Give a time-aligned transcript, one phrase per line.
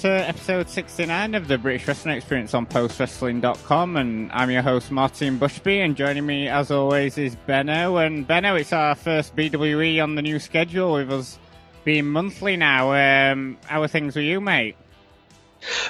[0.00, 5.38] To episode 69 of the British Wrestling Experience on postwrestling.com and I'm your host Martin
[5.38, 10.14] Bushby and joining me as always is Benno and Benno it's our first BWE on
[10.14, 11.38] the new schedule with us
[11.84, 12.94] being monthly now.
[13.32, 14.76] Um, how are things with you mate?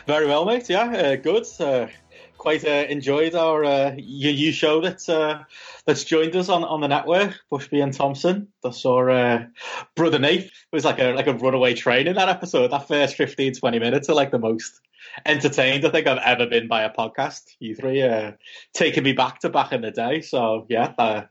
[0.08, 1.46] Very well mate, yeah, uh, good.
[1.60, 1.86] Uh,
[2.40, 5.44] quite uh, enjoyed our uh, new show that's uh,
[5.84, 8.48] that's joined us on, on the network, Bushby and Thompson.
[8.62, 9.44] That's our uh,
[9.94, 10.46] brother Nate.
[10.46, 12.70] It was like a like a runaway train in that episode.
[12.70, 14.80] That first 15, 20 minutes are like the most
[15.26, 17.56] entertained I think I've ever been by a podcast.
[17.58, 18.32] You three uh,
[18.72, 20.22] taking me back to back in the day.
[20.22, 21.24] So yeah, uh,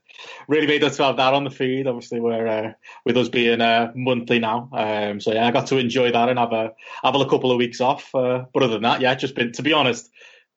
[0.48, 1.88] really made us to have that on the feed.
[1.88, 4.70] Obviously, we're uh, with us being uh, monthly now.
[4.74, 7.58] Um, so yeah, I got to enjoy that and have a have a couple of
[7.58, 8.14] weeks off.
[8.14, 10.12] Uh, but other than that, yeah, just been to be honest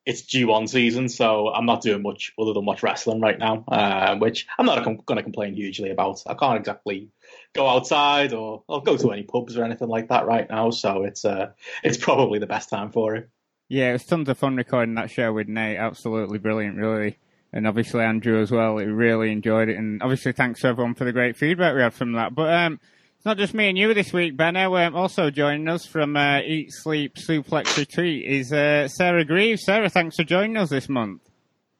[0.05, 4.17] it's G1 season, so I'm not doing much other than watch wrestling right now, uh,
[4.17, 6.23] which I'm not com- going to complain hugely about.
[6.27, 7.11] I can't exactly
[7.55, 11.05] go outside or, or go to any pubs or anything like that right now, so
[11.05, 11.51] it's uh,
[11.85, 13.29] it's probably the best time for it.
[13.69, 15.79] Yeah, it was tons of fun recording that show with Nate.
[15.79, 17.17] Absolutely brilliant, really.
[17.55, 18.79] And obviously Andrew as well.
[18.79, 19.77] He really enjoyed it.
[19.77, 22.35] And obviously thanks to everyone for the great feedback we had from that.
[22.35, 22.81] But um,
[23.23, 24.75] it's not just me and you this week, Benno.
[24.75, 29.65] Um, also joining us from uh, Eat, Sleep, Suplex Repeat is uh, Sarah Greaves.
[29.65, 31.21] Sarah, thanks for joining us this month.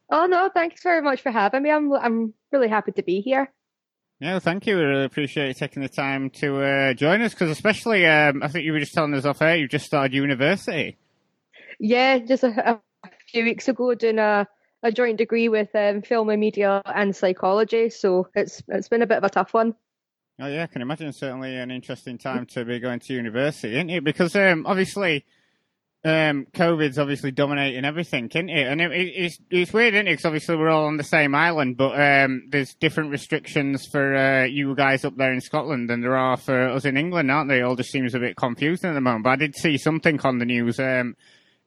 [0.09, 1.73] Oh no, thanks very much for having me.
[1.73, 3.51] I'm I'm really happy to be here.
[4.21, 4.77] Yeah, thank you.
[4.77, 8.47] We really appreciate you taking the time to uh, join us because, especially, um, I
[8.47, 10.97] think you were just telling us off air, you just started university.
[11.81, 14.47] Yeah, just a, a few weeks ago, doing a,
[14.85, 17.91] a joint degree with um, film and media and psychology.
[17.91, 19.75] So it's it's been a bit of a tough one.
[20.41, 21.13] Oh yeah, I can imagine.
[21.13, 24.03] Certainly an interesting time to be going to university, isn't it?
[24.05, 25.25] Because um, obviously,
[26.05, 28.67] um, COVID's obviously dominating everything, isn't it?
[28.67, 30.13] And it, it's it's weird, isn't it?
[30.13, 34.45] Because obviously we're all on the same island, but um, there's different restrictions for uh,
[34.45, 37.61] you guys up there in Scotland than there are for us in England, aren't they?
[37.61, 39.25] It all just seems a bit confusing at the moment.
[39.25, 40.81] But I did see something on the news.
[40.81, 41.15] Um,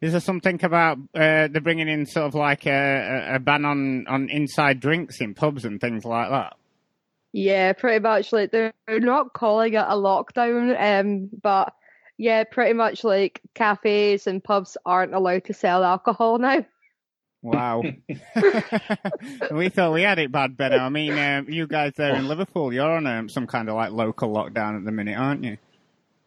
[0.01, 4.05] is there something about uh, they're bringing in sort of like a, a ban on,
[4.07, 6.57] on inside drinks in pubs and things like that?
[7.37, 8.31] Yeah, pretty much.
[8.31, 11.73] Like they're not calling it a lockdown, um, but
[12.17, 16.65] yeah, pretty much like cafes and pubs aren't allowed to sell alcohol now.
[17.41, 17.81] Wow.
[19.51, 20.77] we thought we had it bad, better.
[20.77, 23.91] I mean, um, you guys there in Liverpool, you're on um, some kind of like
[23.91, 25.57] local lockdown at the minute, aren't you?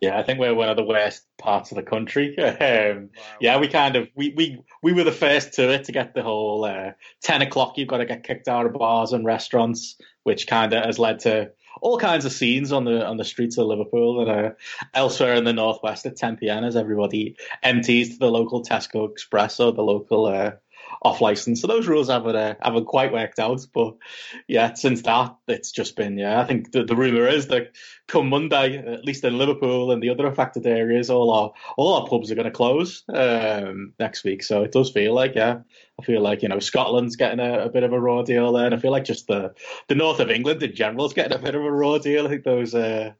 [0.00, 2.36] Yeah, I think we're one of the worst parts of the country.
[2.38, 3.22] Um, wow.
[3.40, 6.22] Yeah, we kind of we, we we were the first to it to get the
[6.22, 6.92] whole uh,
[7.22, 7.76] ten o'clock.
[7.76, 11.20] You've got to get kicked out of bars and restaurants, which kind of has led
[11.20, 11.50] to
[11.80, 14.50] all kinds of scenes on the on the streets of Liverpool and uh,
[14.94, 16.64] elsewhere in the northwest at 10 p.m.
[16.64, 20.52] as everybody empties to the local Tesco Express or the local uh,
[21.02, 21.60] off license.
[21.60, 23.66] So those rules haven't uh, haven't quite worked out.
[23.72, 23.96] But
[24.46, 26.40] yeah, since that, it's just been yeah.
[26.40, 27.76] I think the, the rumor is that
[28.06, 32.08] come Monday, at least in Liverpool and the other affected areas, all our all our
[32.08, 34.42] pubs are going to close um, next week.
[34.42, 35.60] So it does feel like yeah,
[36.00, 38.66] I feel like you know Scotland's getting a, a, bit of a raw deal there,
[38.66, 39.54] and I feel like just the
[39.88, 42.26] the north of England in general is getting a bit of a raw deal.
[42.26, 43.12] I think those uh,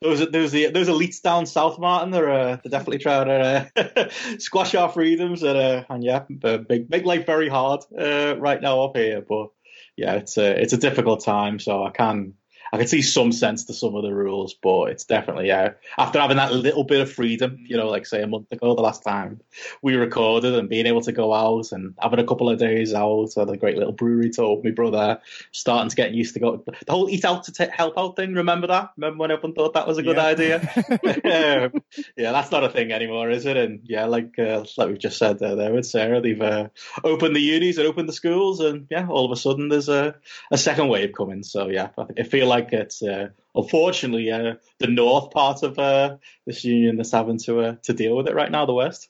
[0.00, 4.08] those those the those elites down south, Martin, they're, uh, they're definitely trying to uh,
[4.38, 6.24] squash our freedoms, and, and yeah,
[6.68, 9.20] make make life very hard uh, right now up here.
[9.20, 9.48] But
[9.96, 12.34] yeah, it's a it's a difficult time, so I can
[12.72, 15.70] I can see some sense to some of the rules, but it's definitely yeah.
[15.98, 18.82] After having that little bit of freedom, you know, like say a month ago, the
[18.82, 19.40] last time
[19.82, 23.36] we recorded, and being able to go out and having a couple of days out
[23.36, 25.20] at a great little brewery told me brother,
[25.52, 28.34] starting to get used to go the whole eat out to t- help out thing.
[28.34, 28.90] Remember that?
[28.96, 30.24] Remember when everyone thought that was a good yeah.
[30.24, 30.56] idea?
[31.74, 31.82] um,
[32.16, 33.56] yeah, that's not a thing anymore, is it?
[33.56, 36.68] And yeah, like uh, like we've just said there, there with Sarah, they've uh,
[37.04, 40.14] opened the unis and opened the schools, and yeah, all of a sudden there's a,
[40.50, 41.42] a second wave coming.
[41.42, 46.16] So yeah, I feel like like it's uh, unfortunately uh, the north part of uh,
[46.46, 48.66] this union that's having to uh, to deal with it right now.
[48.66, 49.08] The west.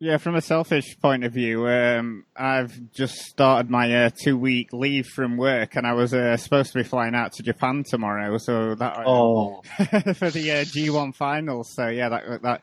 [0.00, 4.72] Yeah, from a selfish point of view, um, I've just started my uh, two week
[4.72, 8.38] leave from work, and I was uh, supposed to be flying out to Japan tomorrow.
[8.38, 9.62] So that oh.
[10.14, 11.72] for the G1 finals.
[11.74, 12.62] So yeah, that that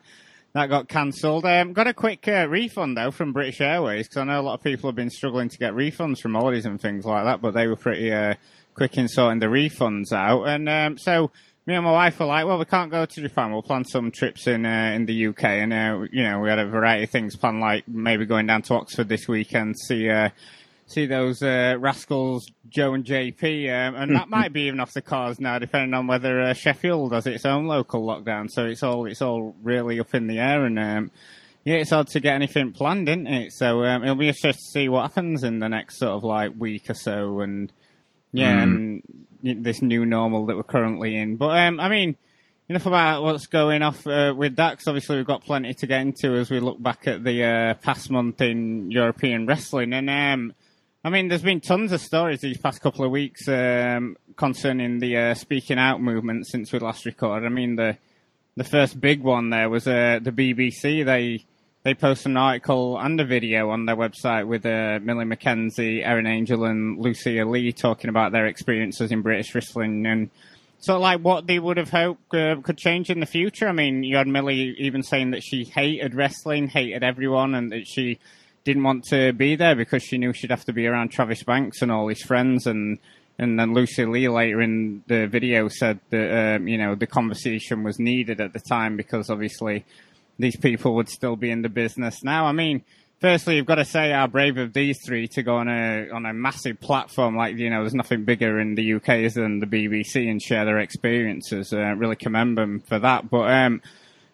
[0.55, 1.45] that got cancelled.
[1.45, 4.53] Um, got a quick uh, refund though from British Airways because I know a lot
[4.53, 7.53] of people have been struggling to get refunds from holidays and things like that, but
[7.53, 8.35] they were pretty uh,
[8.75, 10.43] quick in sorting the refunds out.
[10.43, 11.31] And um, so
[11.65, 13.51] me and my wife were like, well, we can't go to Japan.
[13.51, 15.43] We'll plan some trips in uh, in the UK.
[15.43, 18.61] And uh, you know, we had a variety of things planned, like maybe going down
[18.63, 20.29] to Oxford this weekend, see uh,
[20.87, 25.01] see those uh, rascals Joe and JP, um, and that might be even off the
[25.01, 28.49] cards now, depending on whether uh, Sheffield has its own local lockdown.
[28.49, 31.11] So it's all it's all really up in the air, and um,
[31.63, 33.53] yeah, it's hard to get anything planned, isn't it?
[33.53, 36.51] So um, it'll be interesting to see what happens in the next sort of like
[36.57, 37.71] week or so, and
[38.35, 39.01] yeah, mm.
[39.43, 41.35] and this new normal that we're currently in.
[41.35, 42.15] But um, I mean,
[42.67, 46.01] enough about what's going off uh, with that, because obviously we've got plenty to get
[46.01, 49.93] into as we look back at the uh, past month in European wrestling.
[49.93, 50.53] And um,
[51.03, 55.17] I mean, there's been tons of stories these past couple of weeks um, concerning the
[55.17, 57.45] uh, speaking out movement since we last recorded.
[57.45, 57.97] I mean, the
[58.57, 61.05] the first big one there was uh, the BBC.
[61.05, 61.45] They
[61.85, 66.25] they posted an article and a video on their website with uh, Millie McKenzie, Erin
[66.25, 70.31] Angel, and Lucia Lee talking about their experiences in British wrestling and
[70.79, 73.67] sort of like what they would have hoped uh, could change in the future.
[73.67, 77.85] I mean, you had Millie even saying that she hated wrestling, hated everyone, and that
[77.85, 78.17] she
[78.63, 81.83] didn't want to be there because she knew she'd have to be around Travis Banks
[81.83, 82.97] and all his friends and
[83.37, 87.83] and then Lucy Lee later in the video said that um, you know the conversation
[87.83, 89.85] was needed at the time because obviously
[90.37, 92.45] these people would still be in the business now.
[92.45, 92.83] I mean,
[93.19, 96.25] firstly, you've got to say how brave of these three to go on a on
[96.25, 100.29] a massive platform like you know there's nothing bigger in the UK than the BBC
[100.29, 101.73] and share their experiences.
[101.73, 103.51] Uh, really commend them for that, but.
[103.51, 103.81] Um,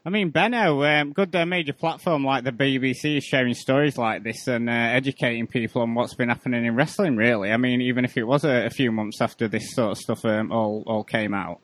[0.03, 4.23] I mean, Benno, um, good uh, major platform like the BBC is sharing stories like
[4.23, 7.17] this and uh, educating people on what's been happening in wrestling.
[7.17, 9.97] Really, I mean, even if it was a, a few months after this sort of
[9.99, 11.59] stuff um, all all came out.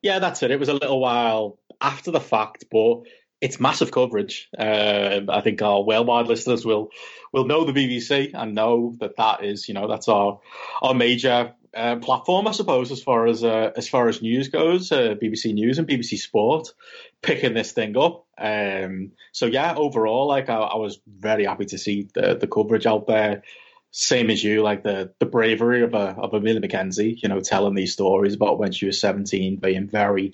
[0.00, 0.52] Yeah, that's it.
[0.52, 3.02] It was a little while after the fact, but
[3.44, 4.48] it's massive coverage.
[4.58, 6.88] Uh, I think our worldwide listeners will
[7.30, 10.40] will know the BBC and know that that is, you know, that's our
[10.80, 14.90] our major uh, platform, I suppose, as far as uh, as far as news goes,
[14.90, 16.72] uh, BBC News and BBC Sport
[17.20, 18.24] picking this thing up.
[18.38, 22.86] Um, so yeah, overall, like I, I, was very happy to see the the coverage
[22.86, 23.42] out there.
[23.90, 27.74] Same as you, like the the bravery of a of Amelia McKenzie, you know, telling
[27.74, 30.32] these stories about when she was seventeen, being very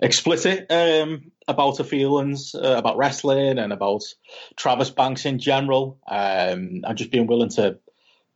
[0.00, 4.02] explicit um, about her feelings uh, about wrestling and about
[4.56, 7.78] Travis Banks in general, um, and just being willing to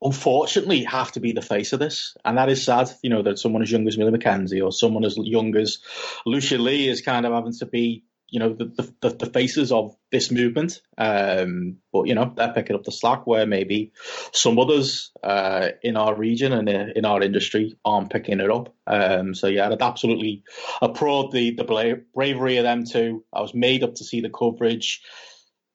[0.03, 2.17] unfortunately have to be the face of this.
[2.25, 5.05] And that is sad, you know, that someone as young as Millie McKenzie or someone
[5.05, 5.79] as young as
[6.25, 9.97] Lucia Lee is kind of having to be, you know, the, the, the faces of
[10.11, 10.81] this movement.
[10.97, 13.93] Um, but, you know, they're picking up the slack where maybe
[14.33, 18.75] some others uh, in our region and in our industry aren't picking it up.
[18.87, 20.45] Um, so, yeah, I'd absolutely
[20.81, 23.25] applaud the, the bravery of them too.
[23.33, 25.03] I was made up to see the coverage.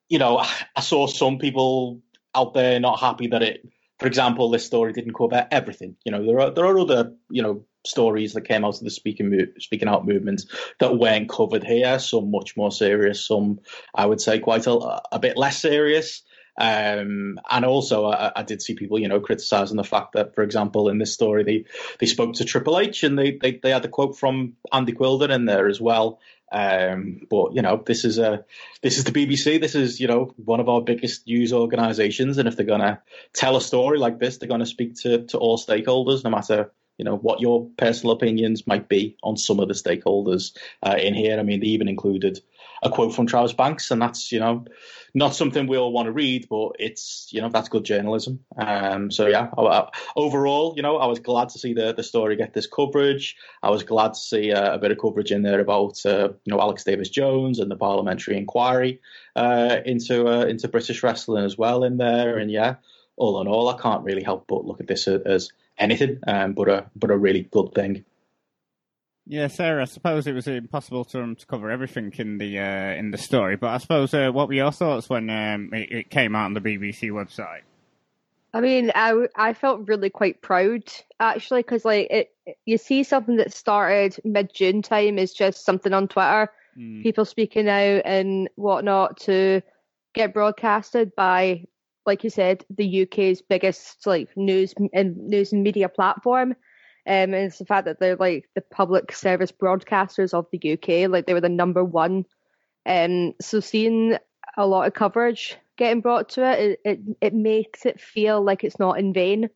[0.09, 0.37] You know,
[0.75, 2.01] I saw some people
[2.33, 3.65] out there not happy that it
[3.99, 5.95] for example, this story didn't cover everything.
[6.03, 8.89] You know, there are there are other you know stories that came out of the
[8.89, 10.43] speaking speaking out movement
[10.79, 11.99] that weren't covered here.
[11.99, 13.59] Some much more serious, some
[13.93, 16.23] I would say quite a, a bit less serious.
[16.57, 20.41] Um, and also, I, I, did see people, you know, criticizing the fact that, for
[20.41, 21.65] example, in this story, they,
[21.99, 25.31] they spoke to Triple H and they, they, they had the quote from Andy Quildan
[25.31, 26.21] in there as well.
[26.51, 28.45] Um, but you know, this is a
[28.81, 29.59] this is the BBC.
[29.59, 33.01] This is you know one of our biggest news organisations, and if they're gonna
[33.33, 37.05] tell a story like this, they're gonna speak to to all stakeholders, no matter you
[37.05, 41.39] know what your personal opinions might be on some of the stakeholders uh, in here.
[41.39, 42.39] I mean, they even included
[42.83, 44.65] a quote from Travis Banks, and that's you know
[45.13, 48.39] not something we all want to read, but it's you know that's good journalism.
[48.57, 52.03] Um, so yeah, I, I, overall, you know, I was glad to see the the
[52.03, 53.35] story get this coverage.
[53.61, 56.53] I was glad to see uh, a bit of coverage in there about uh, you
[56.53, 59.01] know Alex Davies Jones and the parliamentary inquiry
[59.35, 62.37] uh, into uh, into British wrestling as well in there.
[62.37, 62.75] And yeah,
[63.17, 66.69] all in all, I can't really help but look at this as anything um, but
[66.69, 68.05] a but a really good thing.
[69.27, 69.81] Yeah, Sarah.
[69.81, 73.17] I suppose it was impossible to, um, to cover everything in the uh, in the
[73.17, 76.45] story, but I suppose uh, what were your thoughts when um, it, it, came out
[76.45, 77.61] on the BBC website?
[78.53, 80.83] I mean, I, I felt really quite proud
[81.19, 85.91] actually because like it, you see something that started mid June time is just something
[85.91, 87.01] on Twitter, mm.
[87.01, 89.61] people speaking out and whatnot to
[90.13, 91.65] get broadcasted by,
[92.05, 96.55] like you said, the UK's biggest like news and news and media platform
[97.07, 101.09] um, and it's the fact that they're like the public service broadcasters of the UK,
[101.09, 102.25] like they were the number one.
[102.87, 104.17] Um, so seeing
[104.57, 108.63] a lot of coverage getting brought to it, it, it, it makes it feel like
[108.63, 109.51] it's not in vain,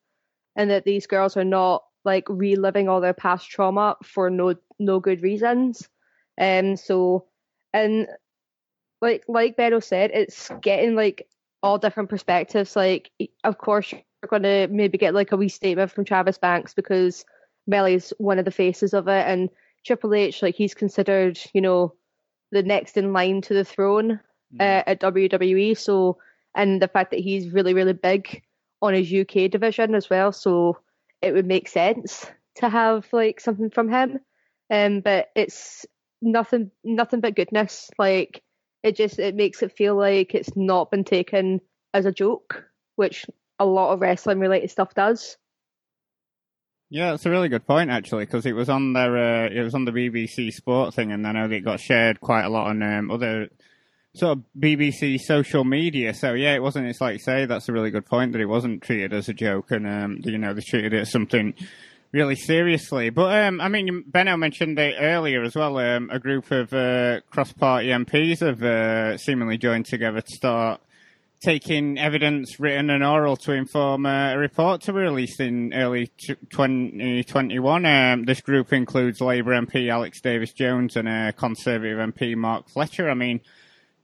[0.56, 5.00] and that these girls are not like reliving all their past trauma for no no
[5.00, 5.90] good reasons.
[6.40, 7.26] Um, so
[7.74, 8.08] and
[9.02, 11.28] like like Benno said, it's getting like
[11.62, 12.76] all different perspectives.
[12.76, 13.12] Like,
[13.44, 17.26] of course, you're going to maybe get like a wee statement from Travis Banks because
[17.68, 19.50] Millie's one of the faces of it, and
[19.86, 21.94] Triple H, like he's considered, you know,
[22.52, 24.20] the next in line to the throne
[24.54, 24.60] mm.
[24.62, 25.78] uh, at WWE.
[25.78, 26.18] So,
[26.56, 28.44] and the fact that he's really, really big
[28.82, 30.80] on his UK division as well, so
[31.22, 32.26] it would make sense
[32.56, 34.20] to have like something from him.
[34.72, 35.86] Um, but it's
[36.22, 37.90] nothing, nothing but goodness.
[37.98, 38.42] Like
[38.84, 41.62] it just it makes it feel like it's not been taken
[41.94, 43.26] as a joke, which
[43.60, 45.38] a lot of wrestling related stuff does.
[46.90, 49.76] Yeah, that's a really good point actually, because it was on their uh, it was
[49.76, 52.82] on the BBC Sport thing, and I know it got shared quite a lot on
[52.82, 53.50] um, other
[54.16, 56.14] sort of BBC social media.
[56.14, 56.88] So yeah, it wasn't.
[56.88, 59.72] It's like say, that's a really good point that it wasn't treated as a joke,
[59.72, 61.54] and um, you know they treated it as something
[62.12, 63.10] really seriously.
[63.10, 65.78] But um, I mean, Benno mentioned it earlier as well.
[65.78, 70.82] Um, a group of uh, cross-party MPs have uh, seemingly joined together to start
[71.42, 76.12] taking evidence, written and oral, to inform uh, a report to be released in early
[76.18, 77.86] 2021.
[77.86, 83.10] Um, this group includes Labour MP Alex Davies Jones and uh, Conservative MP Mark Fletcher.
[83.10, 83.40] I mean,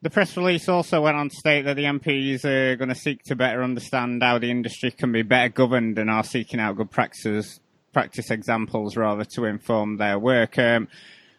[0.02, 3.24] the press release also went on to state that the MPs are going to seek
[3.24, 6.92] to better understand how the industry can be better governed and are seeking out good
[6.92, 7.60] practices,
[7.96, 10.60] practice examples rather to inform their work.
[10.60, 10.90] Um,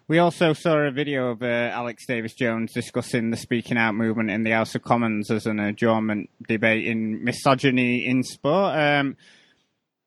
[0.09, 4.31] we also saw a video of uh, Alex Davies Jones discussing the speaking out movement
[4.31, 8.75] in the House of Commons as an adjournment debate in misogyny in sport.
[8.75, 9.19] Um,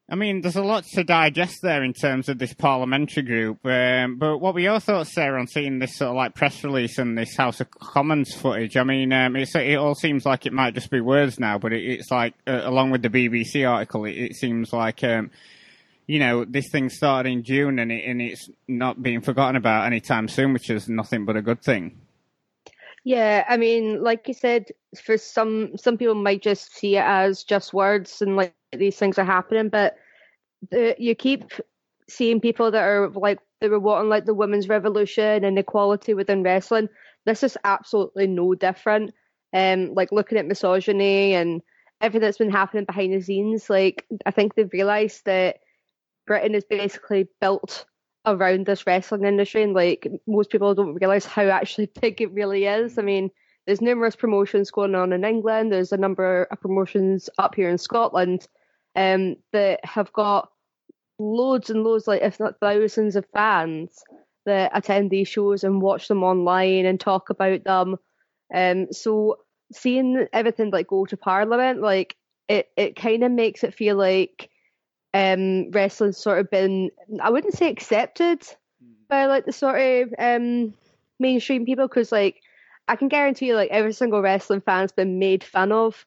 [0.10, 3.64] I mean, there's a lot to digest there in terms of this parliamentary group.
[3.64, 6.98] Um, but what we all thought, Sarah, on seeing this sort of like press release
[6.98, 10.74] and this House of Commons footage, I mean, um, it all seems like it might
[10.74, 14.14] just be words now, but it, it's like, uh, along with the BBC article, it,
[14.14, 15.30] it seems like um,
[16.10, 19.86] you know, this thing started in June and, it, and it's not being forgotten about
[19.86, 22.02] anytime soon, which is nothing but a good thing.
[23.04, 24.72] Yeah, I mean, like you said,
[25.04, 29.20] for some some people might just see it as just words and like these things
[29.20, 29.98] are happening, but
[30.72, 31.44] the, you keep
[32.10, 36.42] seeing people that are like they were wanting like the women's revolution and equality within
[36.42, 36.90] wrestling.
[37.26, 39.14] This is absolutely no different.
[39.54, 41.62] Um, like looking at misogyny and
[42.02, 45.58] everything that's been happening behind the scenes, like I think they've realised that
[46.30, 47.86] Britain is basically built
[48.24, 52.66] around this wrestling industry, and like most people don't realize how actually big it really
[52.66, 53.00] is.
[53.00, 53.32] I mean,
[53.66, 55.72] there's numerous promotions going on in England.
[55.72, 58.48] There's a number of promotions up here in Scotland
[58.96, 60.50] um, that have got
[61.18, 64.04] loads and loads, like if not thousands, of fans
[64.46, 67.98] that attend these shows and watch them online and talk about them.
[68.54, 69.40] Um, so
[69.74, 72.16] seeing everything like go to Parliament, like
[72.48, 74.52] it, it kind of makes it feel like
[75.14, 78.94] um, wrestling's sort of been, I wouldn't say accepted mm.
[79.08, 80.74] by like the sort of um,
[81.20, 82.42] mainstream people, because like
[82.88, 86.06] I can guarantee you, like every single wrestling fan's been made fun of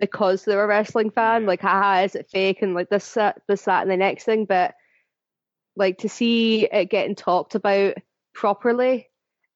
[0.00, 1.42] because they're a wrestling fan.
[1.42, 1.48] Yeah.
[1.48, 2.62] Like, haha, is it fake?
[2.62, 4.44] And like this, that, this, that, and the next thing.
[4.44, 4.74] But
[5.76, 7.94] like to see it getting talked about
[8.32, 9.08] properly,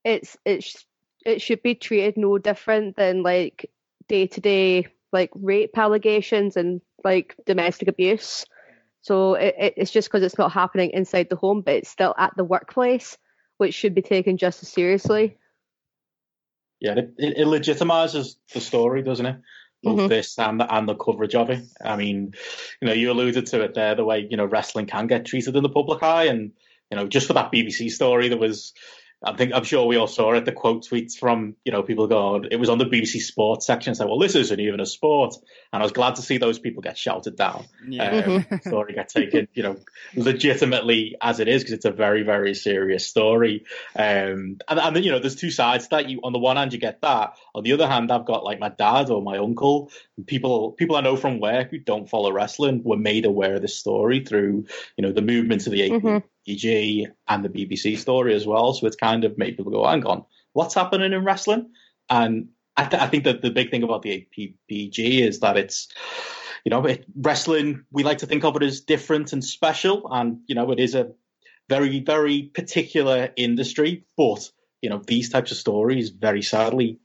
[0.04, 0.84] it's it's
[1.24, 3.70] it should be treated no different than like
[4.08, 8.46] day to day like rape allegations and like domestic abuse.
[9.02, 12.36] So it, it's just because it's not happening inside the home, but it's still at
[12.36, 13.16] the workplace,
[13.56, 15.36] which should be taken just as seriously.
[16.80, 19.36] Yeah, it, it legitimizes the story, doesn't it?
[19.82, 20.08] Both mm-hmm.
[20.08, 21.64] this and the, and the coverage of it.
[21.84, 22.34] I mean,
[22.80, 25.54] you know, you alluded to it there, the way you know wrestling can get treated
[25.54, 26.52] in the public eye, and
[26.90, 28.72] you know, just for that BBC story, there was
[29.25, 30.44] I think I'm sure we all saw it.
[30.44, 33.94] The quote tweets from you know people going, it was on the BBC Sports section.
[33.96, 35.34] Say, well, this isn't even a sport,
[35.72, 37.66] and I was glad to see those people get shouted down.
[37.88, 38.08] Yeah.
[38.08, 38.68] Um, mm-hmm.
[38.68, 39.76] story get taken, you know,
[40.14, 43.64] legitimately as it is because it's a very very serious story.
[43.96, 46.08] Um, and and then you know, there's two sides to that.
[46.08, 47.34] You on the one hand you get that.
[47.56, 49.90] On the other hand, I've got like my dad or my uncle,
[50.26, 53.78] people people I know from work who don't follow wrestling were made aware of this
[53.78, 56.18] story through you know the movement of the mm-hmm.
[57.28, 58.72] And the BBC story as well.
[58.72, 61.70] So it's kind of made people go, hang on, what's happening in wrestling?
[62.08, 65.88] And I, th- I think that the big thing about the APPG is that it's,
[66.64, 70.08] you know, it, wrestling, we like to think of it as different and special.
[70.10, 71.12] And, you know, it is a
[71.68, 74.04] very, very particular industry.
[74.16, 76.98] But, you know, these types of stories very sadly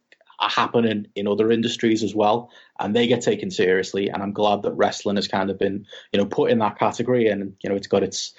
[0.52, 4.10] happen in, in other industries as well, and they get taken seriously.
[4.10, 7.28] And I'm glad that wrestling has kind of been, you know, put in that category,
[7.28, 8.34] and you know, it's got its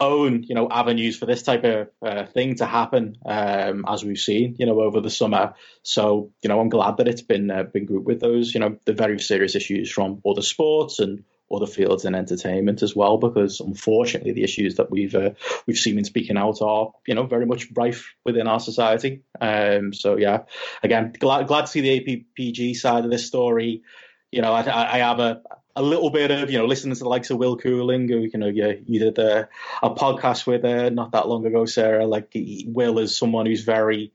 [0.00, 4.18] own, you know, avenues for this type of uh, thing to happen, um, as we've
[4.18, 5.54] seen, you know, over the summer.
[5.82, 8.76] So, you know, I'm glad that it's been uh, been grouped with those, you know,
[8.84, 13.60] the very serious issues from other sports and other fields in entertainment as well, because
[13.60, 15.30] unfortunately the issues that we've uh,
[15.66, 19.22] we've seen in speaking out are you know very much rife within our society.
[19.40, 20.42] Um, so yeah,
[20.82, 23.82] again, glad glad to see the APPG side of this story.
[24.30, 25.42] You know, I, I have a
[25.74, 28.38] a little bit of you know listening to the likes of Will Cooling, who you
[28.38, 29.48] know you, you did a,
[29.82, 32.06] a podcast with uh, not that long ago, Sarah.
[32.06, 32.32] Like
[32.66, 34.12] Will is someone who's very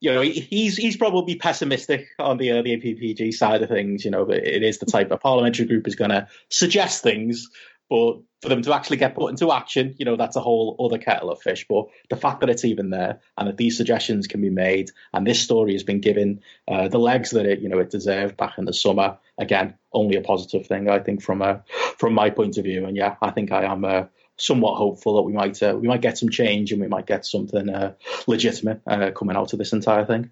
[0.00, 4.04] you know, he's he's probably pessimistic on the uh, the APPG side of things.
[4.04, 7.48] You know, but it is the type of parliamentary group is going to suggest things,
[7.88, 10.98] but for them to actually get put into action, you know, that's a whole other
[10.98, 11.66] kettle of fish.
[11.68, 15.26] But the fact that it's even there and that these suggestions can be made and
[15.26, 18.58] this story has been given uh, the legs that it, you know, it deserved back
[18.58, 21.60] in the summer, again, only a positive thing, I think, from a, uh,
[21.98, 22.84] from my point of view.
[22.84, 24.04] And yeah, I think I am uh,
[24.36, 27.24] somewhat hopeful that we might uh, we might get some change and we might get
[27.24, 27.94] something uh,
[28.26, 30.30] legitimate uh, coming out of this entire thing.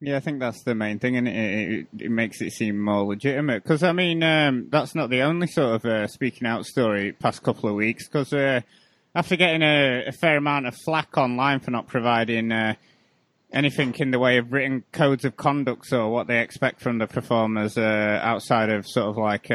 [0.00, 3.04] Yeah, I think that's the main thing, and it, it, it makes it seem more
[3.04, 3.64] legitimate.
[3.64, 7.42] Because I mean, um, that's not the only sort of uh, speaking out story past
[7.42, 8.06] couple of weeks.
[8.06, 8.60] Because uh,
[9.12, 12.74] after getting a, a, fair amount of flack online for not providing uh,
[13.52, 17.08] anything in the way of written codes of conduct or what they expect from the
[17.08, 19.50] performers outside of sort of like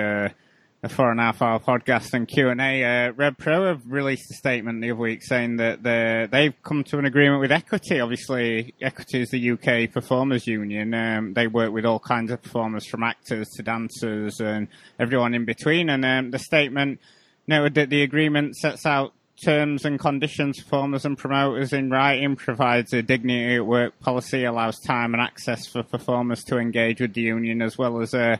[0.84, 2.84] a four and a half hour podcast and Q and A.
[2.84, 5.82] Uh, Rev Pro have released a statement the other week saying that
[6.30, 8.02] they've come to an agreement with Equity.
[8.02, 10.94] Obviously, Equity is the UK performers union.
[10.94, 14.68] Um, they work with all kinds of performers, from actors to dancers and
[15.00, 15.90] everyone in between.
[15.90, 17.00] And um, the statement
[17.48, 22.36] noted that the agreement sets out terms and conditions for performers and promoters in writing,
[22.36, 27.14] provides a dignity at work policy, allows time and access for performers to engage with
[27.14, 28.40] the union, as well as a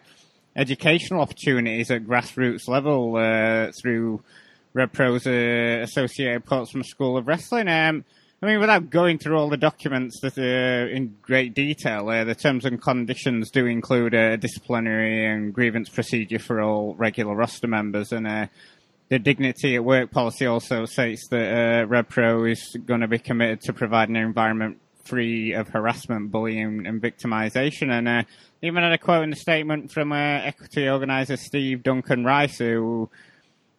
[0.56, 4.22] educational opportunities at grassroots level uh, through
[4.74, 7.68] Rev Pro's uh, Associated Portsmouth School of Wrestling.
[7.68, 8.06] Um,
[8.42, 12.36] I mean, without going through all the documents that are in great detail, uh, the
[12.36, 18.12] terms and conditions do include a disciplinary and grievance procedure for all regular roster members,
[18.12, 18.48] and uh,
[19.08, 23.20] the dignity at work policy also states that uh, Rev Pro is going to be
[23.20, 27.92] committed to providing an environment free of harassment, bullying, and victimization.
[27.92, 28.24] And uh,
[28.64, 33.10] even had a quote in the statement from uh, equity organizer Steve Duncan Rice, who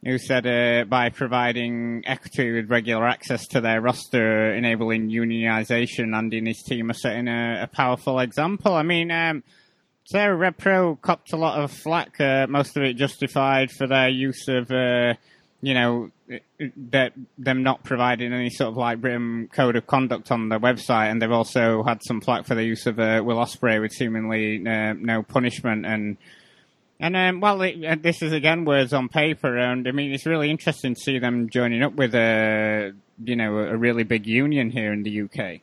[0.05, 6.39] who said uh, by providing equity with regular access to their roster, enabling unionization, Andy
[6.39, 8.75] and his team are setting a, a powerful example.
[8.75, 9.43] I mean, um,
[10.05, 14.11] Sarah Rev Pro copped a lot of flack, uh, most of it justified for their
[14.11, 15.15] use of uh,
[15.65, 16.11] you know,
[16.91, 21.11] that them not providing any sort of like written code of conduct on their website,
[21.11, 24.63] and they've also had some flack for the use of uh, Will Ospreay with seemingly
[24.67, 25.87] uh, no punishment.
[25.87, 26.19] And
[27.01, 30.27] and um, well, it, uh, this is again words on paper, and I mean it's
[30.27, 32.93] really interesting to see them joining up with a
[33.25, 35.61] you know a really big union here in the UK.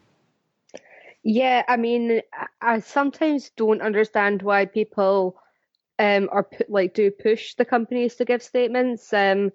[1.24, 2.22] Yeah, I mean,
[2.60, 5.38] I sometimes don't understand why people
[6.00, 9.14] um, are like do push the companies to give statements.
[9.14, 9.52] Um,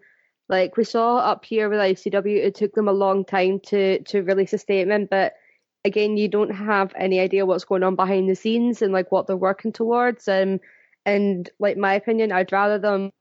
[0.49, 4.23] like we saw up here with ICW, it took them a long time to to
[4.23, 5.35] release a statement, but
[5.87, 9.27] again, you don't have any idea what's going on behind the scenes and like what
[9.27, 10.27] they're working towards.
[10.29, 10.61] Um,
[11.07, 13.13] and like my opinion, I'd rather them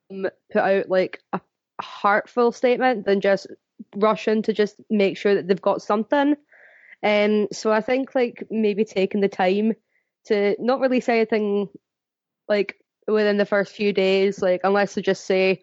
[0.51, 1.39] put out like a
[1.79, 3.47] heartful statement than just
[3.95, 6.35] rush in to just make sure that they've got something.
[7.03, 9.73] Um, so I think like maybe taking the time
[10.25, 11.69] to not release anything
[12.49, 15.61] like within the first few days, like unless they just say,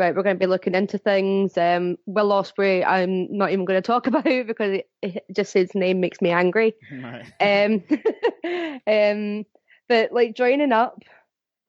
[0.00, 1.56] right, we're going to be looking into things.
[1.56, 5.74] Um, Will Ospreay, I'm not even going to talk about because it, it just his
[5.74, 6.74] name makes me angry.
[6.92, 7.26] Right.
[7.40, 7.84] Um,
[8.86, 9.46] um,
[9.88, 11.02] but like joining up,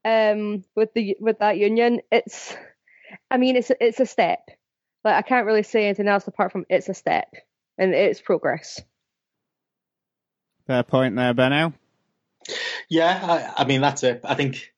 [0.04, 2.56] um, with the with that union, it's,
[3.30, 4.40] I mean, it's it's a step.
[5.04, 7.28] Like I can't really say anything else apart from it's a step
[7.78, 8.82] and it's progress.
[10.68, 11.74] Fair point there, Benno.
[12.90, 14.22] Yeah, I, I mean that's it.
[14.24, 14.72] I think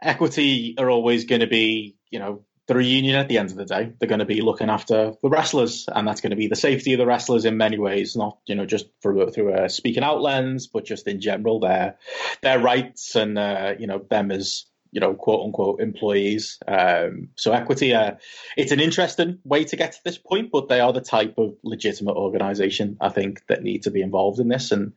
[0.00, 3.56] equity are always going to be, you know, they're a union at the end of
[3.56, 3.92] the day.
[3.98, 6.92] They're going to be looking after the wrestlers, and that's going to be the safety
[6.92, 10.22] of the wrestlers in many ways, not you know just through through a speaking out
[10.22, 11.96] lens, but just in general their
[12.42, 16.60] their rights and uh, you know them as you know quote unquote employees.
[16.68, 18.12] Um, so equity, uh,
[18.56, 21.56] it's an interesting way to get to this point, but they are the type of
[21.64, 24.92] legitimate organisation I think that need to be involved in this, and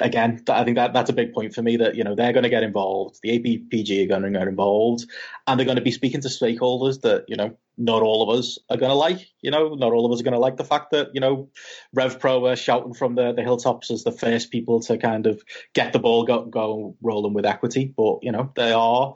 [0.00, 2.44] again, I think that that's a big point for me that you know they're going
[2.44, 5.06] to get involved, the APPG are going to get involved,
[5.46, 8.58] and they're going to be speaking to stakeholders that you know not all of us
[8.70, 9.28] are going to like.
[9.40, 11.48] You know, not all of us are going to like the fact that you know
[11.92, 15.42] Rev Pro are shouting from the, the hilltops as the first people to kind of
[15.74, 19.14] get the ball go, go rolling with equity, but you know they are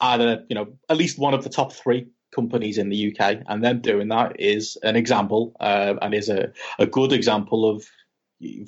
[0.00, 3.64] either you know at least one of the top three companies in the UK, and
[3.64, 7.84] them doing that is an example uh, and is a, a good example of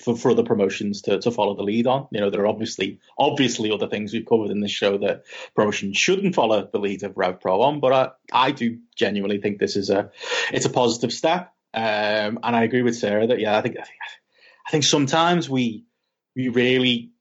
[0.00, 2.08] for, for other promotions to, to follow the lead on.
[2.10, 5.96] You know, there are obviously obviously other things we've covered in this show that promotions
[5.96, 9.76] shouldn't follow the lead of Rev Pro on, but I, I do genuinely think this
[9.76, 10.10] is a
[10.52, 11.52] it's a positive step.
[11.72, 13.98] Um, and I agree with Sarah that yeah, I think I think,
[14.66, 15.84] I think sometimes we
[16.34, 17.12] we really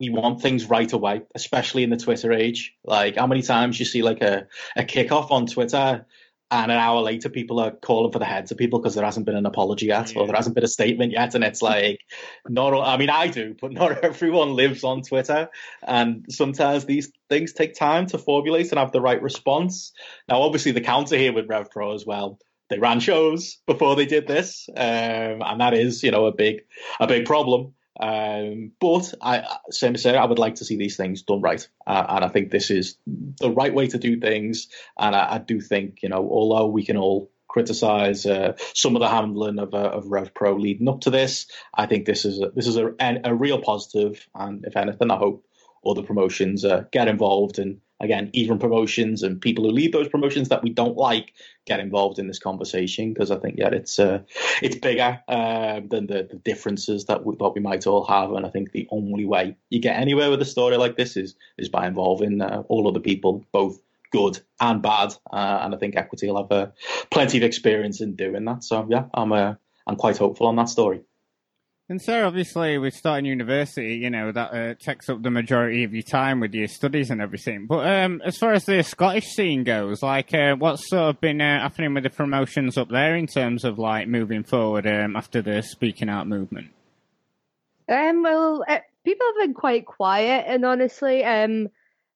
[0.00, 2.74] we want things right away, especially in the Twitter age.
[2.84, 6.06] Like how many times you see like a, a kickoff on Twitter
[6.50, 9.26] and an hour later people are calling for the heads of people because there hasn't
[9.26, 10.20] been an apology yet yeah.
[10.20, 12.00] or there hasn't been a statement yet and it's like
[12.48, 15.48] not i mean i do but not everyone lives on twitter
[15.86, 19.92] and sometimes these things take time to formulate and have the right response
[20.28, 22.38] now obviously the counter here with rev pro as well
[22.70, 26.62] they ran shows before they did this um, and that is you know a big
[27.00, 30.96] a big problem Um, but I, same as said, I would like to see these
[30.96, 34.68] things done right, uh, and I think this is the right way to do things.
[34.98, 39.00] And I, I do think, you know, although we can all criticize uh, some of
[39.00, 42.40] the handling of, uh, of Rev Pro leading up to this, I think this is
[42.40, 45.46] a, this is a, a real positive, and if anything, I hope
[45.86, 50.48] other promotions uh, get involved and again, even promotions and people who lead those promotions
[50.50, 51.32] that we don't like
[51.66, 54.20] get involved in this conversation because I think yeah, it's uh,
[54.62, 58.46] it's bigger uh, than the, the differences that we, that we might all have, and
[58.46, 61.68] I think the only way you get anywhere with a story like this is is
[61.68, 63.80] by involving uh, all other people, both
[64.12, 66.70] good and bad, uh, and I think Equity will have uh,
[67.10, 68.62] plenty of experience in doing that.
[68.62, 69.54] So yeah, I'm uh,
[69.86, 71.00] I'm quite hopeful on that story.
[71.90, 75.92] And so, obviously, with starting university, you know that uh, takes up the majority of
[75.92, 77.66] your time with your studies and everything.
[77.66, 81.42] But um, as far as the Scottish scene goes, like, uh, what's sort of been
[81.42, 85.42] uh, happening with the promotions up there in terms of like moving forward um, after
[85.42, 86.68] the speaking out movement?
[87.86, 91.68] Um, well, uh, people have been quite quiet, and honestly, um,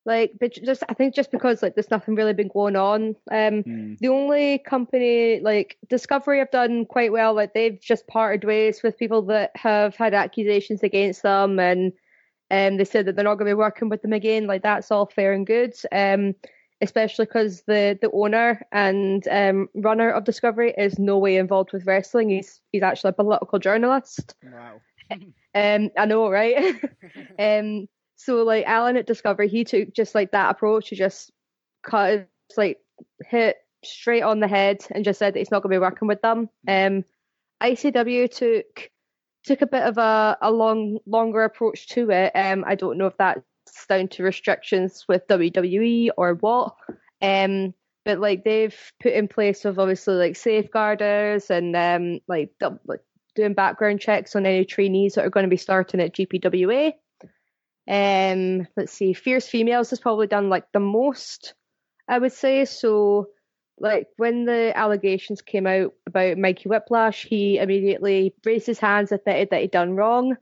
[0.04, 3.16] like, but just I think just because like there's nothing really been going on.
[3.30, 3.98] Um, mm.
[3.98, 7.34] the only company like Discovery have done quite well.
[7.34, 11.92] Like they've just parted ways with people that have had accusations against them, and
[12.50, 14.46] um, they said that they're not going to be working with them again.
[14.46, 15.74] Like that's all fair and good.
[15.92, 16.34] Um,
[16.80, 21.86] especially because the the owner and um, runner of Discovery is no way involved with
[21.86, 22.30] wrestling.
[22.30, 24.34] He's he's actually a political journalist.
[24.42, 24.80] Wow.
[25.10, 26.80] um, I know, right?
[27.38, 30.88] um, so like Alan at Discovery, he took just like that approach.
[30.88, 31.30] He just
[31.84, 32.78] cut, like
[33.24, 36.08] hit straight on the head and just said that he's not going to be working
[36.08, 36.50] with them.
[36.66, 37.04] Um,
[37.62, 38.90] ICW took
[39.44, 42.32] took a bit of a, a long longer approach to it.
[42.34, 43.40] Um, I don't know if that's
[43.88, 46.74] down to restrictions with WWE or what.
[47.22, 47.72] Um,
[48.04, 52.50] but like they've put in place of obviously like safeguarders and um like,
[52.84, 53.00] like
[53.36, 56.94] doing background checks on any trainees that are going to be starting at GPWA.
[57.88, 61.54] Um, let's see, Fierce Females has probably done like the most,
[62.06, 62.66] I would say.
[62.66, 63.28] So,
[63.80, 69.48] like when the allegations came out about Mikey Whiplash, he immediately raised his hands, admitted
[69.50, 70.36] that he'd done wrong,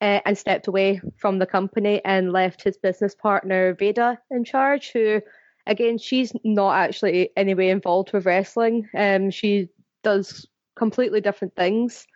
[0.00, 4.90] uh, and stepped away from the company and left his business partner Veda in charge.
[4.92, 5.22] Who,
[5.66, 8.88] again, she's not actually anyway involved with wrestling.
[8.94, 9.68] Um, she
[10.02, 12.06] does completely different things.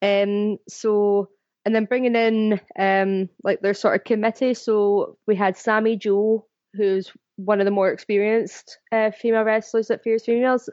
[0.00, 1.28] Um, so
[1.64, 4.54] and then bringing in um, like their sort of committee.
[4.54, 10.02] So we had Sammy Joe, who's one of the more experienced uh, female wrestlers at
[10.02, 10.68] Fierce Females.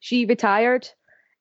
[0.00, 0.88] She retired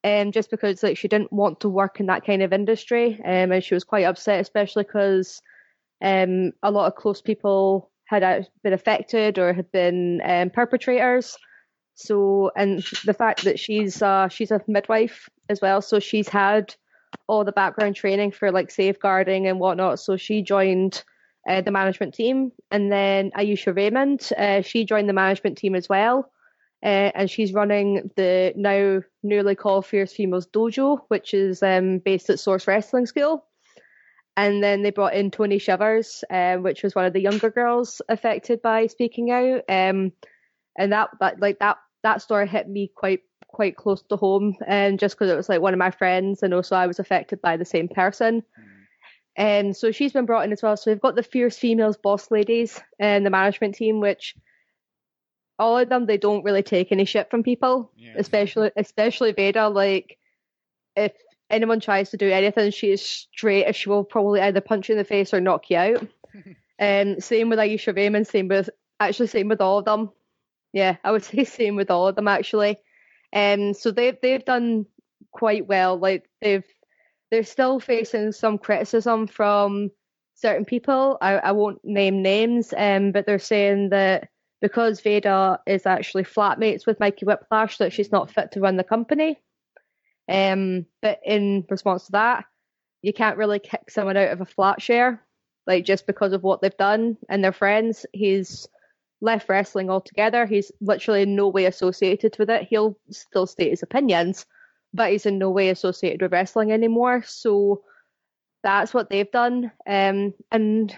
[0.04, 3.52] um, just because like she didn't want to work in that kind of industry, um,
[3.52, 5.42] and she was quite upset, especially because
[6.04, 11.38] um, a lot of close people had uh, been affected or had been um, perpetrators.
[11.94, 16.76] So, and the fact that she's uh, she's a midwife as well, so she's had
[17.32, 20.02] all the background training for like safeguarding and whatnot.
[20.02, 21.02] So she joined
[21.50, 25.88] uh, the management team, and then Ayesha Raymond, uh, she joined the management team as
[25.88, 26.30] well,
[26.84, 32.30] uh, and she's running the now newly called Fierce Females Dojo, which is um, based
[32.30, 33.46] at Source Wrestling School.
[34.36, 38.02] And then they brought in Tony Shivers, um, which was one of the younger girls
[38.10, 39.64] affected by speaking out.
[39.70, 40.12] Um,
[40.78, 44.94] and that, that like that that story hit me quite quite close to home, and
[44.94, 47.42] um, just because it was like one of my friends, and also I was affected
[47.42, 48.44] by the same person.
[49.36, 49.70] And mm.
[49.70, 50.78] um, so she's been brought in as well.
[50.78, 54.36] So we've got the fierce females boss ladies and the management team, which
[55.62, 58.14] all of them they don't really take any shit from people, yeah.
[58.18, 59.70] especially especially Veda.
[59.70, 60.18] Like
[60.96, 61.14] if
[61.52, 63.68] anyone tries to do anything, she is straight.
[63.68, 66.08] If she will probably either punch you in the face or knock you out.
[66.80, 68.28] And um, same with Ayesha Raymond.
[68.28, 70.12] Same with actually same with all of them.
[70.74, 72.78] Yeah, I would say same with all of them actually.
[73.34, 74.86] Um, so they've they've done
[75.32, 75.98] quite well.
[75.98, 76.66] Like they've
[77.30, 79.92] they're still facing some criticism from
[80.36, 81.18] certain people.
[81.22, 84.30] I, I won't name names, um, but they're saying that
[84.62, 88.84] because Veda is actually flatmates with Mikey Whiplash, that she's not fit to run the
[88.84, 89.40] company.
[90.30, 92.46] Um, but in response to that,
[93.02, 95.26] you can't really kick someone out of a flat share,
[95.66, 98.06] like just because of what they've done and their friends.
[98.14, 98.68] He's
[99.22, 100.46] left wrestling altogether.
[100.46, 102.68] He's literally in no way associated with it.
[102.70, 104.46] He'll still state his opinions,
[104.94, 107.24] but he's in no way associated with wrestling anymore.
[107.26, 107.84] So
[108.64, 109.72] that's what they've done.
[109.88, 110.96] Um, and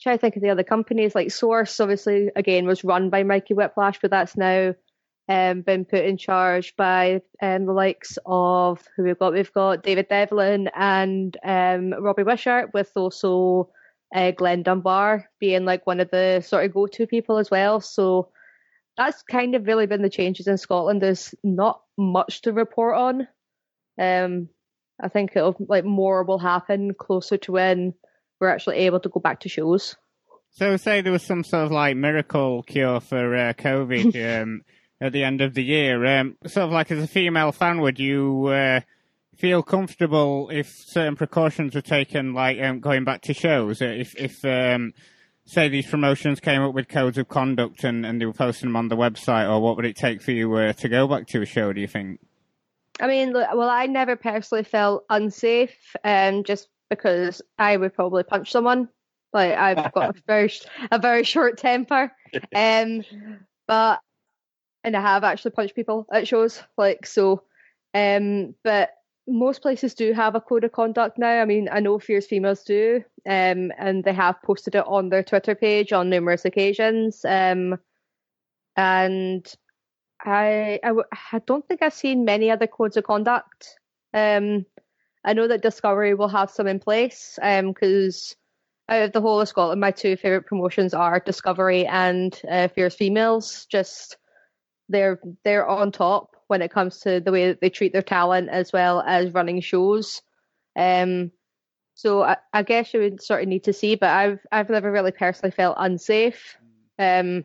[0.00, 1.80] try to think of the other companies like Source.
[1.80, 4.74] Obviously, again, was run by Mikey Whiplash, but that's now
[5.28, 9.32] um, been put in charge by um, the likes of who we've got.
[9.32, 13.70] We've got David Devlin and um, Robbie Wishart, with also
[14.14, 17.80] uh, Glenn Dunbar being like one of the sort of go to people as well.
[17.80, 18.30] So
[18.96, 21.02] that's kind of really been the changes in Scotland.
[21.02, 23.28] There's not much to report on.
[23.98, 24.48] Um,
[25.02, 27.94] I think it'll like more will happen closer to when
[28.40, 29.96] we're actually able to go back to shows.
[30.52, 34.62] So, say there was some sort of like miracle cure for uh, COVID um,
[35.00, 36.04] at the end of the year.
[36.18, 38.80] Um, sort of like as a female fan, would you uh,
[39.36, 43.80] feel comfortable if certain precautions were taken, like um, going back to shows?
[43.80, 44.92] If, if um,
[45.44, 48.76] say these promotions came up with codes of conduct and, and they were posting them
[48.76, 51.42] on the website, or what would it take for you uh, to go back to
[51.42, 51.72] a show?
[51.72, 52.20] Do you think?
[53.00, 58.50] I mean, well, I never personally felt unsafe, um, just because I would probably punch
[58.50, 58.88] someone.
[59.32, 60.52] Like I've got a very
[60.90, 62.12] a very short temper,
[62.54, 63.04] um,
[63.66, 64.00] but
[64.82, 66.62] and I have actually punched people at shows.
[66.78, 67.42] Like so,
[67.94, 68.90] um, but
[69.28, 71.40] most places do have a code of conduct now.
[71.40, 75.22] I mean, I know Fierce Females do, um, and they have posted it on their
[75.22, 77.24] Twitter page on numerous occasions.
[77.24, 77.78] Um,
[78.76, 79.52] and
[80.24, 80.80] I,
[81.32, 83.78] I, don't think I've seen many other codes of conduct.
[84.14, 84.64] Um,
[85.24, 88.36] I know that Discovery will have some in place because
[88.88, 92.68] um, out of the whole of Scotland, my two favourite promotions are Discovery and uh,
[92.68, 93.66] Fierce Females.
[93.66, 94.18] Just
[94.88, 98.48] they're they're on top when it comes to the way that they treat their talent
[98.48, 100.22] as well as running shows.
[100.76, 101.32] Um,
[101.94, 104.92] so I, I guess you would sort of need to see, but I've I've never
[104.92, 106.56] really personally felt unsafe.
[106.98, 107.44] Um,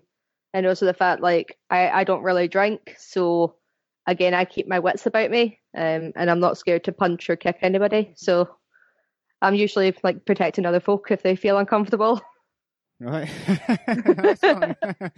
[0.53, 3.55] and also the fact like I, I don't really drink, so
[4.07, 7.35] again I keep my wits about me, um, and I'm not scared to punch or
[7.35, 8.13] kick anybody.
[8.17, 8.49] So
[9.41, 12.21] I'm usually like protecting other folk if they feel uncomfortable.
[12.99, 13.29] Right.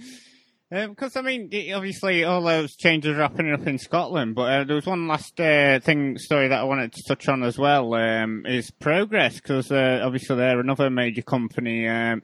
[0.73, 4.33] Because um, I mean, obviously, all those changes are happening up in Scotland.
[4.33, 7.43] But uh, there was one last uh, thing story that I wanted to touch on
[7.43, 7.93] as well.
[7.93, 11.87] Um, is Progress because uh, obviously they're another major company.
[11.87, 12.23] Um,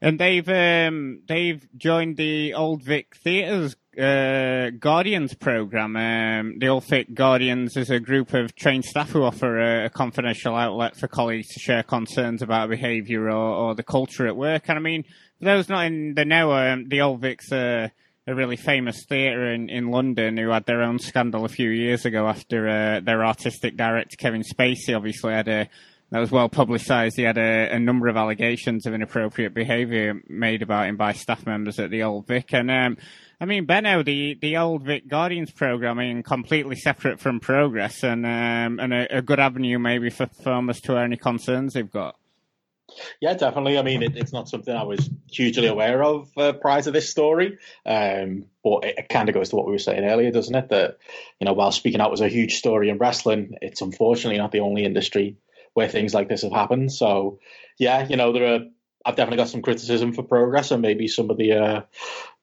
[0.00, 5.96] and they've um, they've joined the Old Vic Theatres uh, Guardians program.
[5.96, 9.90] Um, the Old Vic Guardians is a group of trained staff who offer a, a
[9.90, 14.64] confidential outlet for colleagues to share concerns about behaviour or, or, the culture at work.
[14.68, 15.04] And I mean,
[15.38, 17.92] for those not in the know, um, the Old Vic's a,
[18.26, 22.04] a really famous theatre in, in London who had their own scandal a few years
[22.04, 25.68] ago after uh, their artistic director Kevin Spacey obviously had a
[26.10, 27.16] that was well publicised.
[27.16, 31.44] He had a, a, number of allegations of inappropriate behaviour made about him by staff
[31.46, 32.54] members at the Old Vic.
[32.54, 32.96] And um,
[33.40, 38.78] I mean, Benno, the, the Old Vic Guardians programming completely separate from Progress, and um,
[38.78, 42.16] and a, a, good avenue maybe for farmers to any concerns they've got.
[43.20, 43.78] Yeah, definitely.
[43.78, 47.10] I mean, it, it's not something I was hugely aware of uh, prior to this
[47.10, 50.54] story, um, but it, it kind of goes to what we were saying earlier, doesn't
[50.54, 50.68] it?
[50.68, 50.98] That
[51.40, 54.60] you know, while speaking out was a huge story in wrestling, it's unfortunately not the
[54.60, 55.36] only industry
[55.74, 56.92] where things like this have happened.
[56.92, 57.38] So,
[57.78, 58.60] yeah, you know, there are.
[59.06, 61.82] I've definitely got some criticism for progress and maybe some of the, uh,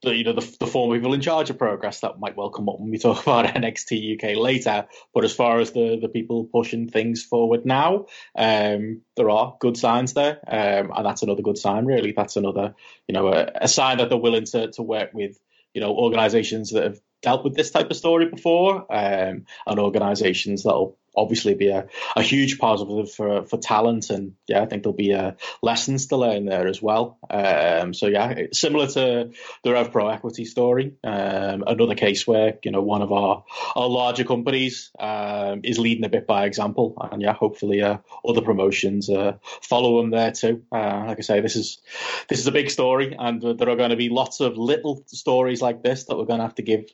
[0.02, 2.70] the you know, the, the former people in charge of progress that might well come
[2.70, 4.88] up when we talk about NXT UK later.
[5.14, 8.06] But as far as the the people pushing things forward now,
[8.38, 11.86] um, there are good signs there, um, and that's another good sign.
[11.86, 12.76] Really, that's another
[13.08, 15.38] you know a, a sign that they're willing to to work with
[15.74, 20.64] you know organisations that have dealt with this type of story before, um, and organisations
[20.64, 24.96] that'll obviously be a, a huge positive for for talent, and yeah, I think there'll
[24.96, 27.18] be uh, lessons to learn there as well.
[27.30, 29.32] Um, so yeah, similar to
[29.64, 33.44] the Rev Pro Equity story, um, another case where you know one of our
[33.76, 37.98] our larger companies um, is leading a bit by example, and yeah, hopefully uh,
[38.28, 40.64] other promotions uh, follow them there too.
[40.72, 41.80] Uh, like I say, this is
[42.28, 45.62] this is a big story, and there are going to be lots of little stories
[45.62, 46.86] like this that we're going to have to give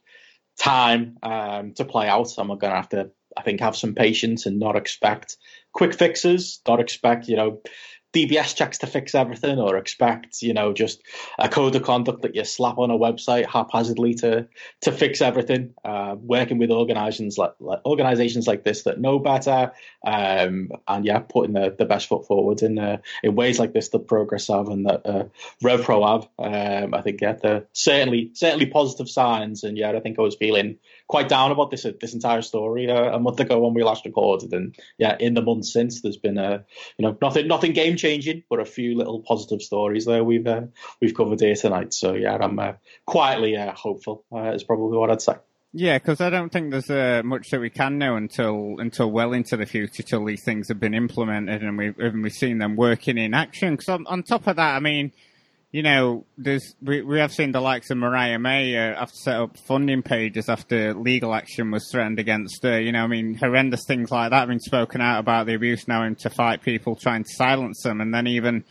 [0.60, 2.38] time um, to play out.
[2.38, 5.38] And we're going to have to I think have some patience and not expect
[5.72, 6.62] quick fixes.
[6.68, 7.62] Not expect you know
[8.14, 11.02] DBS checks to fix everything, or expect you know just
[11.38, 14.48] a code of conduct that you slap on a website haphazardly to
[14.82, 15.74] to fix everything.
[15.86, 19.72] Uh, working with organizations like, like, organizations like this that know better,
[20.06, 23.90] um, and yeah, putting the, the best foot forward in uh, in ways like this
[23.90, 25.26] that Progress have and that uh,
[25.64, 26.28] RevPro have.
[26.40, 30.36] Um, I think yeah, the certainly certainly positive signs, and yeah, I think I was
[30.36, 34.06] feeling quite down about this this entire story uh, a month ago when we last
[34.06, 36.66] recorded, and yeah, in the months since, there's been a
[36.98, 40.62] you know nothing nothing game changing, but a few little positive stories there we've uh,
[41.02, 41.94] we've covered here tonight.
[41.94, 42.74] So yeah, I'm uh,
[43.06, 44.24] quietly uh, hopeful.
[44.32, 45.36] Uh, is probably what I'd say.
[45.72, 49.34] Yeah, because I don't think there's uh, much that we can know until until well
[49.34, 52.76] into the future, till these things have been implemented and we've and we've seen them
[52.76, 53.76] working in action.
[53.76, 55.12] Because on, on top of that, I mean
[55.72, 59.36] you know, there's we, we have seen the likes of Mariah May uh, have set
[59.36, 62.82] up funding pages after legal action was threatened against her.
[62.82, 65.88] You know, I mean, horrendous things like that have been spoken out about the abuse
[65.88, 68.64] now and to fight people trying to silence them, and then even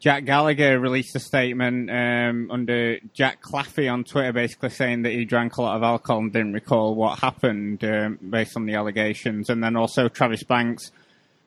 [0.00, 5.26] Jack Gallagher released a statement um, under Jack Claffey on Twitter, basically saying that he
[5.26, 9.50] drank a lot of alcohol and didn't recall what happened um, based on the allegations.
[9.50, 10.90] And then also Travis Banks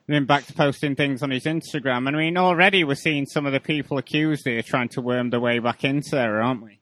[0.06, 2.06] been back to posting things on his Instagram.
[2.08, 5.30] And I mean, already we're seeing some of the people accused here trying to worm
[5.30, 6.80] their way back into there, aren't we?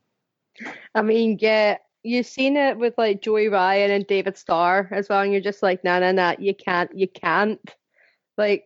[0.94, 5.20] I mean, yeah, you've seen it with like Joey Ryan and David Starr as well,
[5.20, 7.60] and you're just like, nah, nah, nah, you can't, you can't.
[8.36, 8.64] Like,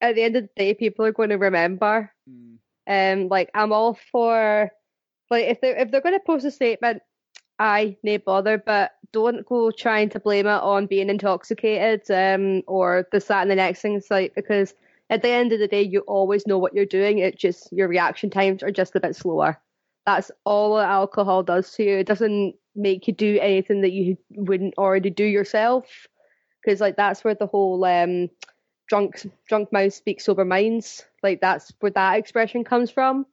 [0.00, 2.12] at the end of the day, people are going to remember.
[2.28, 2.58] Mm.
[2.88, 4.70] Um, like I'm all for,
[5.30, 7.02] like if they if they're going to post a statement,
[7.58, 13.06] I no bother, but don't go trying to blame it on being intoxicated, um, or
[13.12, 14.00] the that and the next thing.
[14.10, 14.74] like because
[15.10, 17.18] at the end of the day, you always know what you're doing.
[17.18, 19.60] It just your reaction times are just a bit slower.
[20.04, 21.98] That's all alcohol does to you.
[21.98, 26.06] It doesn't make you do anything that you wouldn't already do yourself.
[26.62, 28.28] Because like that's where the whole um
[28.88, 31.04] drunk drunk mouth speaks sober minds.
[31.22, 33.26] Like that's where that expression comes from.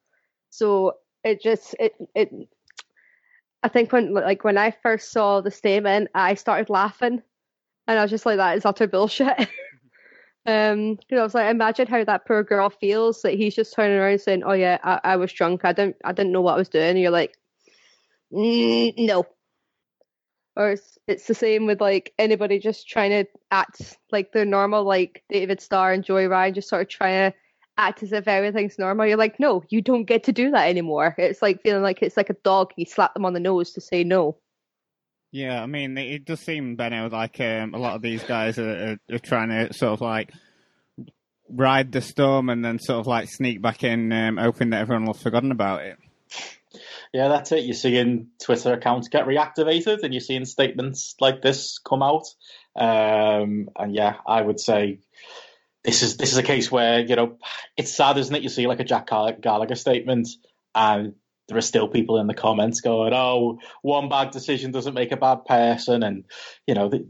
[0.50, 2.32] So it just it it.
[3.64, 7.22] I think when like when I first saw the statement, I started laughing,
[7.88, 9.40] and I was just like, "That is utter bullshit."
[10.46, 14.20] um, I was like, imagine how that poor girl feels that he's just turning around
[14.20, 15.62] saying, "Oh yeah, I, I was drunk.
[15.64, 17.38] I didn't I didn't know what I was doing." And you're like,
[18.34, 19.26] mm, "No,
[20.56, 24.84] or it's, it's the same with like anybody just trying to act like they're normal,
[24.84, 27.38] like David Starr and Joey Ryan, just sort of trying to
[27.78, 29.06] act as if everything's normal.
[29.06, 31.16] You're like, no, you don't get to do that anymore.
[31.18, 32.72] It's like feeling like it's like a dog.
[32.76, 34.38] You slap them on the nose to say no.
[35.32, 39.00] Yeah, I mean, it does seem, Benno, like um, a lot of these guys are,
[39.10, 40.32] are, are, trying to sort of like
[41.50, 45.06] ride the storm and then sort of like sneak back in, um, hoping that everyone
[45.06, 45.98] will have forgotten about it.
[47.14, 47.64] Yeah, that's it.
[47.64, 52.26] You're seeing Twitter accounts get reactivated, and you're seeing statements like this come out.
[52.76, 55.00] Um, and yeah, I would say
[55.84, 57.38] this is this is a case where you know
[57.78, 58.44] it's sad, isn't it?
[58.44, 60.30] You see like a Jack Gallagher statement,
[60.74, 61.14] and
[61.48, 65.18] there are still people in the comments going, "Oh, one bad decision doesn't make a
[65.18, 66.26] bad person," and
[66.68, 67.06] you know, the,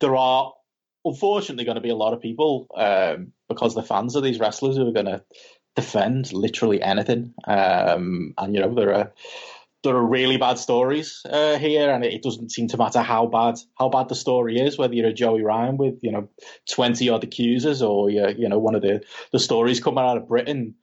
[0.00, 0.52] there are
[1.04, 4.76] unfortunately going to be a lot of people um, because the fans of these wrestlers
[4.76, 5.22] who are going to
[5.76, 7.32] defend literally anything.
[7.46, 9.12] Um, and you know there are
[9.86, 13.54] there are really bad stories uh, here, and it, doesn't seem to matter how bad
[13.78, 16.28] how bad the story is, whether you're a Joey Ryan with you know
[16.70, 20.28] twenty odd accusers, or you're you know one of the the stories coming out of
[20.28, 20.74] Britain.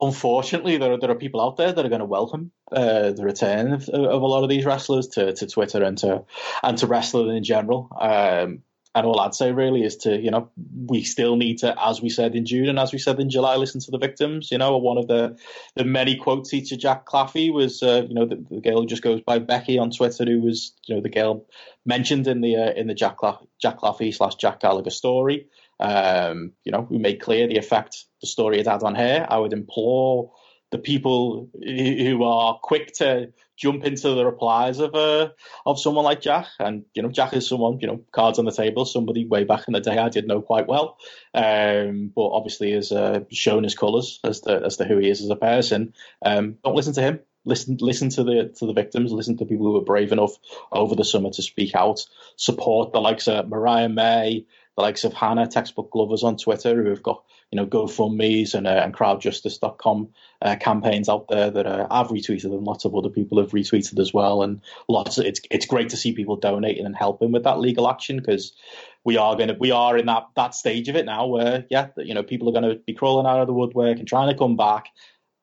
[0.00, 3.24] Unfortunately, there are, there are people out there that are going to welcome uh, the
[3.24, 6.24] return of, of, a lot of these wrestlers to, to Twitter and to
[6.62, 7.88] and to wrestling in general.
[7.98, 10.50] Um, and all I'd say really is to, you know,
[10.86, 13.56] we still need to, as we said in June and as we said in July,
[13.56, 14.50] listen to the victims.
[14.52, 15.36] You know, one of the
[15.74, 19.02] the many quotes to Jack Claffey was, uh, you know, the, the, girl who just
[19.02, 21.46] goes by Becky on Twitter, who was, you know, the girl
[21.84, 25.48] mentioned in the uh, in the Jack Cla- Jack Claffey slash Jack Gallagher story.
[25.80, 29.26] Um, you know, we made clear the effect the story had had on her.
[29.28, 30.32] I would implore
[30.70, 35.30] the people who are quick to jump into the replies of uh,
[35.64, 36.46] of someone like Jack.
[36.58, 39.64] And you know, Jack is someone you know, cards on the table, somebody way back
[39.68, 40.98] in the day I did know quite well,
[41.34, 45.22] um, but obviously has uh, shown his colours as to as to who he is
[45.22, 45.94] as a person.
[46.24, 47.20] Um, don't listen to him.
[47.46, 49.12] Listen, listen to the to the victims.
[49.12, 50.32] Listen to people who were brave enough
[50.72, 52.06] over the summer to speak out.
[52.36, 56.88] Support the likes of Mariah May, the likes of Hannah, textbook lovers on Twitter, who
[56.88, 57.22] have got
[57.54, 60.08] you know GoFundmes and, uh, and CrowdJustice.com
[60.42, 64.00] uh, campaigns out there that uh, I've retweeted and lots of other people have retweeted
[64.00, 64.42] as well.
[64.42, 67.88] And lots, of, it's it's great to see people donating and helping with that legal
[67.88, 68.54] action because
[69.04, 71.90] we are going to we are in that that stage of it now where yeah
[71.96, 74.36] you know people are going to be crawling out of the woodwork and trying to
[74.36, 74.86] come back,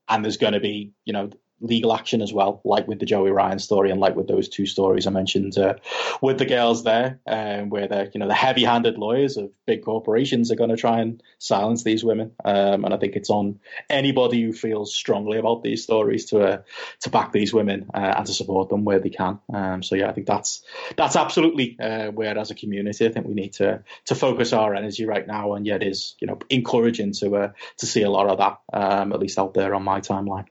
[0.10, 1.30] and there's going to be you know
[1.62, 4.66] legal action as well, like with the Joey Ryan story and like with those two
[4.66, 5.76] stories I mentioned uh,
[6.22, 10.52] with the girls there, um, where the you know the heavy-handed lawyers of big corporations
[10.52, 12.32] are going to try and silence these women.
[12.44, 16.62] Um, and I think it's on anybody who feels strongly about these stories to uh,
[17.02, 19.40] to back these women uh, and to support them where they can.
[19.54, 20.64] Um, so yeah, I think that's
[20.98, 24.74] that's absolutely uh, where as a community I think we need to to focus our
[24.74, 25.54] energy right now.
[25.54, 29.14] And yet is you know encouraging to uh, to see a lot of that um,
[29.14, 30.46] at least out there on my timeline.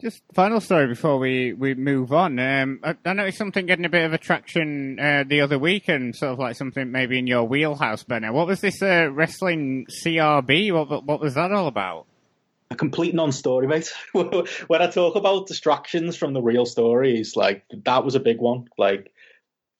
[0.00, 2.38] Just final story before we, we move on.
[2.40, 6.14] Um, I, I, noticed something getting a bit of attraction uh, the other week, and
[6.16, 8.32] sort of like something maybe in your wheelhouse, Benno.
[8.32, 10.72] What was this uh, wrestling CRB?
[10.72, 12.06] What what was that all about?
[12.72, 13.92] A complete non-story, mate.
[14.12, 18.68] when I talk about distractions from the real stories, like that was a big one.
[18.76, 19.12] Like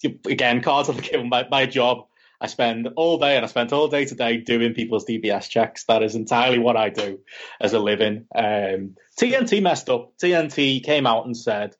[0.04, 2.06] again, cards are given my job
[2.44, 5.84] I spend all day and I spent all day today doing people's DBS checks.
[5.84, 7.18] That is entirely what I do
[7.58, 8.26] as a living.
[8.34, 10.12] Um, TNT messed up.
[10.22, 11.74] TNT came out and said,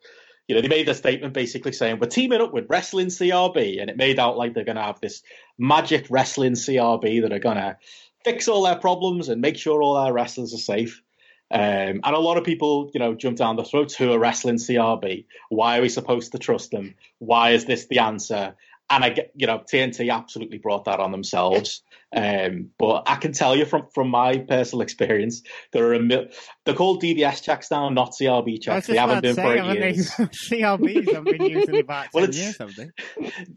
[0.49, 3.91] you know, they made a statement basically saying we're teaming up with Wrestling CRB, and
[3.91, 5.23] it made out like they're going to have this
[5.59, 7.77] magic Wrestling CRB that are going to
[8.25, 11.03] fix all their problems and make sure all their wrestlers are safe.
[11.51, 14.57] Um, and a lot of people, you know, jump down the throats who are wrestling
[14.57, 15.27] CRB.
[15.51, 16.95] Why are we supposed to trust them?
[17.19, 18.55] Why is this the answer?
[18.91, 21.83] And I get, you know, TNT absolutely brought that on themselves.
[22.15, 25.43] Um, but I can tell you from from my personal experience,
[25.73, 26.29] there are a mil-
[26.65, 28.87] they're called DBS checks now, not CRB checks.
[28.87, 30.11] They haven't been for eight years.
[30.11, 32.91] CRBs have been used in about well, ten years, they?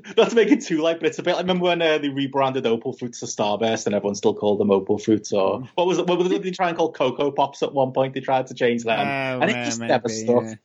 [0.18, 1.36] Not to make it too light, but it's a bit.
[1.36, 4.72] I remember when uh, they rebranded Opal Fruits to Starburst, and everyone still called them
[4.72, 5.32] Opal Fruits.
[5.32, 5.70] Or mm.
[5.76, 6.08] what was it?
[6.08, 6.42] What was it?
[6.42, 8.16] They try and call Cocoa Pops at one point.
[8.16, 10.44] They tried to change them, oh, and it just maybe, never stuck.
[10.44, 10.56] Yeah.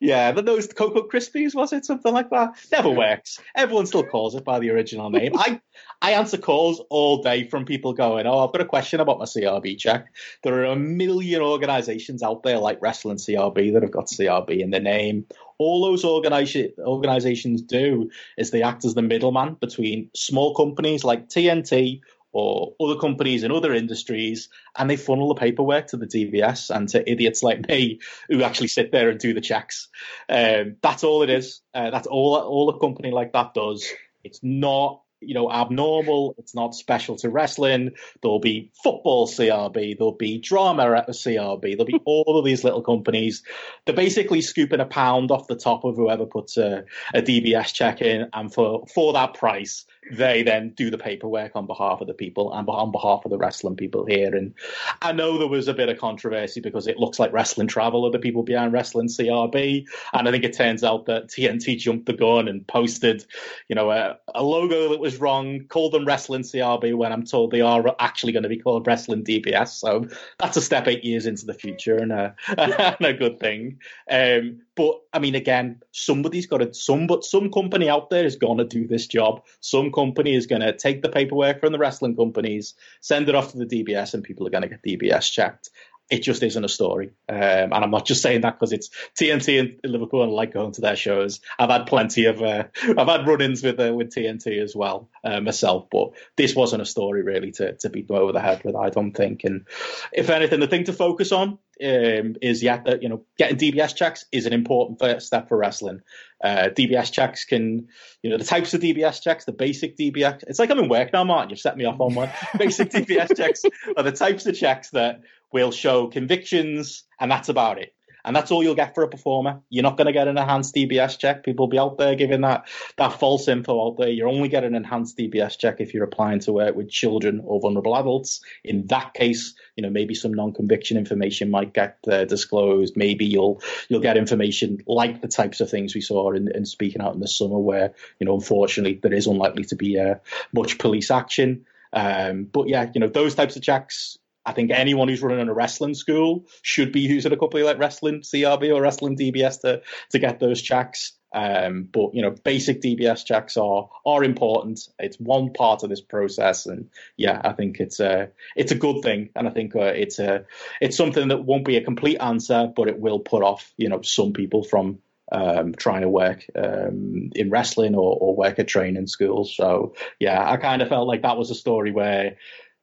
[0.00, 2.52] yeah, but those Cocoa Krispies was it something like that?
[2.72, 3.38] Never works.
[3.54, 5.32] Everyone still calls it by the original name.
[5.36, 5.60] I
[6.00, 9.24] I answer calls all day from people going, "Oh, I've got a question about my
[9.24, 10.12] CRB check."
[10.42, 14.70] There are a million organisations out there like Wrestling CRB that have got CRB in
[14.70, 15.26] their name.
[15.58, 22.00] All those organisations do is they act as the middleman between small companies like TNT
[22.32, 26.88] or other companies in other industries, and they funnel the paperwork to the DBS and
[26.88, 29.88] to idiots like me who actually sit there and do the checks.
[30.28, 31.60] Um, that's all it is.
[31.74, 33.86] Uh, that's all all a company like that does.
[34.24, 36.34] It's not you know, abnormal.
[36.38, 37.90] It's not special to wrestling.
[38.22, 39.98] There'll be football CRB.
[39.98, 41.62] There'll be drama at the CRB.
[41.62, 43.42] There'll be all of these little companies.
[43.86, 48.00] They're basically scooping a pound off the top of whoever puts a, a DBS check
[48.00, 52.14] in, and for for that price, they then do the paperwork on behalf of the
[52.14, 54.34] people and on behalf of the wrestling people here.
[54.34, 54.52] And
[55.00, 58.10] I know there was a bit of controversy because it looks like Wrestling Travel are
[58.10, 59.86] the people behind Wrestling CRB.
[60.12, 63.24] And I think it turns out that TNT jumped the gun and posted,
[63.68, 67.50] you know, a, a logo that was wrong, called them Wrestling CRB when I'm told
[67.50, 69.68] they are actually going to be called Wrestling DBS.
[69.68, 73.78] So that's a step eight years into the future and a, and a good thing.
[74.10, 78.36] Um, but I mean, again, somebody's got to some but some company out there is
[78.36, 79.44] going to do this job.
[79.60, 83.52] Some company is going to take the paperwork from the wrestling companies, send it off
[83.52, 85.70] to the DBS, and people are going to get DBS checked
[86.10, 87.12] it just isn't a story.
[87.28, 90.52] Um, and I'm not just saying that because it's TNT in, Liverpool and I like
[90.52, 91.40] going to their shows.
[91.58, 95.40] I've had plenty of, uh, I've had run-ins with uh, with TNT as well uh,
[95.40, 98.76] myself, but this wasn't a story really to to beat them over the head with.
[98.76, 99.44] I don't think.
[99.44, 99.66] And
[100.12, 103.96] if anything, the thing to focus on um, is yet that you know getting DBS
[103.96, 106.02] checks is an important first step for wrestling.
[106.42, 107.88] Uh, DBS checks can,
[108.22, 110.42] you know, the types of DBS checks, the basic DBS.
[110.48, 111.50] It's like I'm in work now, Martin.
[111.50, 112.30] You've set me off on one.
[112.58, 113.62] basic DBS checks
[113.96, 115.20] are the types of checks that
[115.52, 117.94] will show convictions, and that's about it.
[118.24, 119.60] And that's all you'll get for a performer.
[119.68, 121.44] You're not going to get an enhanced DBS check.
[121.44, 124.08] People will be out there giving that, that false info out there.
[124.08, 127.60] You're only getting an enhanced DBS check if you're applying to work with children or
[127.60, 128.40] vulnerable adults.
[128.64, 132.96] In that case, you know, maybe some non-conviction information might get uh, disclosed.
[132.96, 137.02] Maybe you'll you'll get information like the types of things we saw in, in speaking
[137.02, 140.16] out in the summer, where you know, unfortunately, there is unlikely to be uh,
[140.52, 141.66] much police action.
[141.92, 145.54] Um, but yeah, you know, those types of checks I think anyone who's running a
[145.54, 150.18] wrestling school should be using a company like Wrestling CRB or Wrestling DBS to to
[150.18, 151.12] get those checks.
[151.34, 154.80] Um, but you know, basic DBS checks are are important.
[154.98, 159.02] It's one part of this process, and yeah, I think it's a it's a good
[159.02, 160.44] thing, and I think uh, it's a
[160.80, 164.02] it's something that won't be a complete answer, but it will put off you know
[164.02, 164.98] some people from
[165.32, 169.56] um, trying to work um, in wrestling or, or work at training schools.
[169.56, 172.36] So yeah, I kind of felt like that was a story where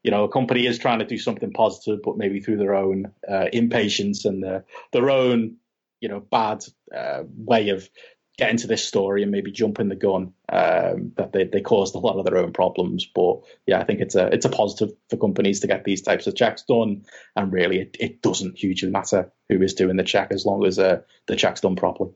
[0.03, 3.11] you know, a company is trying to do something positive, but maybe through their own
[3.29, 5.57] uh, impatience and their, their own,
[5.99, 6.63] you know, bad
[6.95, 7.89] uh, way of
[8.37, 11.99] getting to this story and maybe jumping the gun, um, that they, they caused a
[11.99, 13.05] lot of their own problems.
[13.05, 16.25] But yeah, I think it's a it's a positive for companies to get these types
[16.25, 20.31] of checks done, and really it, it doesn't hugely matter who is doing the check
[20.31, 22.11] as long as uh, the check's done properly.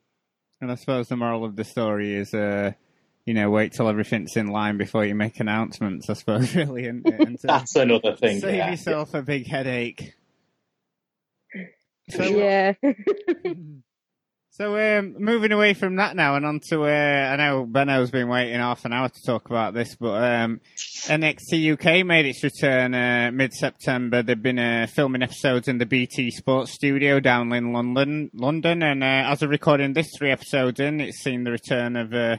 [0.62, 2.72] And I suppose the moral of the story is uh,
[3.26, 6.88] you know, wait till everything's in line before you make announcements, I suppose, really.
[6.88, 8.40] And, and That's another thing.
[8.40, 8.72] Save yeah.
[8.72, 10.14] yourself a big headache.
[12.10, 12.74] So, yeah.
[14.50, 18.28] so, um, moving away from that now and on to, uh, I know Benno's been
[18.28, 20.60] waiting half an hour to talk about this, but um,
[21.06, 24.22] NXT UK made its return uh, mid September.
[24.22, 29.02] They've been uh, filming episodes in the BT Sports studio down in London, London, and
[29.02, 32.36] uh, as of recording this, three episodes in, it's seen the return of uh,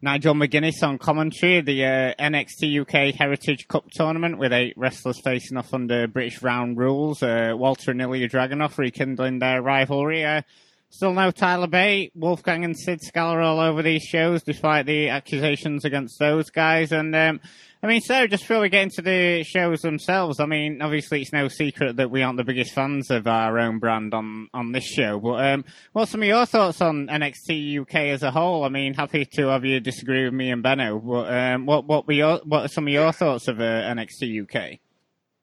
[0.00, 5.56] Nigel McGuinness on commentary, the uh, NXT UK Heritage Cup tournament with eight wrestlers facing
[5.56, 7.20] off under British round rules.
[7.20, 10.24] Uh, Walter and Ilya Dragunov rekindling their rivalry.
[10.24, 10.42] Uh,
[10.88, 15.84] still no Tyler Bate, Wolfgang and Sid Scala all over these shows, despite the accusations
[15.84, 16.92] against those guys.
[16.92, 17.40] And um,
[17.80, 21.32] I mean, so just before we get into the shows themselves, I mean, obviously it's
[21.32, 24.84] no secret that we aren't the biggest fans of our own brand on, on this
[24.84, 28.64] show, but um, what's some of your thoughts on NXT UK as a whole?
[28.64, 32.08] I mean, happy to have you disagree with me and Benno, but um, what what
[32.08, 34.80] were your what are some of your thoughts of uh, NXT UK?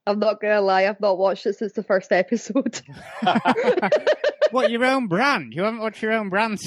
[0.07, 2.81] I'm not gonna lie, I've not watched it since the first episode.
[4.51, 5.53] what your own brand?
[5.53, 6.59] You haven't watched your own brand.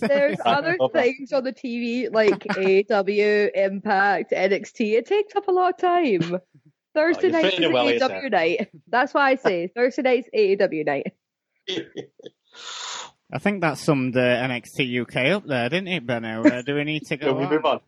[0.00, 4.92] There's other things on the TV like AEW, Impact, NXT.
[4.94, 6.40] It takes up a lot of time.
[6.94, 8.70] Thursday oh, night is well AEW night.
[8.88, 11.12] That's why I say Thursday night's AEW night.
[13.32, 16.44] I think that summed uh, NXT UK up there, didn't it, Benno?
[16.44, 17.34] Uh, do we need to go?
[17.34, 17.80] we move on?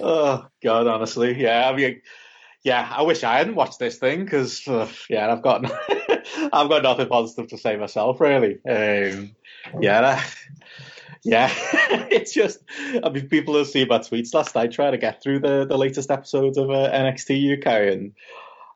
[0.00, 1.68] oh God, honestly, yeah.
[1.68, 2.00] I mean,
[2.62, 2.88] yeah.
[2.90, 5.64] I wish I hadn't watched this thing because, uh, yeah, I've got
[6.52, 8.58] I've got nothing positive to say myself, really.
[8.68, 9.34] Um,
[9.80, 10.22] yeah,
[11.22, 11.52] yeah.
[12.10, 12.58] it's just,
[13.02, 15.78] I mean, people have seen my tweets last night trying to get through the the
[15.78, 18.12] latest episodes of uh, NXT UK, and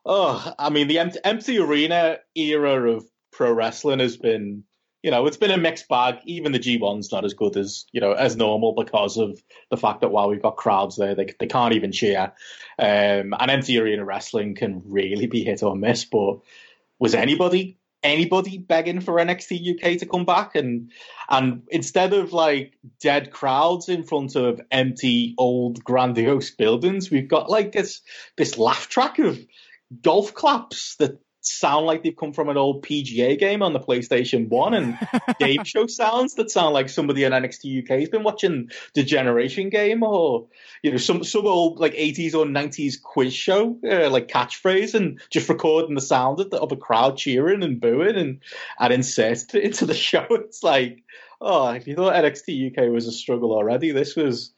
[0.05, 4.63] oh, I mean, the empty, empty arena era of pro wrestling has been,
[5.05, 6.15] you know, it's been a mixed bag.
[6.25, 9.39] Even the G1's not as good as, you know, as normal because of
[9.69, 12.33] the fact that while we've got crowds there, they, they can't even cheer.
[12.79, 16.05] Um, and empty arena wrestling can really be hit or miss.
[16.05, 16.39] But
[16.97, 20.91] was anybody anybody begging for NXT UK to come back and
[21.29, 27.47] and instead of like dead crowds in front of empty old grandiose buildings, we've got
[27.47, 28.01] like this
[28.37, 29.37] this laugh track of
[30.01, 34.49] golf claps that sound like they've come from an old PGA game on the PlayStation
[34.49, 34.97] 1 and
[35.39, 39.69] game show sounds that sound like somebody in NXT UK has been watching the Generation
[39.69, 40.47] game or,
[40.81, 45.19] you know, some, some old like 80s or 90s quiz show, uh, like catchphrase and
[45.29, 48.39] just recording the sound of, the, of a crowd cheering and booing and,
[48.79, 50.25] and insert it into the show.
[50.29, 51.03] It's like,
[51.41, 54.51] oh, if you thought NXT UK was a struggle already, this was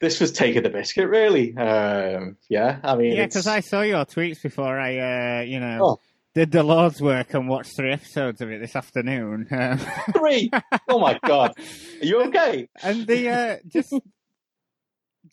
[0.00, 1.56] this was taking the biscuit, really.
[1.56, 5.78] Um, yeah, I mean, yeah, because I saw your tweets before I, uh, you know,
[5.82, 6.00] oh
[6.34, 9.46] did the Lord's work and watched three episodes of it this afternoon.
[10.16, 10.50] three?
[10.88, 11.52] Oh my god!
[12.00, 12.68] Are you okay?
[12.82, 13.94] And the uh, just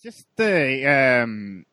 [0.02, 0.86] just the
[1.24, 1.66] um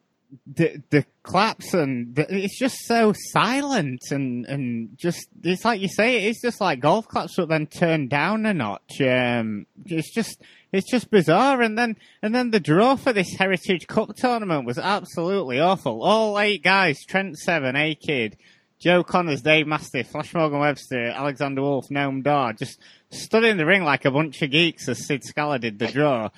[0.47, 5.89] the the claps and the, it's just so silent and and just it's like you
[5.89, 9.01] say it's just like golf claps but then turned down a notch.
[9.01, 10.43] Um, it's just
[10.73, 11.61] it's just bizarre.
[11.63, 16.03] And then and then the draw for this Heritage Cup tournament was absolutely awful.
[16.03, 18.37] All eight guys: Trent Seven, A Kid.
[18.83, 22.81] Joe Conners, Dave Mastiff, Flash Morgan Webster, Alexander Wolf, Noam Dar just
[23.11, 26.31] stood in the ring like a bunch of geeks as Sid Scala did the draw.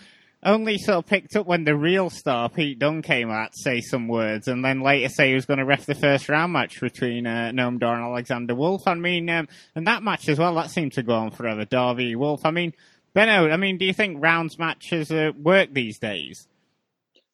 [0.43, 3.81] Only sort of picked up when the real star, Pete Dunne, came out to say
[3.81, 6.83] some words and then later say he was going to ref the first round match
[6.83, 8.83] between uh, Noam Dar and Alexander Wolf.
[8.87, 11.65] I mean, um, and that match as well, that seemed to go on forever.
[11.65, 12.45] Darby Wolf.
[12.45, 12.75] I mean,
[13.15, 16.47] Benno, I mean, do you think rounds matches uh, work these days?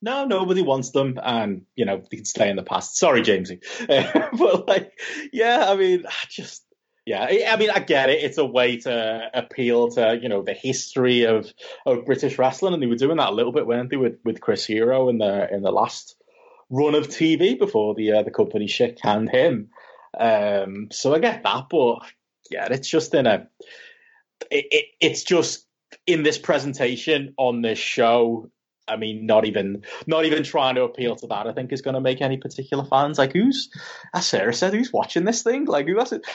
[0.03, 2.97] No, nobody wants them, and you know they can stay in the past.
[2.97, 3.61] Sorry, Jamesy,
[4.39, 4.93] but like,
[5.33, 6.65] yeah, I mean, I just
[7.07, 8.23] yeah, I mean, I get it.
[8.23, 11.53] It's a way to appeal to you know the history of
[11.87, 14.41] of British wrestling, and they were doing that a little bit, weren't they, with with
[14.41, 16.17] Chris Hero in the in the last
[16.71, 19.71] run of TV before the uh, the company shit canned him.
[20.19, 22.01] Um, so I get that, but
[22.51, 23.49] yeah, it's just in a,
[24.51, 25.67] it, it, it's just
[26.07, 28.51] in this presentation on this show
[28.91, 31.47] I mean, not even not even trying to appeal to that.
[31.47, 33.71] I think is going to make any particular fans like who's,
[34.15, 35.67] as Sarah said, who's watching this thing?
[35.67, 36.27] Like who has it?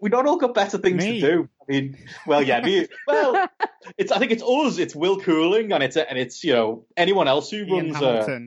[0.00, 1.20] we not all got better things me.
[1.20, 1.48] to do.
[1.60, 1.96] I mean,
[2.26, 3.48] well, yeah, me, well,
[3.98, 4.78] it's I think it's us.
[4.78, 8.02] It's Will Cooling, and it's and it's you know anyone else who Ian runs.
[8.02, 8.38] Uh,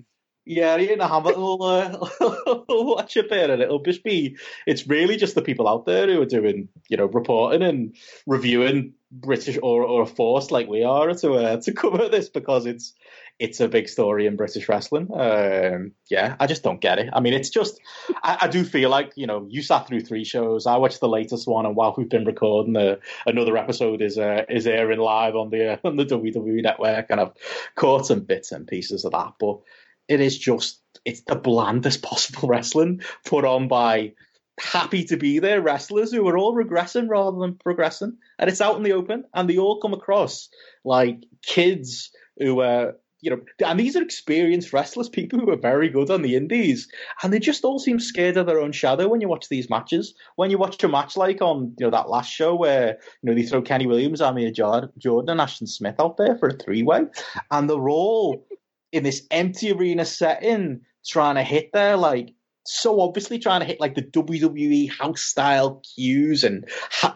[0.45, 2.08] yeah, Ian Hamilton will, uh,
[2.70, 4.38] watch it there, and it'll just be.
[4.68, 7.95] It's really just the people out there who are doing, you know, reporting and
[8.28, 12.68] reviewing British or or a force like we are to uh, to cover this because
[12.68, 12.93] it's
[13.38, 15.09] it's a big story in British wrestling.
[15.13, 17.09] Um, yeah, I just don't get it.
[17.11, 17.79] I mean, it's just,
[18.23, 20.65] I, I, do feel like, you know, you sat through three shows.
[20.65, 24.43] I watched the latest one, and while we've been recording, uh, another episode is uh,
[24.47, 27.33] is airing live on the uh, on the WWE network, and I've
[27.75, 29.33] caught some bits and pieces of that.
[29.38, 29.59] But
[30.07, 34.13] it is just, it's the blandest possible wrestling put on by
[34.57, 38.77] happy to be there wrestlers who are all regressing rather than progressing, and it's out
[38.77, 40.47] in the open, and they all come across
[40.86, 45.89] like kids who are you know, and these are experienced wrestlers, people who are very
[45.89, 46.88] good on the indies,
[47.24, 50.13] and they just all seem scared of their own shadow when you watch these matches.
[50.36, 53.34] When you watch a match like on, you know, that last show where, you know,
[53.34, 57.03] they throw Kenny Williams, Amir Jordan, and Ashton Smith out there for a three-way,
[57.51, 58.45] and they're all
[58.91, 62.34] in this empty arena setting trying to hit there, like,
[62.66, 66.68] so obviously trying to hit like the WWE house style cues and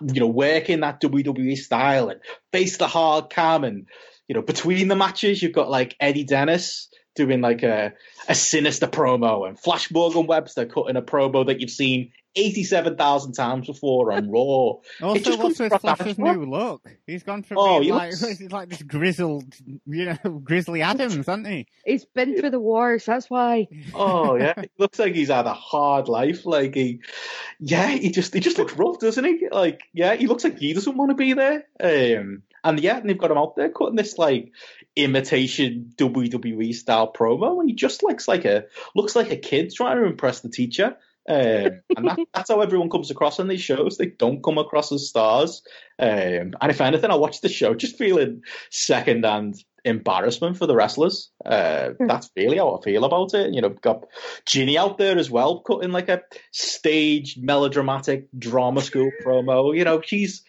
[0.06, 2.22] you know working that WWE style and
[2.52, 3.88] face the hard cam and
[4.30, 7.94] you know, between the matches, you've got like Eddie Dennis doing like a,
[8.30, 13.66] a sinister promo and Flash Morgan Webster cutting a promo that you've seen 87,000 times
[13.66, 14.74] before on Raw.
[15.02, 16.88] Also, what's with Flash's new look?
[17.08, 18.38] He's gone from oh, being like, looks...
[18.38, 19.52] he's like this grizzled,
[19.88, 21.66] you know, Grizzly Adams, hasn't he?
[21.84, 23.68] He's been through the wars, that's why.
[23.96, 24.54] Oh, yeah.
[24.58, 26.46] It looks like he's had a hard life.
[26.46, 27.02] Like, he,
[27.60, 29.48] yeah, he just, he just looks rough, doesn't he?
[29.52, 31.66] Like, yeah, he looks like he doesn't want to be there.
[31.82, 34.52] Um, and yeah, and they've got him out there cutting this like
[34.96, 39.98] imitation WWE style promo, and he just looks like a looks like a kid trying
[39.98, 40.98] to impress the teacher.
[41.28, 41.36] Um,
[41.98, 43.98] and that, that's how everyone comes across on these shows.
[43.98, 45.62] They don't come across as stars.
[46.00, 48.42] Um, and if anything, I watched the show just feeling
[48.72, 49.56] second and
[49.86, 51.32] embarrassment for the wrestlers.
[51.46, 52.08] Uh, hmm.
[52.08, 53.54] that's really how I feel about it.
[53.54, 54.06] You know, got
[54.46, 59.76] Jinny out there as well, cutting like a staged melodramatic drama school promo.
[59.78, 60.44] You know, she's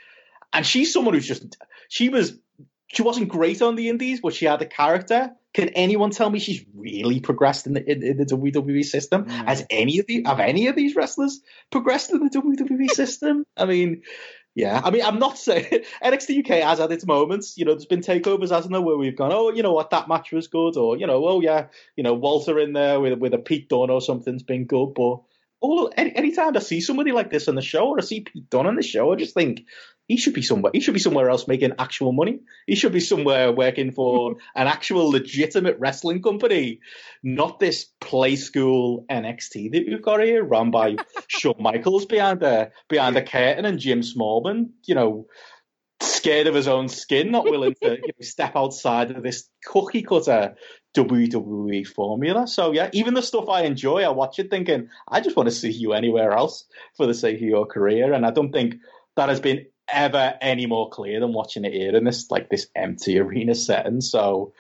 [0.52, 1.56] and she's someone who's just
[1.91, 2.38] she was
[2.86, 5.30] she wasn't great on the indies, but she had a character.
[5.53, 9.24] Can anyone tell me she's really progressed in the in, in the WWE system?
[9.24, 9.47] Mm.
[9.47, 13.45] Has any of the have any of these wrestlers progressed in the WWE system?
[13.57, 14.03] I mean,
[14.55, 15.66] yeah, I mean, I'm not saying
[16.05, 17.59] NXT UK has had its moments.
[17.59, 20.09] You know, there's been takeovers, hasn't there, where we've gone, oh, you know what, that
[20.09, 21.66] match was good, or you know, oh yeah,
[21.97, 25.22] you know, Walter in there with with a Pete Dunne or something's been good, but
[25.61, 28.49] all any anytime I see somebody like this on the show or I see Pete
[28.49, 29.64] Dunne on the show, I just think
[30.11, 30.72] he should be somewhere.
[30.74, 32.40] He should be somewhere else making actual money.
[32.66, 36.80] He should be somewhere working for an actual legitimate wrestling company,
[37.22, 40.96] not this play school NXT that we've got here, run by
[41.28, 44.70] Shawn Michaels behind the behind the curtain and Jim Smallman.
[44.84, 45.26] You know,
[46.00, 50.02] scared of his own skin, not willing to you know, step outside of this cookie
[50.02, 50.56] cutter
[50.96, 52.48] WWE formula.
[52.48, 55.54] So yeah, even the stuff I enjoy, I watch it thinking, I just want to
[55.54, 56.64] see you anywhere else
[56.96, 58.12] for the sake of your career.
[58.12, 58.74] And I don't think
[59.14, 62.68] that has been ever any more clear than watching it here in this like this
[62.74, 64.01] empty arena setting.
[64.01, 64.53] So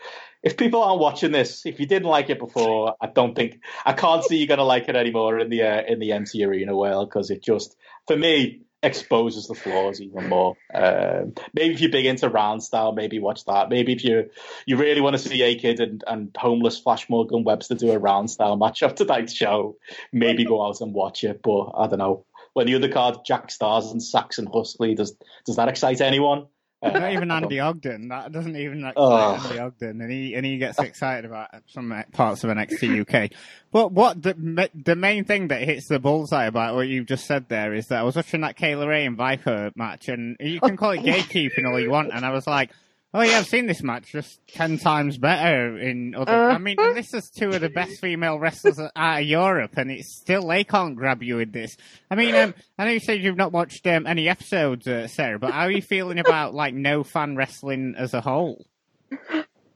[0.42, 3.92] if people aren't watching this, if you didn't like it before, I don't think I
[3.92, 7.08] can't see you're gonna like it anymore in the uh, in the empty arena world
[7.08, 7.76] because it just
[8.06, 10.56] for me exposes the flaws even more.
[10.72, 13.68] Um, maybe if you're big into round style, maybe watch that.
[13.68, 14.30] Maybe if you
[14.66, 17.98] you really want to see A Kid and, and homeless Flash Morgan Webster do a
[17.98, 19.76] round style match after tonight's show,
[20.12, 21.42] maybe go out and watch it.
[21.42, 22.24] But I don't know
[22.54, 26.46] when the other card Jack Starz and Saxon Huxley does does that excite anyone?
[26.82, 28.08] Uh, Not even Andy Ogden.
[28.08, 29.34] That doesn't even excite oh.
[29.34, 33.32] Andy Ogden, and he and he gets excited about some parts of NXT UK.
[33.70, 37.48] But what the the main thing that hits the bullseye about what you've just said
[37.48, 40.58] there is that I was watching that Kay Lee Ray and Viper match, and you
[40.58, 42.70] can call it gatekeeping all you want, and I was like,
[43.12, 46.32] Oh yeah, I've seen this match just ten times better in other.
[46.32, 49.90] Uh, I mean, this is two of the best female wrestlers out of Europe, and
[49.90, 51.76] it's still they can't grab you with this.
[52.08, 55.40] I mean, um, I know you said you've not watched um, any episodes, uh, Sarah,
[55.40, 58.64] but how are you feeling about like no fan wrestling as a whole?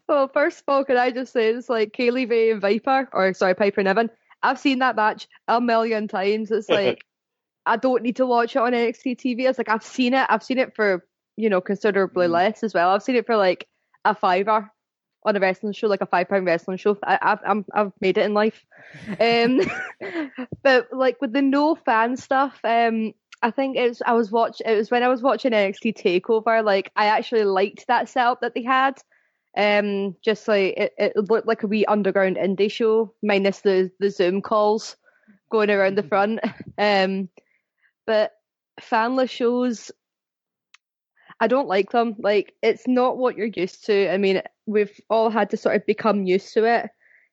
[0.09, 3.09] Well, first of all, can I just say it's like Kay Lee Ray and Viper,
[3.13, 4.11] or sorry, Piper Niven.
[4.45, 6.53] I've seen that match a million times.
[6.53, 7.05] It's like
[7.67, 9.49] I don't need to watch it on NXT TV.
[9.49, 10.27] It's like I've seen it.
[10.29, 11.05] I've seen it for
[11.37, 12.33] you know, considerably mm.
[12.33, 12.91] less as well.
[12.91, 13.67] I've seen it for like
[14.05, 14.71] a fiver
[15.25, 16.99] on a wrestling show, like a five pound wrestling show.
[17.03, 18.65] I, have I'm I've made it in life.
[19.21, 19.61] Um,
[20.63, 24.61] but like with the no fan stuff, um, I think it was I was watch
[24.65, 26.65] it was when I was watching NXT Takeover.
[26.65, 29.01] Like I actually liked that setup that they had.
[29.57, 34.11] Um, just like it, it looked like a wee underground indie show, minus the the
[34.11, 34.97] Zoom calls
[35.51, 36.09] going around the mm.
[36.09, 36.41] front.
[36.77, 37.29] Um,
[38.05, 38.33] but
[38.81, 39.93] fanless shows
[41.41, 42.17] I don't like them.
[42.19, 44.13] Like it's not what you're used to.
[44.13, 46.91] I mean, we've all had to sort of become used to it.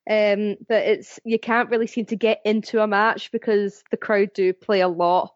[0.10, 4.34] Um, but it's you can't really seem to get into a match because the crowd
[4.34, 5.34] do play a lot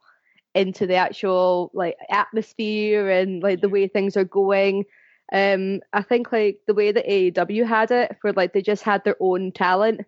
[0.55, 4.85] into the actual like atmosphere and like the way things are going.
[5.31, 9.03] Um, I think like the way that AEW had it, where like they just had
[9.03, 10.01] their own talent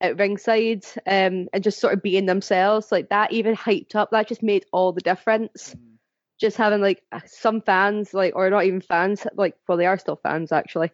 [0.00, 4.10] at ringside, um, and just sort of being themselves, like that even hyped up.
[4.10, 5.74] That just made all the difference.
[5.74, 5.91] Mm
[6.38, 9.98] just having like uh, some fans like or not even fans like well they are
[9.98, 10.90] still fans actually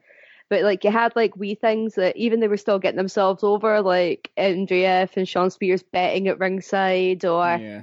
[0.51, 3.83] but like you had like wee things that even they were still getting themselves over
[3.83, 7.83] like MJF and Shawn Spears betting at ringside or yeah.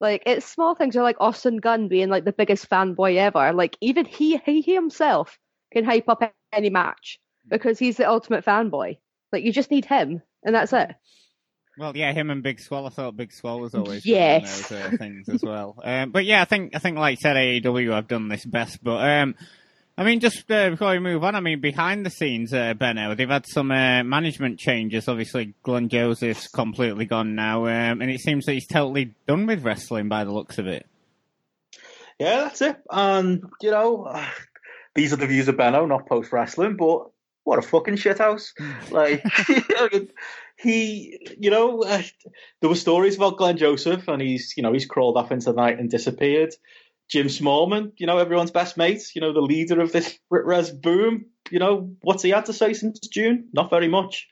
[0.00, 3.76] like it's small things or like Austin Gunn being like the biggest fanboy ever like
[3.80, 5.38] even he he himself
[5.72, 7.50] can hype up any match mm.
[7.50, 8.98] because he's the ultimate fanboy
[9.32, 10.94] like you just need him and that's it
[11.78, 12.86] well, yeah, him and Big Swole.
[12.86, 14.68] I thought Big Swole was always yes.
[14.68, 15.76] those uh, things as well.
[15.86, 18.82] Um, but yeah, I think I think like I said, AEW have done this best.
[18.82, 19.34] But um,
[19.96, 23.14] I mean, just uh, before we move on, I mean, behind the scenes, uh, Benno,
[23.14, 25.08] they've had some uh, management changes.
[25.08, 29.64] Obviously, Glenn Joseph's completely gone now, um, and it seems that he's totally done with
[29.64, 30.86] wrestling by the looks of it.
[32.18, 32.76] Yeah, that's it.
[32.90, 34.12] And you know,
[34.94, 37.10] these are the views of Benno, not post wrestling, but
[37.46, 38.50] what a fucking shithouse!
[38.90, 39.22] like,
[40.56, 42.02] he, you know, uh,
[42.60, 45.56] there were stories about Glenn Joseph, and he's, you know, he's crawled off into the
[45.56, 46.54] night and disappeared.
[47.08, 51.26] Jim Smallman, you know, everyone's best mate, you know, the leader of this Wres boom,
[51.50, 53.48] you know, what's he had to say since June?
[53.52, 54.26] Not very much.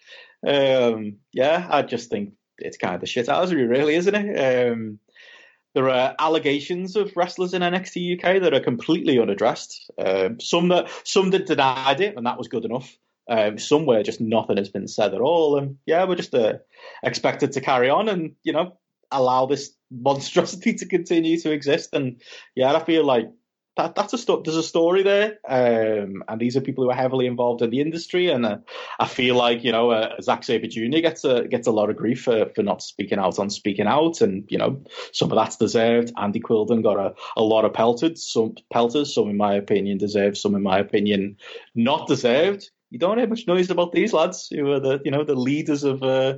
[0.45, 4.73] Um, yeah, I just think it's kind of the shit housery, really, isn't it?
[4.73, 4.99] Um,
[5.75, 9.91] there are allegations of wrestlers in NXT UK that are completely unaddressed.
[9.99, 12.97] Um, some that some that denied it, and that was good enough.
[13.27, 16.55] Um, somewhere just nothing has been said at all, and yeah, we're just uh,
[17.03, 18.77] expected to carry on and you know
[19.11, 21.91] allow this monstrosity to continue to exist.
[21.95, 22.21] And
[22.55, 23.31] yeah, I feel like
[23.77, 27.27] that that's a there's a story there, um, and these are people who are heavily
[27.27, 28.31] involved in the industry.
[28.31, 28.59] And uh,
[29.01, 31.01] I feel like you know uh, Zack Sabre Jr.
[31.01, 34.21] gets a gets a lot of grief for, for not speaking out on speaking out,
[34.21, 36.13] and you know some of that's deserved.
[36.17, 40.37] Andy Quildan got a, a lot of pelted, some pelters, some in my opinion deserved,
[40.37, 41.37] some in my opinion
[41.75, 45.25] not deserved you don't hear much noise about these lads who are the you know
[45.25, 46.35] the leaders of uh,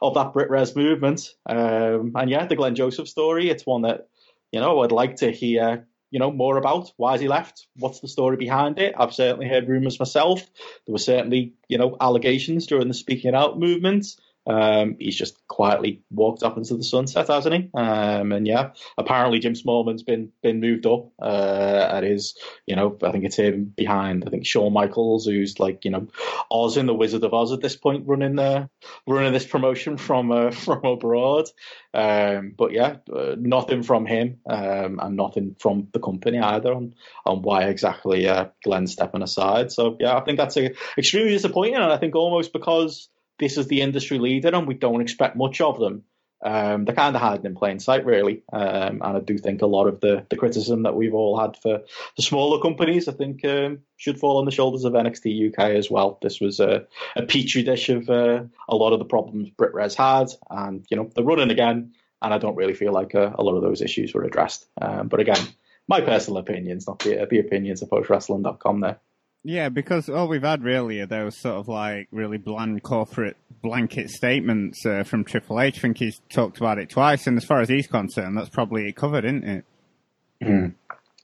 [0.00, 1.34] of that Brit Wres movement.
[1.44, 3.50] Um, and yeah, the Glenn Joseph story.
[3.50, 4.08] It's one that
[4.50, 6.90] you know I'd like to hear you know more about.
[6.96, 7.66] Why has he left?
[7.76, 8.94] What's the story behind it?
[8.98, 10.40] I've certainly heard rumours myself.
[10.86, 14.06] There were certainly you know allegations during the speaking out movement.
[14.48, 17.70] Um, he's just quietly walked up into the sunset, hasn't he?
[17.74, 22.34] Um, and yeah, apparently Jim Smallman's been been moved up uh, at his,
[22.66, 24.24] you know, I think it's him behind.
[24.26, 26.08] I think Shawn Michaels, who's like, you know,
[26.50, 28.70] Oz in the Wizard of Oz at this point, running the
[29.06, 31.50] running this promotion from uh, from abroad.
[31.92, 36.94] Um, but yeah, uh, nothing from him um, and nothing from the company either on
[37.26, 39.72] on why exactly uh, Glenn's stepping aside.
[39.72, 43.68] So yeah, I think that's a, extremely disappointing, and I think almost because this is
[43.68, 46.04] the industry leader and we don't expect much of them.
[46.40, 48.42] Um, they're kind of hiding in plain sight, really.
[48.52, 51.56] Um, and I do think a lot of the, the criticism that we've all had
[51.56, 51.82] for
[52.16, 55.90] the smaller companies, I think, um, should fall on the shoulders of NXT UK as
[55.90, 56.18] well.
[56.22, 56.86] This was a,
[57.16, 60.96] a petri dish of uh, a lot of the problems Brit Wres had, and you
[60.96, 61.92] know they're running again.
[62.20, 64.66] And I don't really feel like a, uh, a lot of those issues were addressed.
[64.80, 65.38] Um, but again,
[65.86, 68.98] my personal opinions, not the, the opinions of postwrestling.com there.
[69.44, 74.10] Yeah, because all we've had really are those sort of like really bland corporate blanket
[74.10, 75.78] statements uh, from Triple H.
[75.78, 78.92] I think he's talked about it twice, and as far as he's concerned, that's probably
[78.92, 79.64] covered, isn't it?
[80.42, 80.74] Mm.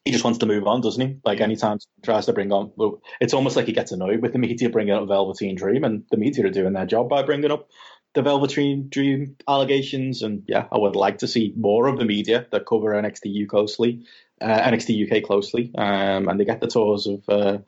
[0.05, 1.17] He just wants to move on, doesn't he?
[1.25, 4.33] Like anytime he tries to bring on, well, it's almost like he gets annoyed with
[4.33, 7.51] the media bringing up Velveteen Dream, and the media are doing their job by bringing
[7.51, 7.69] up
[8.15, 10.23] the Velveteen Dream allegations.
[10.23, 14.05] And yeah, I would like to see more of the media that cover NXT closely
[14.41, 17.59] uh, NXT UK closely, um, and they get the tours of uh,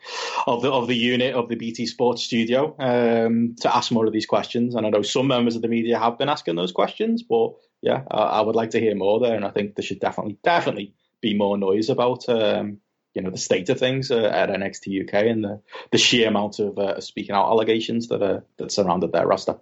[0.46, 4.12] of the of the unit of the BT Sports studio um, to ask more of
[4.12, 4.74] these questions.
[4.74, 8.02] And I know some members of the media have been asking those questions, but yeah,
[8.10, 9.36] I, I would like to hear more there.
[9.36, 12.28] And I think there should definitely definitely be more noise about.
[12.28, 12.78] Um,
[13.14, 16.58] you know the state of things uh, at NXT UK and the, the sheer amount
[16.58, 19.56] of uh, speaking out allegations that are that surrounded their roster.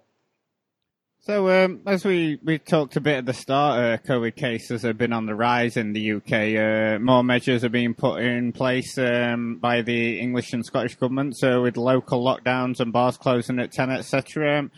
[1.25, 4.99] So, um, as we, we talked a bit at the start, uh, COVID cases have
[4.99, 6.55] been on the rise in the UK.
[6.55, 11.39] Uh, more measures are being put in place um, by the English and Scottish governments,
[11.41, 14.59] so with local lockdowns and bars closing at 10, etc.
[14.59, 14.71] Um,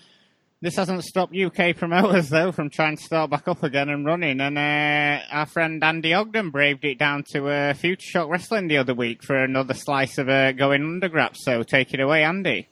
[0.61, 4.39] this hasn't stopped UK promoters, though, from trying to start back up again and running.
[4.39, 8.77] And uh, our friend Andy Ogden braved it down to uh, Future Shock Wrestling the
[8.77, 11.39] other week for another slice of uh, going undergraps.
[11.39, 12.69] So take it away, Andy.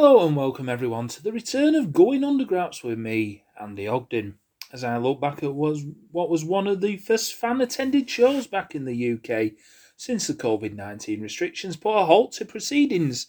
[0.00, 4.38] Hello and welcome everyone to the return of Going Undergraps with me, Andy Ogden.
[4.72, 8.46] As I look back at was what was one of the first fan attended shows
[8.46, 9.58] back in the UK
[9.96, 13.26] since the COVID 19 restrictions put a halt to proceedings.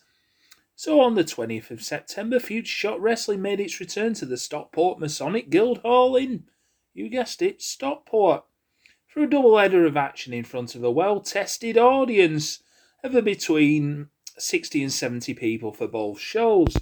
[0.76, 5.00] So on the 20th of September, Future Shock Wrestling made its return to the Stockport
[5.00, 6.44] Masonic Guild Hall in,
[6.94, 8.44] you guessed it, Stockport,
[9.08, 12.62] for a double header of action in front of a well tested audience
[13.04, 14.10] of between
[14.42, 16.76] 60 and 70 people for both shows.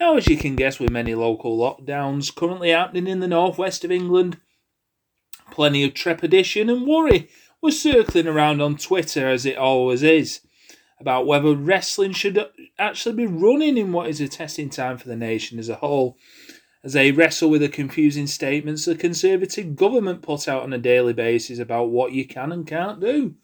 [0.00, 3.92] Now, as you can guess, with many local lockdowns currently happening in the northwest of
[3.92, 4.38] England,
[5.50, 7.28] plenty of trepidation and worry
[7.60, 10.40] was circling around on Twitter, as it always is,
[11.00, 12.38] about whether wrestling should
[12.78, 16.18] actually be running in what is a testing time for the nation as a whole,
[16.82, 21.14] as they wrestle with the confusing statements the Conservative government put out on a daily
[21.14, 23.34] basis about what you can and can't do.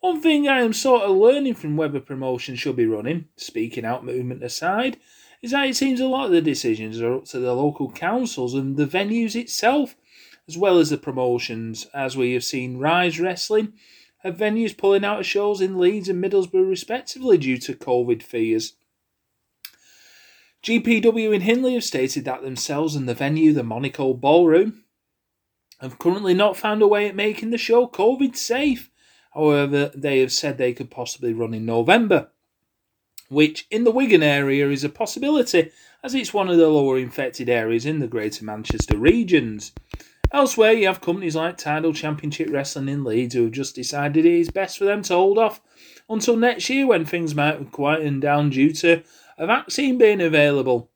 [0.00, 4.04] One thing I am sort of learning from whether promotion should be running, speaking out
[4.04, 4.98] movement aside,
[5.42, 8.54] is that it seems a lot of the decisions are up to the local councils
[8.54, 9.96] and the venues itself,
[10.48, 13.72] as well as the promotions, as we have seen Rise Wrestling
[14.18, 18.74] have venues pulling out of shows in Leeds and Middlesbrough respectively due to COVID fears.
[20.62, 24.84] GPW in Hindley have stated that themselves and the venue, the Monaco Ballroom,
[25.80, 28.90] have currently not found a way at making the show COVID safe
[29.36, 32.30] However, they have said they could possibly run in November.
[33.28, 35.70] which in the Wigan area is a possibility
[36.02, 39.72] as it's one of the lower infected areas in the Greater Manchester regions.
[40.32, 44.32] Elsewhere, you have companies like Tidal Championship Wrestling in Leeds who have just decided it
[44.32, 45.60] is best for them to hold off
[46.08, 49.02] until next year when things might quieten down due to
[49.38, 50.90] a vaccine being available.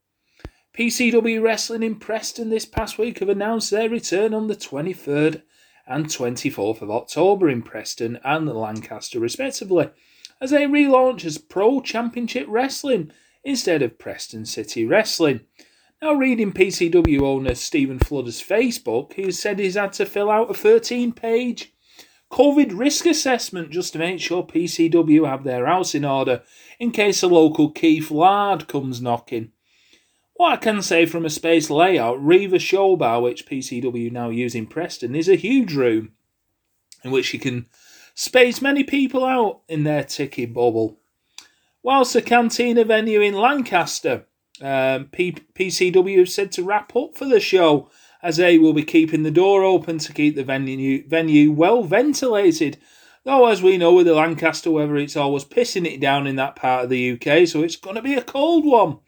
[0.79, 5.43] PCW Wrestling in Preston this past week have announced their return on the 23rd
[5.91, 9.91] and 24th of October in Preston and Lancaster, respectively,
[10.41, 13.11] as they relaunch as Pro Championship Wrestling
[13.45, 15.41] instead of Preston City Wrestling.
[16.01, 20.55] Now, reading PCW owner Stephen Fludder's Facebook, he said he's had to fill out a
[20.55, 21.75] 13 page
[22.31, 26.43] COVID risk assessment just to make sure PCW have their house in order
[26.79, 29.51] in case a local Keith Lard comes knocking.
[30.41, 34.67] What I can say from a space layout, Riva Showbar, which PCW now use in
[34.67, 36.13] Preston, is a huge room
[37.05, 37.67] in which you can
[38.15, 40.99] space many people out in their ticket bubble.
[41.83, 44.25] Whilst the Cantina venue in Lancaster,
[44.63, 47.91] um, P- PCW said to wrap up for the show
[48.23, 52.79] as they will be keeping the door open to keep the venue, venue well ventilated.
[53.25, 56.57] Though, as we know with the Lancaster weather, it's always pissing it down in that
[56.57, 59.01] part of the UK, so it's going to be a cold one.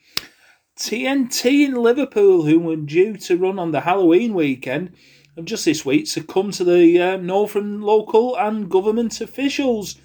[0.82, 4.90] TNT in Liverpool, who were due to run on the Halloween weekend,
[5.36, 9.96] have just this week succumbed to the uh, no from local and government officials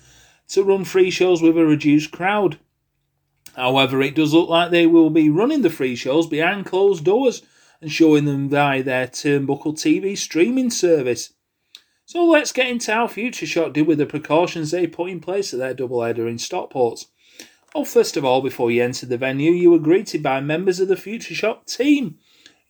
[0.49, 2.59] to run free shows with a reduced crowd.
[3.55, 7.41] However, it does look like they will be running the free shows behind closed doors
[7.82, 11.34] and showing them via their Turnbuckle TV streaming service.
[12.05, 15.53] So let's get into how Future Shock did with the precautions they put in place
[15.53, 17.05] at their double header in Stockport.
[17.78, 20.88] Well, first of all, before you entered the venue, you were greeted by members of
[20.88, 22.17] the Future Shock team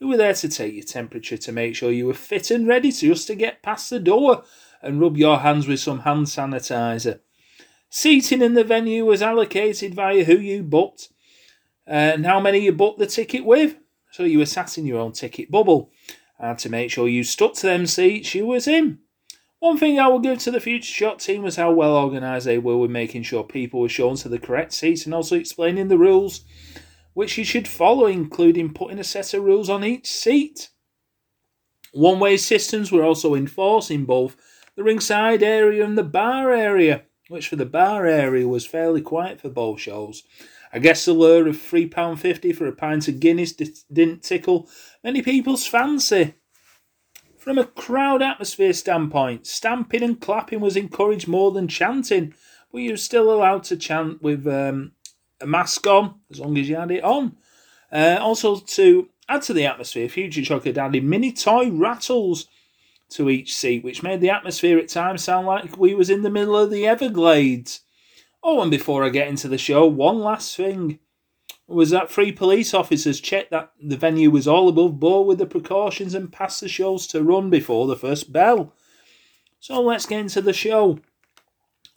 [0.01, 2.91] who were there to take your temperature to make sure you were fit and ready
[2.91, 4.43] to just to get past the door
[4.81, 7.21] and rub your hands with some hand sanitizer.
[7.89, 11.07] Seating in the venue was allocated via who you booked
[11.85, 13.77] and how many you booked the ticket with.
[14.11, 15.89] So you were sat in your own ticket bubble.
[16.37, 18.99] And to make sure you stuck to them seats you was in.
[19.59, 22.59] One thing I will give to the Future Shock team was how well organised they
[22.59, 25.97] were with making sure people were shown to the correct seats and also explaining the
[25.97, 26.41] rules
[27.15, 30.69] which you should follow, including putting a set of rules on each seat.
[31.91, 34.35] One way systems were also enforced in both
[34.75, 39.41] the ringside area and the bar area, which for the bar area was fairly quiet
[39.41, 40.21] for both shows.
[40.71, 44.69] I guess the lure of £3.50 for a pint of Guinness didn't tickle
[45.03, 46.35] many people's fancy.
[47.47, 52.33] From a crowd atmosphere standpoint, stamping and clapping was encouraged more than chanting,
[52.73, 54.91] but you were still allowed to chant with um,
[55.39, 57.37] a mask on as long as you had it on.
[57.89, 62.47] Uh, also, to add to the atmosphere, Future Shock had added mini toy rattles
[63.11, 66.29] to each seat, which made the atmosphere at times sound like we was in the
[66.29, 67.79] middle of the Everglades.
[68.43, 70.99] Oh, and before I get into the show, one last thing
[71.67, 75.45] was that three police officers checked that the venue was all above board with the
[75.45, 78.73] precautions and passed the shows to run before the first bell.
[79.59, 80.99] So let's get into the show.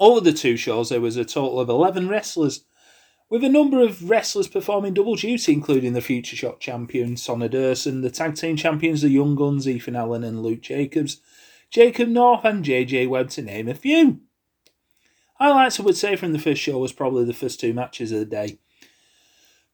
[0.00, 2.64] Over the two shows, there was a total of 11 wrestlers,
[3.28, 8.02] with a number of wrestlers performing double duty, including the Future Shock champion Sonny Durson,
[8.02, 11.20] the tag team champions, the Young Guns, Ethan Allen and Luke Jacobs,
[11.70, 14.20] Jacob North, and JJ Webb, to name a few.
[15.34, 18.18] Highlights I would say from the first show was probably the first two matches of
[18.18, 18.58] the day.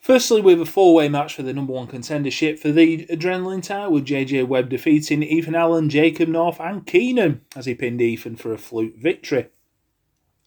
[0.07, 3.91] Firstly, with a four way match for the number one contendership for the Adrenaline Tower,
[3.91, 8.53] with JJ Webb defeating Ethan Allen, Jacob North, and Keenan as he pinned Ethan for
[8.53, 9.49] a fluke victory.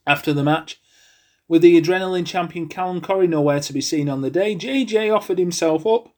[0.07, 0.79] After the match,
[1.49, 5.39] with the Adrenaline champion Callum Corrie nowhere to be seen on the day, JJ offered
[5.39, 6.15] himself up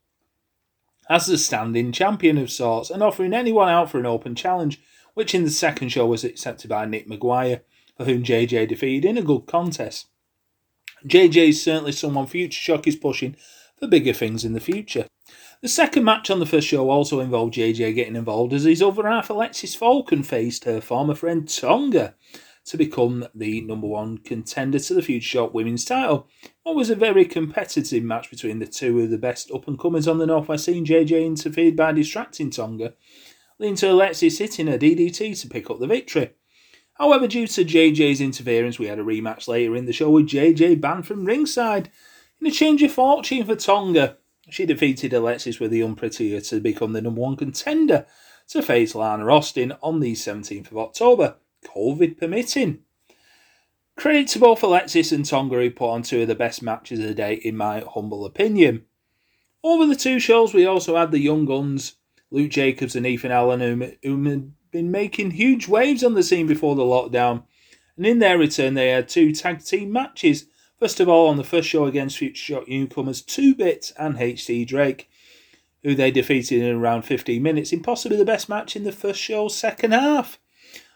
[1.09, 4.79] as the standing champion of sorts and offering anyone out for an open challenge,
[5.15, 7.61] which in the second show was accepted by Nick Maguire
[7.97, 10.11] for whom JJ defeated in a good contest.
[11.07, 13.35] JJ is certainly someone Future Shock is pushing
[13.77, 15.07] for bigger things in the future.
[15.61, 19.07] The second match on the first show also involved JJ getting involved as his other
[19.07, 22.15] half Alexis Falcon faced her former friend Tonga
[22.65, 26.27] to become the number one contender to the Future Shock women's title.
[26.65, 30.07] It was a very competitive match between the two of the best up and comers
[30.07, 30.85] on the Northwest scene.
[30.85, 32.93] JJ interfered by distracting Tonga,
[33.59, 36.31] leading to Alexis hitting a DDT to pick up the victory.
[37.01, 40.79] However, due to JJ's interference, we had a rematch later in the show with JJ
[40.79, 41.89] banned from ringside.
[42.39, 44.17] In a change of fortune for Tonga,
[44.51, 48.05] she defeated Alexis with the unprettier to become the number one contender
[48.49, 52.83] to face Lana Austin on the 17th of October, COVID permitting.
[53.95, 57.07] Credit to both Alexis and Tonga who put on two of the best matches of
[57.07, 58.85] the day, in my humble opinion.
[59.63, 61.95] Over the two shows, we also had the Young Guns,
[62.29, 66.76] Luke Jacobs and Ethan Allen, who, who been making huge waves on the scene before
[66.76, 67.43] the lockdown,
[67.97, 70.45] and in their return, they had two tag team matches
[70.82, 74.65] First of all, on the first show against Future Shock newcomers 2 Bit and HT
[74.65, 75.11] Drake,
[75.84, 79.22] who they defeated in around 15 minutes in possibly the best match in the first
[79.22, 80.39] show's second half.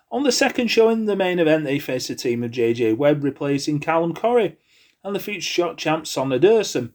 [0.10, 3.24] On the second show in the main event, they faced a team of JJ Webb
[3.24, 4.58] replacing Callum Corrie
[5.04, 6.94] and the Future Shock champ Sonny Durson.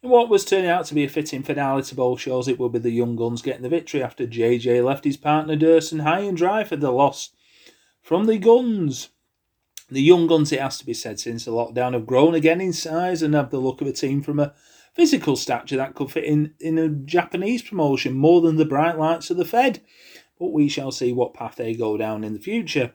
[0.00, 2.70] In what was turning out to be a fitting finale to both shows, it would
[2.70, 6.36] be the Young Guns getting the victory after JJ left his partner Durson high and
[6.36, 7.30] dry for the loss
[8.00, 9.08] from the Guns.
[9.90, 12.72] The Young Guns, it has to be said, since the lockdown have grown again in
[12.72, 14.54] size and have the look of a team from a
[14.94, 19.30] physical stature that could fit in, in a Japanese promotion more than the bright lights
[19.30, 19.80] of the Fed.
[20.38, 22.94] But we shall see what path they go down in the future.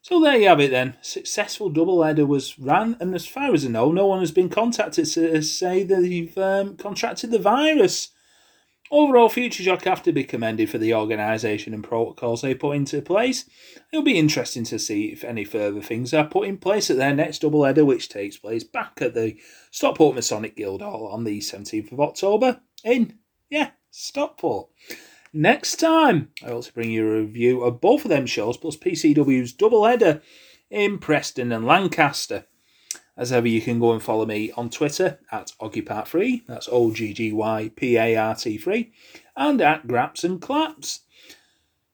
[0.00, 0.96] So there you have it then.
[1.02, 4.48] Successful double header was ran, and as far as I know, no one has been
[4.48, 8.10] contacted to say that they've um, contracted the virus.
[8.90, 13.02] Overall, Future Shock have to be commended for the organisation and protocols they put into
[13.02, 13.44] place.
[13.92, 17.14] It'll be interesting to see if any further things are put in place at their
[17.14, 19.36] next double header, which takes place back at the
[19.70, 23.18] Stockport Masonic Guildhall on the 17th of October in,
[23.50, 24.70] yeah, Stockport.
[25.32, 29.52] Next time, I also bring you a review of both of them shows plus PCW's
[29.52, 30.22] double header
[30.70, 32.46] in Preston and Lancaster.
[33.16, 37.12] As ever, you can go and follow me on Twitter at OggyPart3, that's O G
[37.12, 38.92] G Y P A R T 3,
[39.36, 41.00] and at Graps and Claps.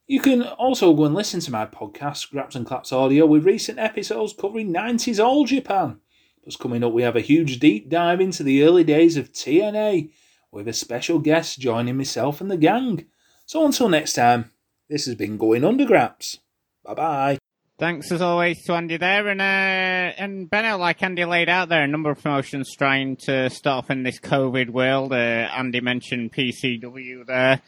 [0.06, 3.78] You can also go and listen to my podcast, Graps and Claps Audio, with recent
[3.78, 5.98] episodes covering 90s All Japan.
[6.42, 10.10] Plus, coming up, we have a huge deep dive into the early days of TNA,
[10.52, 13.06] with a special guest joining myself and the gang.
[13.46, 14.50] So until next time,
[14.88, 16.38] this has been Going Under Graps.
[16.84, 17.38] Bye bye.
[17.76, 21.82] Thanks as always to Andy there, and uh, and Benno, like Andy laid out there,
[21.82, 25.12] a number of promotions trying to start off in this COVID world.
[25.12, 27.60] Uh, Andy mentioned PCW there.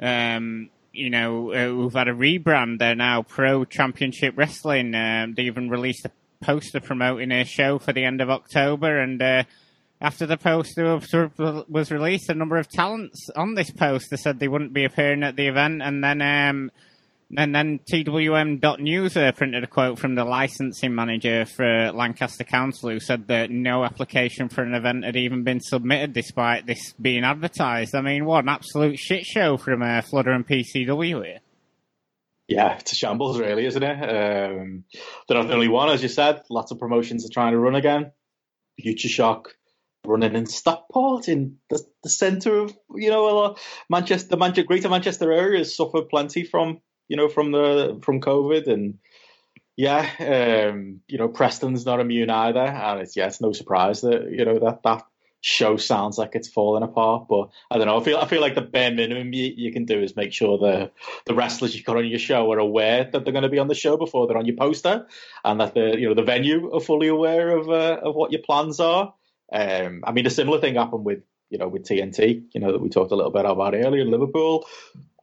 [0.00, 2.78] Um, you know, uh, we've had a rebrand.
[2.78, 4.94] They're now Pro Championship Wrestling.
[4.94, 9.20] Um, they even released a poster promoting a show for the end of October, and
[9.20, 9.42] uh,
[10.00, 11.00] after the poster
[11.68, 15.36] was released, a number of talents on this poster said they wouldn't be appearing at
[15.36, 16.22] the event, and then.
[16.22, 16.70] Um,
[17.36, 23.00] and then TWM.news uh, printed a quote from the licensing manager for Lancaster Council who
[23.00, 27.94] said that no application for an event had even been submitted despite this being advertised.
[27.94, 31.40] I mean, what an absolute shit show from uh, Fludder and PCW here.
[32.46, 34.02] Yeah, it's a shambles, really, isn't it?
[34.02, 34.84] Um,
[35.28, 36.40] they're not the only one, as you said.
[36.48, 38.12] Lots of promotions are trying to run again.
[38.80, 39.54] Future Shock
[40.08, 43.56] running in Stockport, in the, the centre of, you know,
[43.88, 48.68] Manchester, Manchester, Greater Manchester area has suffered plenty from you know, from the from COVID,
[48.68, 48.98] and
[49.76, 54.30] yeah, um, you know, Preston's not immune either, and it's yeah, it's no surprise that
[54.30, 55.06] you know that that
[55.40, 57.26] show sounds like it's falling apart.
[57.28, 57.98] But I don't know.
[57.98, 60.58] I feel I feel like the bare minimum you, you can do is make sure
[60.58, 60.90] the
[61.24, 63.68] the wrestlers you got on your show are aware that they're going to be on
[63.68, 65.06] the show before they're on your poster,
[65.44, 68.42] and that the you know the venue are fully aware of uh, of what your
[68.42, 69.14] plans are.
[69.52, 72.80] Um, I mean, a similar thing happened with you know with TNT, you know that
[72.80, 74.66] we talked a little bit about earlier in Liverpool.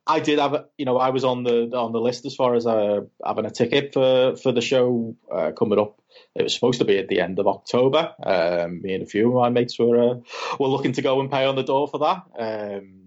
[0.07, 2.67] I did have, you know, I was on the on the list as far as
[2.67, 5.99] uh, having a ticket for for the show uh, coming up.
[6.36, 8.13] It was supposed to be at the end of October.
[8.21, 10.15] Um, me and a few of my mates were uh,
[10.59, 12.23] were looking to go and pay on the door for that.
[12.38, 13.05] Um,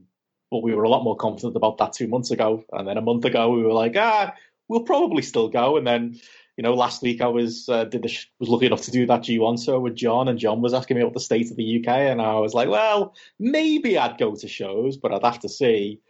[0.50, 2.64] but we were a lot more confident about that two months ago.
[2.72, 4.34] And then a month ago, we were like, ah,
[4.68, 5.76] we'll probably still go.
[5.76, 6.20] And then,
[6.58, 9.20] you know, last week I was uh, did the, was lucky enough to do that
[9.20, 11.88] G1 show with John, and John was asking me about the state of the UK,
[11.88, 16.00] and I was like, well, maybe I'd go to shows, but I'd have to see.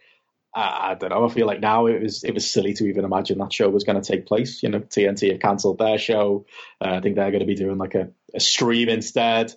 [0.55, 1.23] I, I, don't know.
[1.23, 3.83] I feel like now it was it was silly to even imagine that show was
[3.83, 4.63] going to take place.
[4.63, 6.47] You know, TNT have cancelled their show.
[6.81, 9.53] Uh, I think they're going to be doing like a, a, stream instead.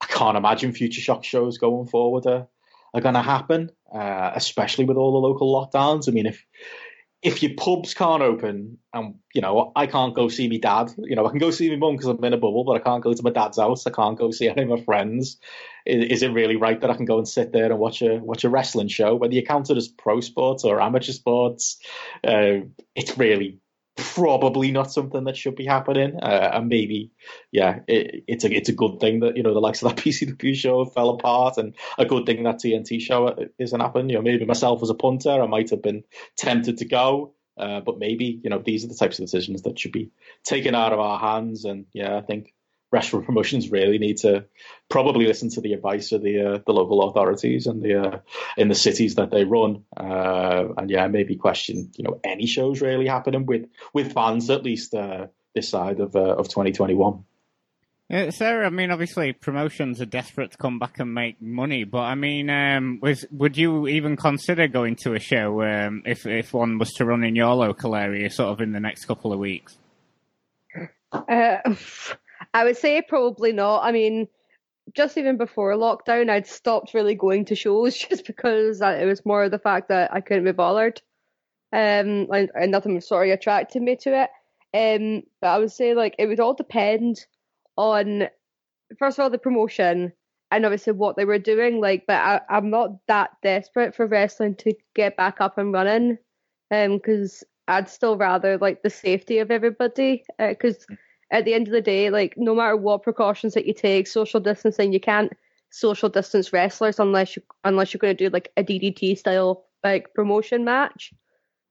[0.00, 2.48] I can't imagine future shock shows going forward are,
[2.92, 6.08] are going to happen, uh, especially with all the local lockdowns.
[6.08, 6.44] I mean, if
[7.26, 11.16] if your pubs can't open and you know I can't go see my dad, you
[11.16, 13.02] know I can go see my mum because I'm in a bubble, but I can't
[13.02, 13.84] go to my dad's house.
[13.84, 15.38] I can't go see any of my friends.
[15.84, 18.18] Is, is, it really right that I can go and sit there and watch a
[18.18, 21.80] watch a wrestling show, whether you count it as pro sports or amateur sports?
[22.22, 22.60] Uh,
[22.94, 23.58] it's really
[23.96, 26.16] probably not something that should be happening.
[26.22, 27.10] Uh, and maybe,
[27.50, 29.96] yeah, it, it's a it's a good thing that you know the likes of that
[30.04, 34.10] PCW show fell apart, and a good thing that TNT show isn't happening.
[34.10, 36.04] You know, maybe myself as a punter, I might have been
[36.36, 37.32] tempted to go.
[37.58, 40.10] Uh, but maybe you know these are the types of decisions that should be
[40.44, 42.52] taken out of our hands, and yeah, I think
[42.90, 44.46] restaurant promotions really need to
[44.88, 48.18] probably listen to the advice of the uh, the local authorities and the uh,
[48.56, 52.80] in the cities that they run, uh, and yeah, maybe question you know any shows
[52.80, 57.24] really happening with with fans at least uh, this side of uh, of 2021.
[58.08, 62.02] Uh, Sarah, I mean, obviously promotions are desperate to come back and make money, but
[62.02, 66.52] I mean, um, was, would you even consider going to a show um, if if
[66.52, 69.40] one was to run in your local area, sort of in the next couple of
[69.40, 69.76] weeks?
[72.56, 73.84] I would say probably not.
[73.84, 74.28] I mean,
[74.94, 79.44] just even before lockdown, I'd stopped really going to shows just because it was more
[79.44, 81.02] of the fact that I couldn't be bothered.
[81.70, 84.30] Um, and, and nothing was sort of attracted me to it.
[84.72, 87.26] Um, but I would say like it would all depend
[87.76, 88.28] on
[88.98, 90.14] first of all the promotion
[90.50, 91.78] and obviously what they were doing.
[91.78, 96.16] Like, but I, I'm not that desperate for wrestling to get back up and running.
[96.70, 100.24] Um, because I'd still rather like the safety of everybody.
[100.38, 100.94] Because uh,
[101.30, 104.40] at the end of the day, like no matter what precautions that you take, social
[104.40, 105.32] distancing, you can't
[105.70, 110.14] social distance wrestlers unless you unless you're going to do like a DDT style like
[110.14, 111.12] promotion match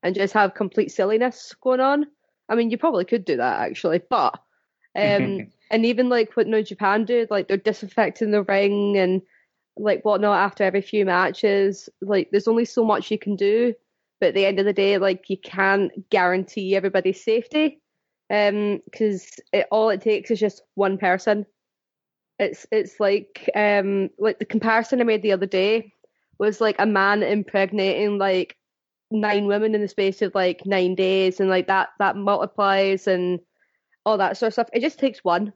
[0.04, 2.06] and just have complete silliness going on.
[2.48, 4.40] I mean, you probably could do that actually, but
[4.96, 9.22] um, and even like what New Japan did, like they're disinfecting the ring and
[9.78, 11.90] like whatnot after every few matches.
[12.02, 13.74] Like, there's only so much you can do,
[14.20, 17.82] but at the end of the day, like you can't guarantee everybody's safety,
[18.30, 21.46] um, because it, all it takes is just one person.
[22.40, 25.94] It's it's like um like the comparison I made the other day
[26.38, 28.58] was like a man impregnating like
[29.12, 33.40] nine women in the space of like nine days, and like that that multiplies and
[34.06, 34.70] all that sort of stuff.
[34.74, 35.54] It just takes one,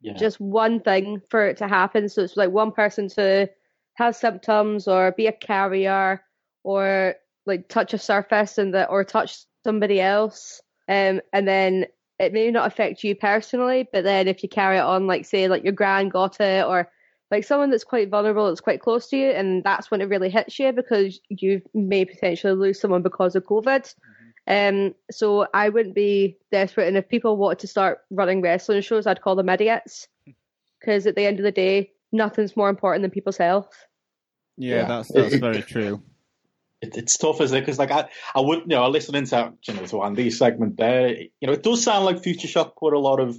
[0.00, 0.14] yeah.
[0.14, 2.08] just one thing for it to happen.
[2.08, 3.50] So it's like one person to
[3.94, 6.22] have symptoms or be a carrier
[6.64, 7.14] or
[7.46, 11.86] like touch a surface and that or touch somebody else, um, and then
[12.18, 15.48] it may not affect you personally, but then if you carry it on, like say
[15.48, 16.90] like your grand got it or
[17.30, 20.30] like someone that's quite vulnerable, that's quite close to you, and that's when it really
[20.30, 23.82] hits you because you may potentially lose someone because of COVID.
[23.84, 24.28] Mm-hmm.
[24.48, 26.88] Um, so I wouldn't be desperate.
[26.88, 30.08] And if people wanted to start running wrestling shows, I'd call them idiots.
[30.80, 33.70] Because at the end of the day, nothing's more important than people's health.
[34.56, 34.84] Yeah, yeah.
[34.86, 36.02] that's that's very true.
[36.80, 37.60] It, it's tough, isn't it?
[37.60, 40.76] Because like I, I would, you know, I listening to you know to Andy's segment
[40.76, 43.36] there, you know, it does sound like Future Shock put a lot of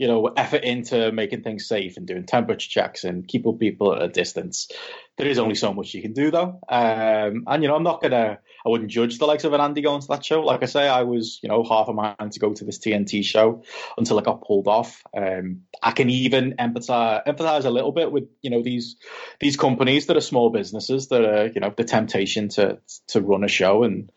[0.00, 4.00] you know, effort into making things safe and doing temperature checks and keeping people at
[4.00, 4.70] a distance.
[5.18, 6.58] There is only so much you can do though.
[6.70, 9.82] Um, and you know, I'm not gonna, I wouldn't judge the likes of an Andy
[9.82, 10.42] going to that show.
[10.42, 13.24] Like I say, I was, you know, half a mind to go to this TNT
[13.24, 13.62] show
[13.96, 15.02] until it got pulled off.
[15.16, 18.96] Um, I can even empathize, empathize a little bit with, you know, these
[19.40, 23.44] these companies that are small businesses that are, you know, the temptation to to run
[23.44, 24.10] a show and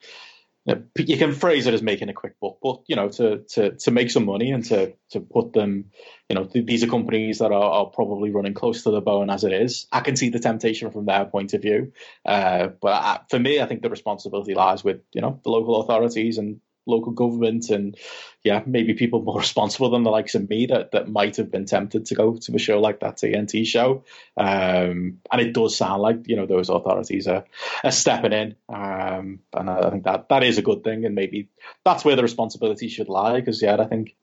[0.66, 3.92] you can phrase it as making a quick buck, but you know, to to to
[3.92, 5.92] make some money and to to put them,
[6.30, 9.44] you know, these are companies that are, are probably running close to the bone as
[9.44, 9.88] it is.
[9.92, 11.92] I can see the temptation from their point of view,
[12.26, 15.82] uh, but I, for me, I think the responsibility lies with you know the local
[15.82, 17.98] authorities and local government and
[18.44, 21.66] yeah, maybe people more responsible than the likes of me that, that might have been
[21.66, 24.04] tempted to go to a show like that TNT show.
[24.38, 27.46] Um, and it does sound like, you know, those authorities are,
[27.84, 28.56] are stepping in.
[28.70, 31.06] Um, and I think that that is a good thing.
[31.06, 31.50] And maybe
[31.86, 33.40] that's where the responsibility should lie.
[33.40, 34.16] Because, yeah, I think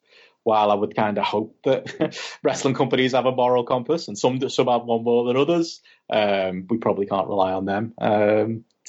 [0.43, 4.49] while I would kind of hope that wrestling companies have a moral compass and some,
[4.49, 5.81] some have one more than others,
[6.11, 7.95] um, we probably can't rely on them.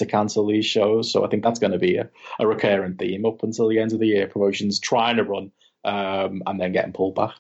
[0.02, 1.12] To cancel these shows.
[1.12, 3.94] So I think that's going to be a, a recurring theme up until the end
[3.94, 4.28] of the year.
[4.28, 5.52] Promotions trying to run
[5.86, 7.36] um, and then getting pulled back.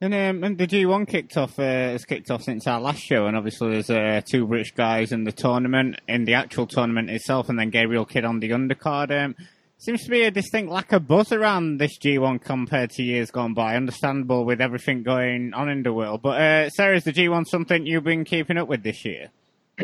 [0.00, 3.26] And, um, and the G1 kicked off, uh, has kicked off since our last show,
[3.26, 7.48] and obviously there's uh, two British guys in the tournament, in the actual tournament itself,
[7.48, 9.10] and then Gabriel Kidd on the undercard.
[9.10, 9.34] Um,
[9.78, 13.54] seems to be a distinct lack of buzz around this G1 compared to years gone
[13.54, 13.76] by.
[13.76, 16.22] Understandable with everything going on in the world.
[16.22, 19.30] But uh, Sarah, is the G1 something you've been keeping up with this year?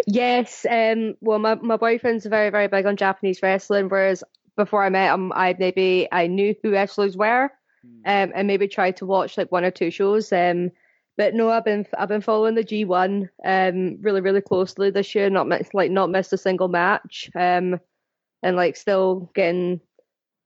[0.07, 4.23] Yes, um, well, my, my boyfriend's very, very big on Japanese wrestling, whereas
[4.57, 7.51] before I met him, I maybe I knew who wrestlers were,
[7.83, 8.01] hmm.
[8.05, 10.33] um, and maybe tried to watch like one or two shows.
[10.33, 10.71] Um,
[11.17, 15.29] but no, I've been I've been following the G1 um really really closely this year.
[15.29, 17.31] Not miss, like not missed a single match.
[17.35, 17.81] Um,
[18.43, 19.81] and like still getting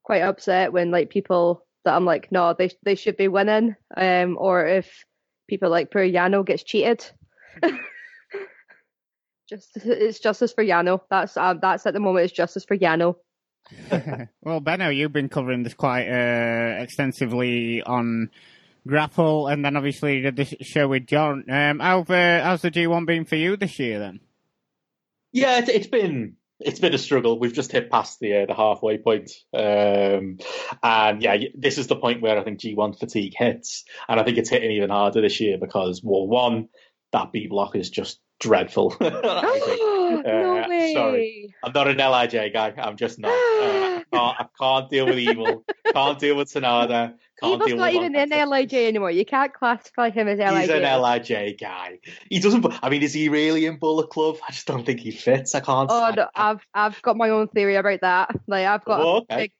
[0.02, 3.76] quite upset when like people that I'm like no they they should be winning.
[3.96, 5.04] Um, or if
[5.48, 7.08] people like poor Yano gets cheated.
[9.48, 11.00] Just it's justice for Yano.
[11.10, 12.24] That's uh, that's at the moment.
[12.24, 13.16] It's justice for Yano.
[14.42, 18.30] well, Benno, you've been covering this quite uh, extensively on
[18.86, 21.44] Grapple, and then obviously did this show with John.
[21.50, 24.20] Um, how uh, how's the G1 been for you this year then?
[25.32, 27.38] Yeah, it, it's been it's been a struggle.
[27.38, 30.38] We've just hit past the uh, the halfway point, um,
[30.82, 34.38] and yeah, this is the point where I think G1 fatigue hits, and I think
[34.38, 36.68] it's hitting even harder this year because well, one
[37.12, 38.96] that B block is just dreadful.
[39.00, 40.92] no uh, way.
[40.94, 42.74] Sorry, I'm not an Lij guy.
[42.76, 43.30] I'm just not.
[43.30, 45.64] Uh, I, can't, I, can't, deal with evil.
[45.92, 47.14] Can't deal with Sanada.
[47.40, 49.10] Can't Evil's not even in Lij anymore.
[49.10, 50.60] You can't classify him as Lij.
[50.60, 51.98] He's an Lij guy.
[52.30, 52.66] He doesn't.
[52.82, 54.36] I mean, is he really in Bullet Club?
[54.46, 55.54] I just don't think he fits.
[55.54, 55.90] I can't.
[55.90, 58.30] Oh no, I've I've got my own theory about that.
[58.46, 59.34] Like I've got oh, okay.
[59.34, 59.52] a, big,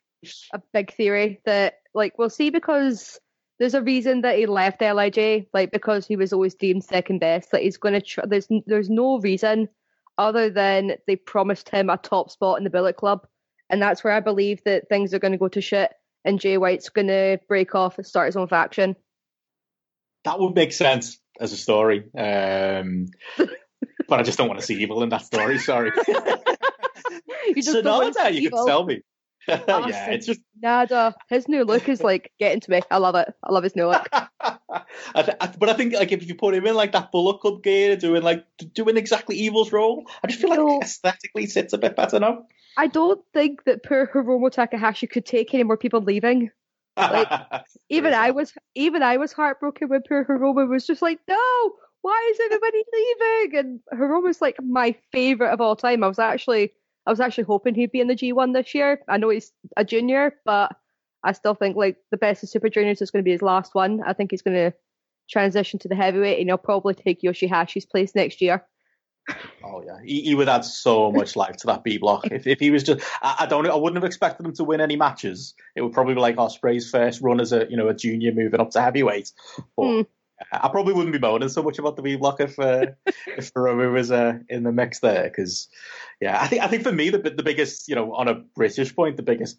[0.53, 3.19] a big theory that like we'll see because
[3.59, 7.53] there's a reason that he left Lij, like because he was always deemed second best.
[7.53, 9.69] Like he's going to tr- there's there's no reason
[10.19, 13.27] other than they promised him a top spot in the Bullet Club,
[13.71, 15.93] and that's where I believe that things are going to go to shit,
[16.25, 18.97] and Jay White's going to break off and start his own faction.
[20.25, 23.07] That would make sense as a story, um,
[24.09, 25.59] but I just don't want to see evil in that story.
[25.59, 25.93] Sorry.
[27.47, 28.67] you just so don't want to now you can evil.
[28.67, 29.03] tell me.
[29.49, 31.15] yeah, it's just Nada.
[31.29, 32.81] His new look is like getting to me.
[32.91, 33.33] I love it.
[33.43, 34.09] I love his new look.
[34.13, 37.41] I th- I- but I think like if you put him in like that Bullet
[37.41, 40.81] Club gear, doing like doing exactly Evil's role, I just feel like No.
[40.83, 42.47] aesthetically sits a bit better now.
[42.77, 46.51] I don't think that poor Hiromu Takahashi could take any more people leaving.
[46.97, 47.29] Like,
[47.89, 51.73] Even I was even I was heartbroken when poor Hiromu was just like, No,
[52.03, 53.59] why is everybody leaving?
[53.59, 56.03] And Hiromu's like my favourite of all time.
[56.03, 56.73] I was actually
[57.07, 59.01] I was actually hoping he'd be in the G one this year.
[59.09, 60.75] I know he's a junior, but
[61.23, 64.03] I still think like the best of Super Juniors is gonna be his last one.
[64.05, 64.73] I think he's gonna
[65.31, 68.67] transition to the heavyweight and he'll probably take Yoshi-Hashi's place next year.
[69.63, 72.27] Oh yeah, he, he would add so much life to that B block.
[72.31, 74.83] If if he was just, I, I don't, I wouldn't have expected him to win
[74.83, 75.55] any matches.
[75.75, 78.61] It would probably be like Ospreay's first run as a you know a junior moving
[78.61, 79.33] up to heavyweight.
[79.77, 80.01] But Hmm.
[80.63, 82.87] I probably wouldn't be moaning so much about the B block if uh,
[83.27, 85.25] if Hiromu was uh, in the mix there.
[85.25, 85.69] Because
[86.21, 88.95] yeah, I think I think for me the the biggest you know on a British
[88.95, 89.59] point the biggest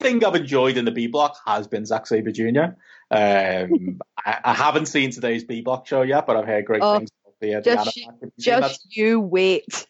[0.00, 2.74] thing I've enjoyed in the B block has been Zack Sabre Jr.
[3.10, 6.98] Um, I, I haven't seen today's B block show yet, but I've heard great Oh,
[6.98, 7.10] things.
[7.24, 8.32] About the, uh, the just- anime you?
[8.38, 9.86] Just you wait.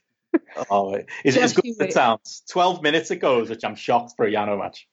[0.71, 0.95] Oh,
[1.25, 2.43] is it as good as it sounds?
[2.51, 4.87] Twelve minutes it goes, which I'm shocked for a Yano match.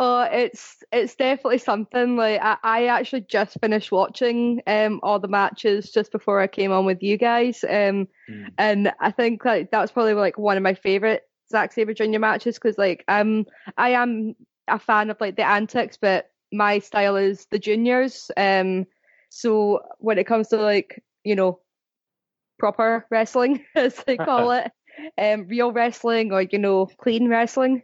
[0.00, 2.16] Oh, it's it's definitely something.
[2.16, 6.72] Like I, I actually just finished watching um all the matches just before I came
[6.72, 7.64] on with you guys.
[7.64, 8.52] Um, Mm.
[8.58, 12.20] and I think like that was probably like one of my favorite Zack Sabre Jr.
[12.20, 13.46] matches because like I'm
[13.76, 14.34] I am
[14.68, 18.30] a fan of like the antics, but my style is the juniors.
[18.36, 18.86] Um,
[19.30, 21.60] so when it comes to like you know
[22.58, 24.70] proper wrestling as they call it,
[25.18, 27.82] um, real wrestling or you know clean wrestling.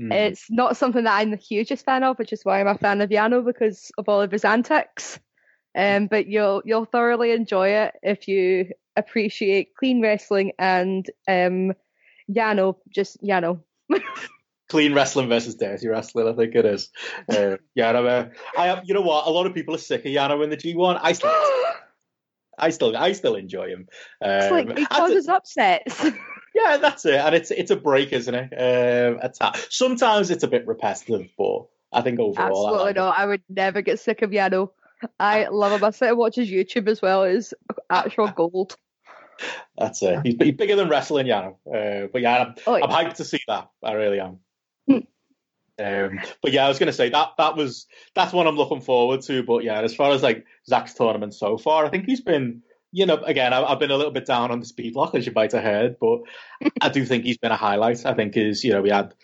[0.00, 0.12] Mm.
[0.12, 3.00] It's not something that I'm the hugest fan of, which is why I'm a fan
[3.02, 5.20] of Yano because of all of his antics.
[5.76, 11.74] Um, but you'll you'll thoroughly enjoy it if you appreciate clean wrestling and um,
[12.30, 13.60] Yano, just Yano.
[14.68, 16.90] Clean wrestling versus dirty wrestling, I think it is.
[17.28, 19.26] Uh, yeah, no, uh, I have, you know what?
[19.26, 21.00] A lot of people are sick of Yano in the G1.
[21.02, 21.32] I still,
[22.58, 23.88] I still, I still enjoy him.
[24.22, 26.06] Um, it's like he I causes upsets.
[26.54, 28.52] Yeah, that's it, and it's it's a break, isn't it?
[28.52, 32.98] Um, a Sometimes it's a bit repetitive, but I think overall, I Absolutely like it.
[32.98, 33.18] not.
[33.18, 34.70] I would never get sick of Yano.
[35.18, 35.84] I love him.
[35.84, 37.22] I sit and watch his YouTube as well.
[37.24, 37.54] It's
[37.88, 38.76] actual gold.
[39.78, 40.20] That's it.
[40.24, 41.54] He's, he's bigger than wrestling, Yano.
[41.66, 43.70] Uh, but yeah, I'm, Oh, I'm hyped to see that.
[43.82, 44.38] I really am.
[44.86, 44.98] Hmm.
[45.82, 48.82] Um, but yeah, I was going to say that that was that's one I'm looking
[48.82, 49.42] forward to.
[49.42, 53.06] But yeah, as far as like Zack's tournament so far, I think he's been, you
[53.06, 55.32] know, again, I, I've been a little bit down on the B block as you
[55.34, 56.20] might have heard, but
[56.80, 58.04] I do think he's been a highlight.
[58.04, 59.14] I think is you know we had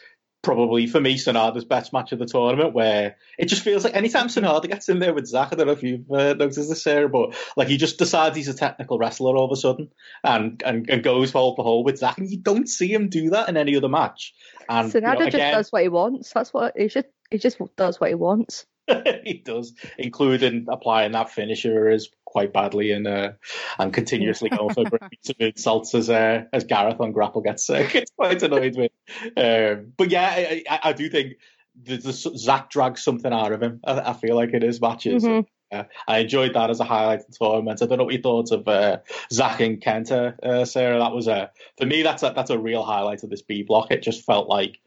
[0.43, 4.29] probably for me Sanada's best match of the tournament where it just feels like anytime
[4.29, 7.09] Sanada gets in there with Zack, I don't know if you've uh, noticed this, Sarah,
[7.09, 9.91] but like he just decides he's a technical wrestler all of a sudden
[10.23, 13.31] and and, and goes hole for hole with Zack, and you don't see him do
[13.31, 14.35] that in any other match.
[14.69, 16.33] And you know, Sanada just does what he wants.
[16.33, 18.67] That's what he just he just does what he wants.
[19.25, 23.33] he does, including applying that finisher as quite badly and uh,
[23.79, 27.95] and continuously going for great of insults as uh, as Gareth on Grapple gets sick.
[27.95, 28.91] It's quite annoyed me.
[29.39, 31.39] Um, but yeah, I, I, I do think
[31.83, 33.81] the, the Zack drags something out of him.
[33.87, 35.25] I, I feel like in his matches.
[35.25, 35.47] Mhm.
[35.73, 37.81] Uh, I enjoyed that as a highlight of the tournament.
[37.83, 38.99] I don't know what you thought of uh,
[39.33, 40.99] Zack and Kenta, uh, Sarah.
[40.99, 42.03] That was a for me.
[42.03, 43.91] That's a, that's a real highlight of this B block.
[43.91, 44.79] It just felt like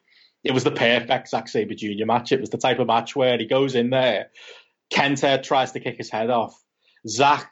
[0.44, 2.06] it was the perfect Zack Sabre Jr.
[2.06, 2.32] match.
[2.32, 4.28] It was the type of match where he goes in there,
[4.92, 6.60] Kenta tries to kick his head off,
[7.08, 7.52] Zack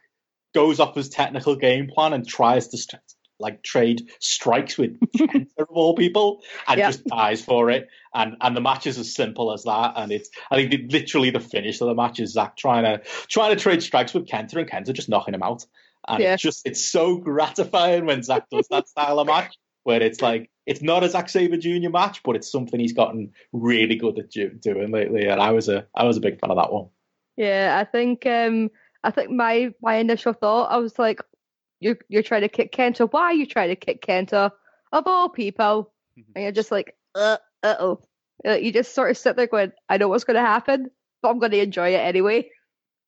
[0.53, 3.02] goes off his technical game plan and tries to st-
[3.40, 4.98] like trade strikes with
[5.60, 6.88] of all people and Yeah.
[6.90, 7.88] just dies for it.
[8.14, 9.94] And and the match is as simple as that.
[9.95, 13.03] And it's I think the, literally the finish of the match is Zack trying to
[13.28, 15.65] trying to trade strikes with Kenta and Kenta just knocking him out.
[16.07, 16.34] And Yeah.
[16.34, 20.49] it's just it's so gratifying when Zack does that style of match where it's like
[20.65, 21.90] it's not a Zack Sabre Jr.
[21.90, 25.28] match, but it's something he's gotten really good at do- doing lately.
[25.28, 26.88] And I was a I was a big fan of that one.
[27.36, 28.72] Yeah, I think um
[29.03, 31.19] I think my my initial thought I was like,
[31.80, 33.07] you're you're trying to kick Kenta.
[33.11, 34.52] Why are you trying to kick Kenta?
[34.91, 35.94] Of all people,
[36.36, 37.99] and you're just like, uh oh.
[38.45, 40.91] You just sort of sit there going, I know what's going to happen,
[41.22, 42.49] but I'm going to enjoy it anyway.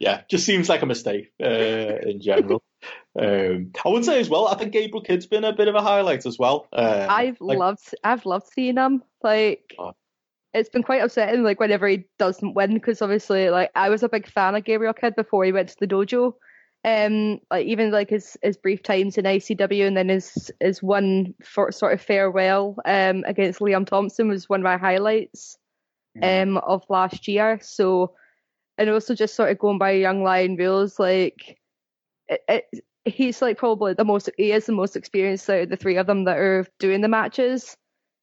[0.00, 1.46] yeah, just seems like a mistake uh,
[2.02, 2.62] in general.
[3.18, 4.48] um, I would say as well.
[4.48, 6.66] I think Gabriel Kidd's been a bit of a highlight as well.
[6.72, 9.02] Uh, I've like- loved I've loved seeing him.
[9.22, 9.92] Like Oh.
[10.56, 14.08] It's been quite upsetting like whenever he doesn't win because obviously like I was a
[14.08, 16.34] big fan of Gabriel Kidd before he went to the dojo.
[16.84, 21.34] Um, like even like his his brief times in ICW and then his his one
[21.44, 25.58] for, sort of farewell um against Liam Thompson was one of my highlights
[26.22, 27.58] um of last year.
[27.60, 28.14] So
[28.78, 31.58] and also just sort of going by young lion rules like
[32.28, 32.64] it, it
[33.04, 36.06] he's like probably the most he is the most experienced out of the three of
[36.06, 37.76] them that are doing the matches.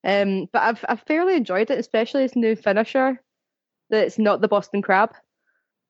[0.04, 3.22] Um, but I've I've fairly enjoyed it, especially his new finisher.
[3.90, 5.14] That it's not the Boston Crab.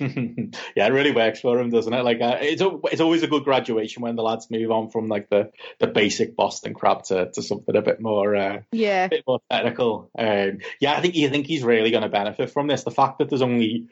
[0.00, 2.02] yeah, it really works for him, doesn't it?
[2.02, 5.28] Like, uh, it's it's always a good graduation when the lads move on from like
[5.28, 5.50] the,
[5.80, 9.40] the basic Boston Crab to, to something a bit more uh, yeah, a bit more
[9.50, 10.10] technical.
[10.18, 12.84] Um, yeah, I think you think he's really going to benefit from this.
[12.84, 13.88] The fact that there's only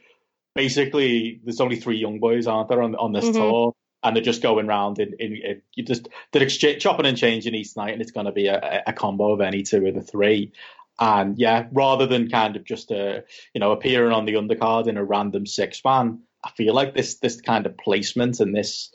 [0.55, 3.39] basically there's only three young boys, aren't there, on on this mm-hmm.
[3.39, 7.16] tour, and they're just going around in, in, in you just they're exchange, chopping and
[7.16, 9.94] changing each night, and it's going to be a, a combo of any two of
[9.94, 10.52] the three.
[10.98, 13.20] And yeah, rather than kind of just uh,
[13.55, 17.16] you know appearing on the undercard in a random six man, I feel like this
[17.16, 18.90] this kind of placement and this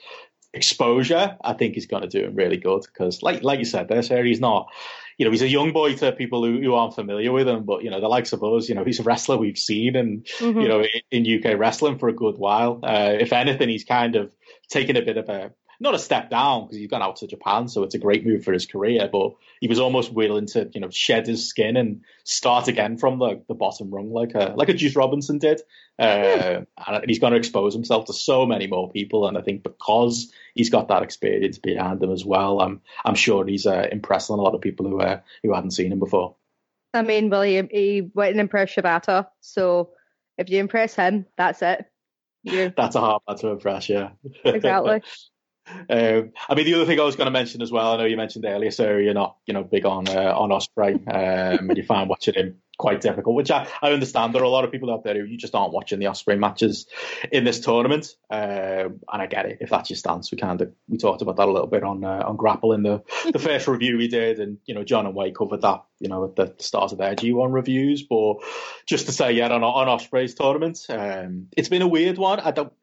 [0.56, 3.88] exposure, I think is going to do him really good because, like like you said,
[3.88, 4.70] there, Sarah, he's not,
[5.18, 7.84] you know, he's a young boy to people who, who aren't familiar with him, but
[7.84, 10.60] you know, the likes of us, you know, he's a wrestler we've seen and mm-hmm.
[10.60, 12.80] you know in, in, UK wrestling for a good while.
[12.82, 14.34] Uh, if anything, he's kind of
[14.68, 17.68] taken a bit of a not a step down because he's gone out to Japan,
[17.68, 19.10] so it's a great move for his career.
[19.12, 23.20] But he was almost willing to, you know, shed his skin and start again from
[23.20, 25.62] the, the bottom rung, like a like a Juice Robinson did.
[25.98, 29.64] Uh, and he's going to expose himself to so many more people, and I think
[29.64, 34.36] because he's got that experience behind him as well, I'm I'm sure he's uh, impressing
[34.36, 36.36] a lot of people who uh, who hadn't seen him before.
[36.94, 39.92] I mean, well, he, he went and impressed Shibata, so
[40.38, 41.86] if you impress him, that's it.
[42.46, 42.70] Yeah.
[42.78, 44.12] That's a hard man to impress, yeah.
[44.46, 45.02] Exactly.
[45.68, 48.06] Um, I mean, the other thing I was going to mention as well, I know
[48.06, 51.78] you mentioned earlier, Sarah, you're not, you know, big on uh, on Ospreay, um, and
[51.78, 54.34] you find watching him quite difficult, which I, I understand.
[54.34, 56.38] There are a lot of people out there who you just aren't watching the Ospreay
[56.38, 56.88] matches
[57.32, 58.40] in this tournament, um,
[59.12, 59.58] and I get it.
[59.62, 62.04] If that's your stance, we kind of we talked about that a little bit on
[62.04, 65.16] uh, on Grapple in the the first review we did, and you know, John and
[65.16, 68.04] Way covered that, you know, at the start of their G1 reviews.
[68.04, 68.38] But
[68.86, 72.40] just to say, yeah, on on Ospreay's tournament, um, it's been a weird one.
[72.40, 72.74] I don't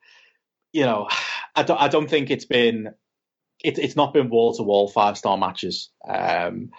[0.73, 1.09] you know,
[1.55, 2.89] I don't, I don't think it's been,
[3.63, 5.91] it, it's not been wall to wall five star matches.
[6.07, 6.71] Um,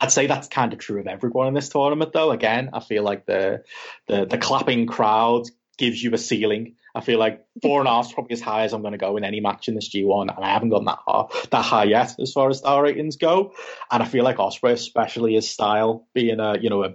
[0.00, 2.32] I'd say that's kind of true of everyone in this tournament, though.
[2.32, 3.62] Again, I feel like the
[4.08, 5.44] the, the clapping crowd
[5.78, 6.74] gives you a ceiling.
[6.94, 8.98] I feel like four and a half is probably as high as I'm going to
[8.98, 11.84] go in any match in this G1, and I haven't gone that high, that high
[11.84, 13.52] yet as far as star ratings go.
[13.90, 16.94] And I feel like Ospreay, especially his style, being a you know a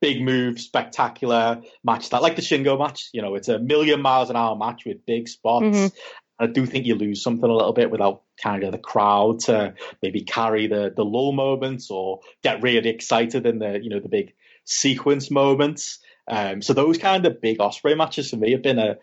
[0.00, 3.10] big move, spectacular match that like the Shingo match.
[3.12, 5.66] You know, it's a million miles an hour match with big spots.
[5.66, 5.96] Mm-hmm.
[6.40, 9.74] I do think you lose something a little bit without kind of the crowd to
[10.02, 14.08] maybe carry the the lull moments or get really excited in the you know the
[14.08, 14.32] big
[14.64, 15.98] sequence moments.
[16.26, 18.96] Um, so those kind of big Ospreay matches for me have been a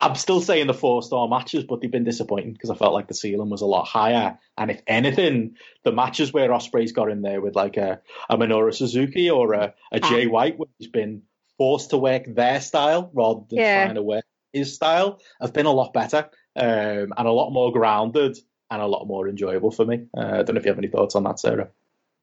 [0.00, 3.08] I'm still saying the four star matches, but they've been disappointing because I felt like
[3.08, 4.38] the ceiling was a lot higher.
[4.58, 8.74] And if anything, the matches where Ospreay's got in there with like a, a Minoru
[8.74, 10.30] Suzuki or a, a Jay ah.
[10.30, 11.22] White, where he's been
[11.56, 13.84] forced to work their style rather than yeah.
[13.84, 17.72] trying to work his style, have been a lot better um, and a lot more
[17.72, 18.38] grounded
[18.70, 20.06] and a lot more enjoyable for me.
[20.16, 21.68] Uh, I don't know if you have any thoughts on that, Sarah.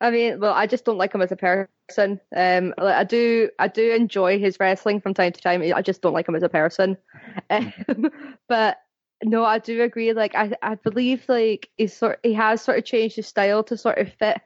[0.01, 2.19] I mean, well, I just don't like him as a person.
[2.35, 5.61] Um, I do, I do enjoy his wrestling from time to time.
[5.75, 6.97] I just don't like him as a person.
[7.49, 8.09] Um,
[8.47, 8.77] but
[9.23, 10.13] no, I do agree.
[10.13, 13.77] Like, I, I believe like he's sort, he has sort of changed his style to
[13.77, 14.41] sort of fit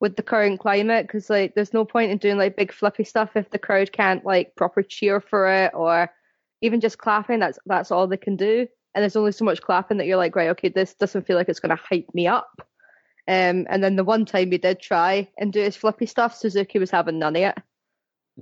[0.00, 1.06] with the current climate.
[1.06, 4.24] Because like, there's no point in doing like big flippy stuff if the crowd can't
[4.24, 6.10] like proper cheer for it or
[6.62, 7.38] even just clapping.
[7.38, 8.66] That's that's all they can do.
[8.96, 11.50] And there's only so much clapping that you're like, right, okay, this doesn't feel like
[11.50, 12.66] it's going to hype me up.
[13.28, 16.78] Um, and then the one time he did try and do his flippy stuff, Suzuki
[16.78, 17.58] was having none of it.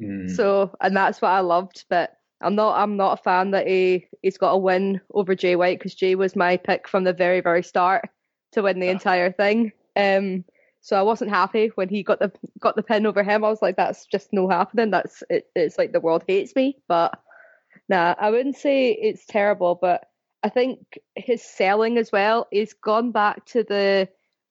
[0.01, 0.31] Mm.
[0.31, 1.87] So, and that's what I loved.
[1.91, 5.57] But I'm not, I'm not a fan that he he's got a win over Jay
[5.57, 8.09] White because Jay was my pick from the very, very start
[8.53, 9.73] to win the entire thing.
[9.97, 10.45] Um,
[10.83, 13.45] so I wasn't happy when he got the got the pin over him.
[13.45, 14.93] I was like, that's just no happening.
[14.93, 16.77] That's it, it's like the world hates me.
[16.87, 17.19] But
[17.89, 20.05] nah, I wouldn't say it's terrible, but
[20.45, 24.11] I think his selling as well is gone back to the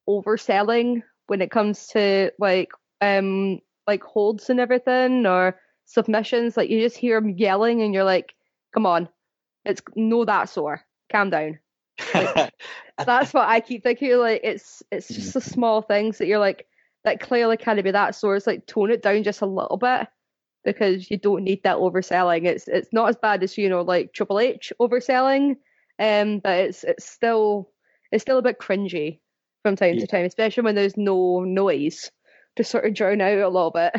[0.10, 6.58] overselling when it comes to like um like holds and everything or submissions.
[6.58, 8.34] Like you just hear him yelling and you're like,
[8.74, 9.08] come on,
[9.66, 10.82] it's no that sore.
[11.12, 11.60] Calm down.
[12.14, 12.52] Like,
[13.06, 14.18] that's what I keep thinking.
[14.18, 16.66] Like it's it's just the small things that you're like
[17.04, 18.36] that clearly can't be that sore.
[18.36, 20.08] It's like tone it down just a little bit
[20.66, 22.46] because you don't need that overselling.
[22.46, 25.58] It's it's not as bad as you know like Triple H overselling,
[26.00, 27.70] um, but it's it's still
[28.12, 29.20] it's still a bit cringy
[29.64, 30.02] from time yeah.
[30.02, 32.12] to time, especially when there's no noise
[32.56, 33.94] to sort of drown out a little bit.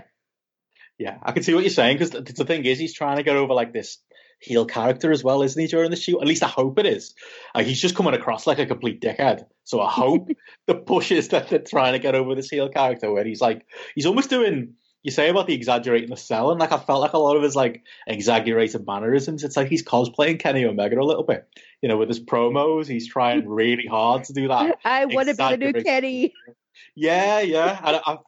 [0.98, 3.36] Yeah, I can see what you're saying because the, thing is, he's trying to get
[3.36, 3.98] over like this
[4.38, 6.20] heel character as well, isn't he, during the shoot?
[6.20, 7.14] At least I hope it is.
[7.54, 9.44] Like, he's just coming across like a complete dickhead.
[9.64, 10.28] So I hope
[10.66, 13.66] the push is that they're trying to get over this heel character where he's like,
[13.94, 14.74] he's almost doing.
[15.04, 17.54] You say about the exaggerating the selling, like I felt like a lot of his
[17.54, 19.44] like exaggerated mannerisms.
[19.44, 21.46] It's like he's cosplaying Kenny Omega a little bit,
[21.82, 22.86] you know, with his promos.
[22.86, 24.78] He's trying really hard to do that.
[24.84, 26.34] I want to be the new Kenny.
[26.96, 27.78] Yeah, yeah.
[27.82, 28.18] I, I,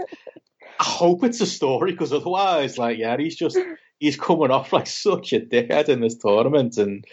[0.78, 3.58] I hope it's a story because otherwise, like, yeah, he's just
[3.98, 7.04] he's coming off like such a dickhead in this tournament, and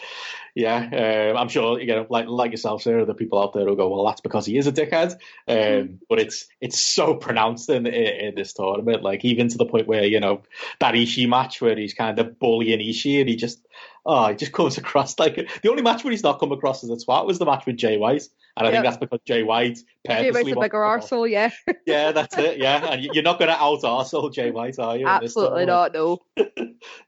[0.55, 3.75] yeah, uh, I'm sure you know, like like yourself, there the people out there who
[3.75, 5.13] go, well, that's because he is a dickhead.
[5.47, 5.93] Um, mm-hmm.
[6.09, 9.87] but it's it's so pronounced in, in, in this tournament, like even to the point
[9.87, 10.43] where you know
[10.79, 13.65] that Ishii match where he's kind of bullying Ishii, and he just
[14.05, 16.89] oh, he just comes across like the only match where he's not come across as
[16.89, 18.73] a twat was the match with Jay White, and I yep.
[18.73, 21.49] think that's because Jay White Jay White's a bigger arsehole, yeah.
[21.87, 22.59] yeah, that's it.
[22.59, 25.07] Yeah, and you're not going to out arsehole Jay White, are you?
[25.07, 25.93] Absolutely not.
[25.93, 26.19] No.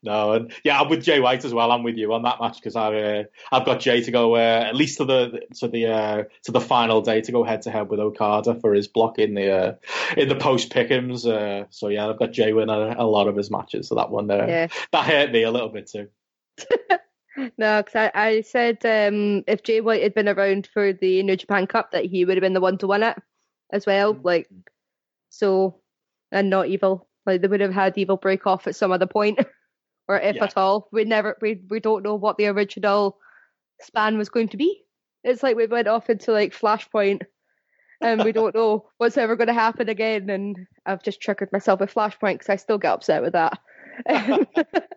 [0.04, 1.72] no, and yeah, I'm with Jay White as well.
[1.72, 4.66] I'm with you on that match because I uh, I've got Jay to go uh,
[4.68, 7.72] at least to the to the uh, to the final day to go head to
[7.72, 9.74] head with Okada for his block in the uh,
[10.18, 11.28] in the post pickums.
[11.28, 13.88] Uh, so yeah, I've got Jay win a, a, lot of his matches.
[13.88, 14.68] So that one there, uh, yeah.
[14.92, 16.08] that hurt me a little bit too.
[17.58, 21.36] no, because I, I said um, if Jay White had been around for the New
[21.36, 23.18] Japan Cup, that he would have been the one to win it
[23.72, 24.14] as well.
[24.14, 24.26] Mm-hmm.
[24.26, 24.50] Like
[25.30, 25.80] so,
[26.32, 27.08] and not evil.
[27.26, 29.40] Like they would have had evil break off at some other point,
[30.08, 30.44] or if yeah.
[30.44, 30.88] at all.
[30.92, 33.18] We never we we don't know what the original
[33.82, 34.84] span was going to be.
[35.24, 37.24] It's like we went off into like Flashpoint,
[38.02, 40.30] and we don't know what's ever going to happen again.
[40.30, 43.60] And I've just triggered myself with Flashpoint because I still get upset with that.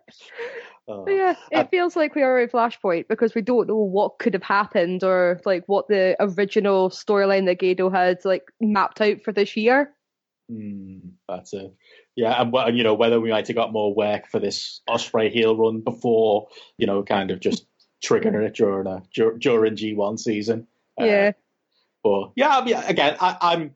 [0.91, 1.05] Oh.
[1.07, 4.33] yeah, it I, feels like we are in Flashpoint because we don't know what could
[4.33, 9.31] have happened or like what the original storyline that Gedo had like mapped out for
[9.31, 9.93] this year.
[10.51, 11.75] Mm, that's it.
[12.17, 15.31] Yeah, and, and you know whether we might have got more work for this Ospreay
[15.31, 16.49] heel run before
[16.79, 17.67] you know kind of just
[18.03, 20.67] triggering it during a during G1 season.
[20.99, 21.05] Yeah.
[21.05, 21.33] Uh,
[22.03, 22.89] but yeah, yeah.
[22.89, 23.75] Again, I, I'm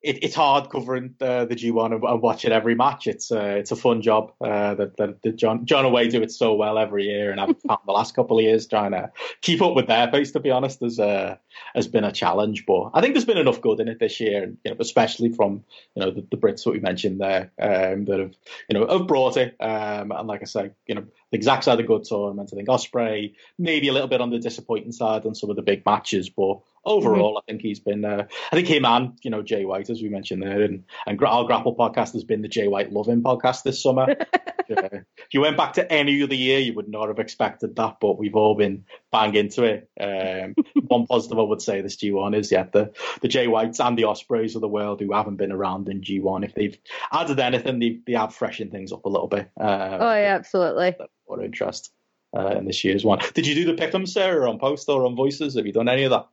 [0.00, 3.06] it, it's hard covering the, the G1 and, and, watching every match.
[3.06, 6.30] It's uh, it's a fun job uh, that, that, that John John Away do it
[6.30, 9.10] so well every year, and I've found the last couple of years trying to
[9.40, 10.32] keep up with their pace.
[10.32, 11.36] To be honest, has uh,
[11.74, 14.54] has been a challenge, but I think there's been enough good in it this year,
[14.64, 15.64] you know, especially from
[15.96, 18.34] you know the, the Brits that we mentioned there um, that have
[18.68, 19.56] you know have brought it.
[19.58, 22.50] Um, and like I say, you know the exact side of good tournament.
[22.52, 25.62] I think Ospreay maybe a little bit on the disappointing side on some of the
[25.62, 27.38] big matches, but overall, mm-hmm.
[27.38, 28.04] I think he's been.
[28.04, 31.22] Uh, I think him and you know Jay White, as we mentioned there, and and
[31.22, 34.16] our Grapple podcast has been the Jay White loving podcast this summer.
[34.68, 38.18] if you went back to any other year, you would not have expected that, but
[38.18, 39.88] we've all been bang into it.
[40.00, 40.54] Um,
[40.88, 42.92] one positive I would say this G1 is yeah the
[43.22, 46.44] the Jay Whites and the Ospreays of the world who haven't been around in G1.
[46.44, 46.78] If they've
[47.12, 49.50] added anything, they they have freshened things up a little bit.
[49.60, 50.96] Uh, oh yeah, absolutely.
[51.28, 51.92] More interest.
[52.36, 53.18] Uh, in this year's one.
[53.32, 55.56] Did you do the pick'em, Sarah, on post or on voices?
[55.56, 56.26] Have you done any of that?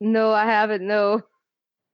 [0.00, 0.86] No, I haven't.
[0.86, 1.22] No.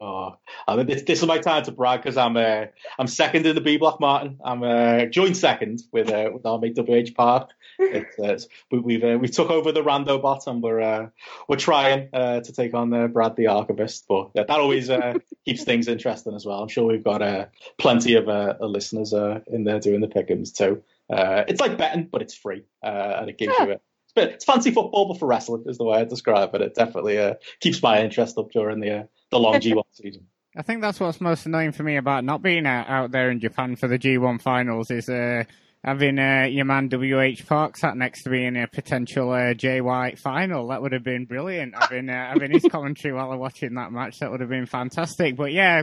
[0.03, 0.37] Oh,
[0.67, 2.67] I mean, this, this is my time to brag because I'm uh,
[2.99, 4.39] I'm second in the B block, Martin.
[4.43, 7.51] I'm uh, joint second with uh, with our mate WH Park.
[7.83, 8.39] It's, uh,
[8.71, 11.09] we, we've uh, we took over the Rando bot and we're uh,
[11.49, 15.15] we're trying uh, to take on uh, Brad the Archivist, but that always uh,
[15.47, 16.63] keeps things interesting as well.
[16.63, 17.47] I'm sure we've got uh,
[17.79, 20.83] plenty of uh, listeners uh, in there doing the pickings too.
[21.11, 23.67] Uh, it's like betting, but it's free, uh, and it gives yeah.
[23.67, 23.81] you a
[24.17, 26.61] it's fancy football, but for wrestling is the way I describe it.
[26.61, 30.27] It definitely uh, keeps my interest up during the uh, the long G1 season.
[30.57, 33.39] I think that's what's most annoying for me about not being out, out there in
[33.39, 35.45] Japan for the G1 finals is uh,
[35.85, 39.81] having uh, your man WH Park sat next to me in a potential uh, Jay
[39.81, 40.69] White final.
[40.69, 41.75] That would have been brilliant.
[41.79, 45.37] having uh, having his commentary while I'm watching that match, that would have been fantastic.
[45.37, 45.83] But yeah,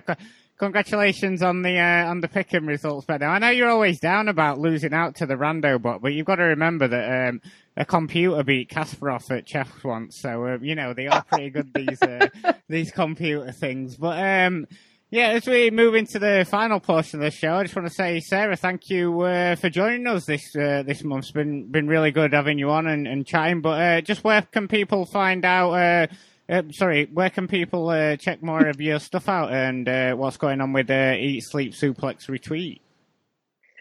[0.57, 4.27] congratulations on the uh, on the Pick'em results, but now I know you're always down
[4.27, 7.41] about losing out to the Rando bot, but you've got to remember that um,
[7.75, 11.73] a computer beat Kasparov at chess once, so uh, you know they are pretty good
[11.73, 12.27] these uh,
[12.69, 13.95] these computer things.
[13.97, 14.67] But um,
[15.09, 17.93] yeah, as we move into the final portion of the show, I just want to
[17.93, 21.25] say, Sarah, thank you uh, for joining us this uh, this month.
[21.25, 23.61] It's been been really good having you on and, and chatting.
[23.61, 26.09] But uh, just where can people find out?
[26.49, 30.37] Uh, sorry, where can people uh, check more of your stuff out and uh, what's
[30.37, 32.81] going on with uh, Eat Sleep Suplex Repeat?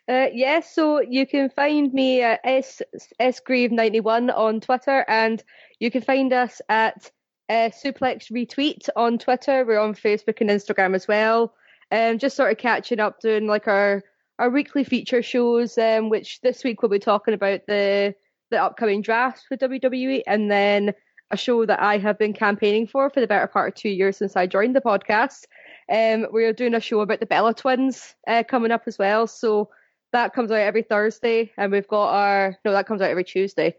[0.09, 2.83] yes, yeah, so you can find me at S
[3.21, 5.43] sgrieve91 on Twitter, and
[5.79, 7.11] you can find us at
[7.49, 9.65] uh, Suplex Repeat on Twitter.
[9.65, 11.55] We're on Facebook and Instagram as well.
[11.93, 14.03] Um, just sort of catching up, doing like our
[14.39, 15.79] our weekly feature shows.
[15.79, 18.15] Um, which this week we'll be talking about the
[18.51, 20.95] the upcoming drafts for WWE, and then
[21.31, 24.17] a show that I have been campaigning for for the better part of two years
[24.17, 25.45] since I joined the podcast.
[25.91, 29.27] Um, we're doing a show about the Bella twins uh, coming up as well.
[29.27, 29.71] So
[30.13, 33.77] that comes out every Thursday, and we've got our no, that comes out every Tuesday,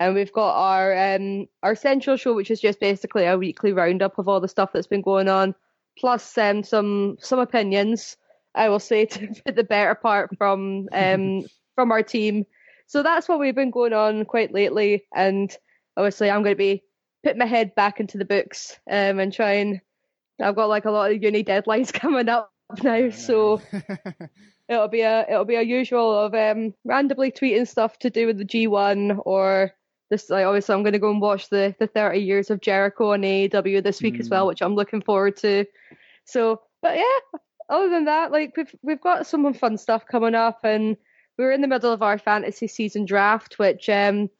[0.00, 4.18] and we've got our um our central show, which is just basically a weekly roundup
[4.18, 5.54] of all the stuff that's been going on,
[5.98, 8.16] plus um some some opinions.
[8.54, 11.42] I will say to the better part from um
[11.74, 12.46] from our team.
[12.86, 15.54] So that's what we've been going on quite lately, and
[15.96, 16.82] obviously I'm going to be
[17.26, 19.80] put my head back into the books um, and try and
[20.40, 22.52] I've got like a lot of uni deadlines coming up
[22.84, 23.60] now, so
[24.68, 28.38] it'll be a it'll be a usual of um, randomly tweeting stuff to do with
[28.38, 29.72] the G1 or
[30.08, 30.30] this.
[30.30, 33.22] Like obviously, I'm going to go and watch the the 30 years of Jericho on
[33.22, 34.20] AEW this week mm.
[34.20, 34.48] as well, mm.
[34.48, 35.64] which I'm looking forward to.
[36.26, 37.38] So, but yeah,
[37.68, 40.96] other than that, like we've we've got some fun stuff coming up, and
[41.38, 44.30] we're in the middle of our fantasy season draft, which um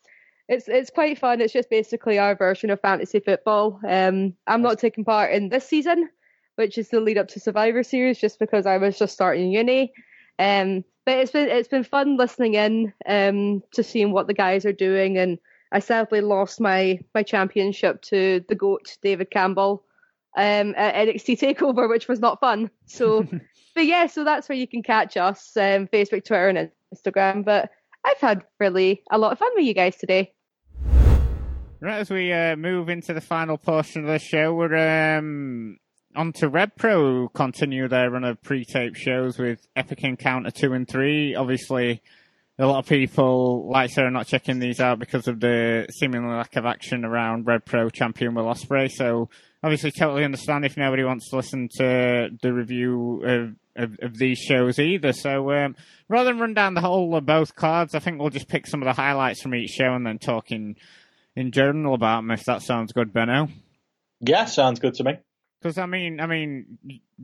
[0.49, 1.41] it's it's quite fun.
[1.41, 3.81] It's just basically our version of fantasy football.
[3.87, 6.09] Um, I'm not taking part in this season,
[6.55, 9.93] which is the lead up to Survivor Series, just because I was just starting uni.
[10.39, 14.65] Um, but it's been it's been fun listening in um, to seeing what the guys
[14.65, 15.39] are doing, and
[15.73, 19.85] I sadly lost my my championship to the goat David Campbell
[20.37, 22.71] um, at NXT Takeover, which was not fun.
[22.87, 23.27] So,
[23.75, 27.45] but yeah, so that's where you can catch us: um, Facebook, Twitter, and Instagram.
[27.45, 27.71] But
[28.05, 30.33] I've had really a lot of fun with you guys today.
[31.79, 35.77] Right, as we uh, move into the final portion of the show, we're um,
[36.15, 40.89] on to Rev Pro, continue their run of pre-tape shows with Epic Encounter 2 and
[40.89, 41.35] 3.
[41.35, 42.01] Obviously,
[42.59, 46.35] a lot of people, like Sarah, are not checking these out because of the seemingly
[46.35, 48.91] lack of action around Rev Pro champion Will Ospreay.
[48.91, 49.29] So,
[49.63, 54.39] obviously, totally understand if nobody wants to listen to the review of, of, of these
[54.39, 55.13] shows either.
[55.13, 55.77] So, um,
[56.09, 58.81] rather than run down the whole of both cards, I think we'll just pick some
[58.81, 60.77] of the highlights from each show and then talking
[61.37, 63.49] in general about them, if that sounds good, Benno.
[64.21, 65.19] Yeah, sounds good to me.
[65.61, 66.79] Because I mean, I mean,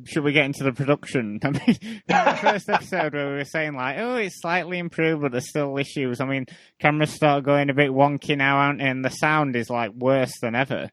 [0.05, 1.39] should we get into the production?
[1.45, 5.33] I mean, the first episode where we were saying like, oh, it's slightly improved, but
[5.33, 6.21] there's still issues.
[6.21, 6.47] I mean,
[6.81, 10.91] cameras start going a bit wonky now, and the sound is like worse than ever.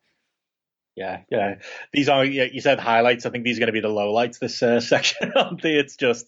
[0.95, 1.55] Yeah, yeah.
[1.93, 3.25] These are you said highlights.
[3.25, 5.31] I think these are going to be the lowlights this uh, section.
[5.33, 5.63] Aren't?
[5.63, 6.25] It's just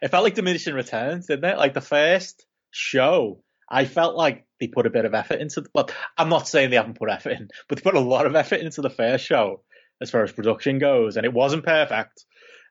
[0.00, 1.58] it felt like diminishing returns, didn't it?
[1.58, 5.64] Like the first show, I felt like they put a bit of effort into.
[5.74, 8.36] Well, I'm not saying they haven't put effort in, but they put a lot of
[8.36, 9.62] effort into the first show
[10.00, 12.24] as far as production goes, and it wasn't perfect,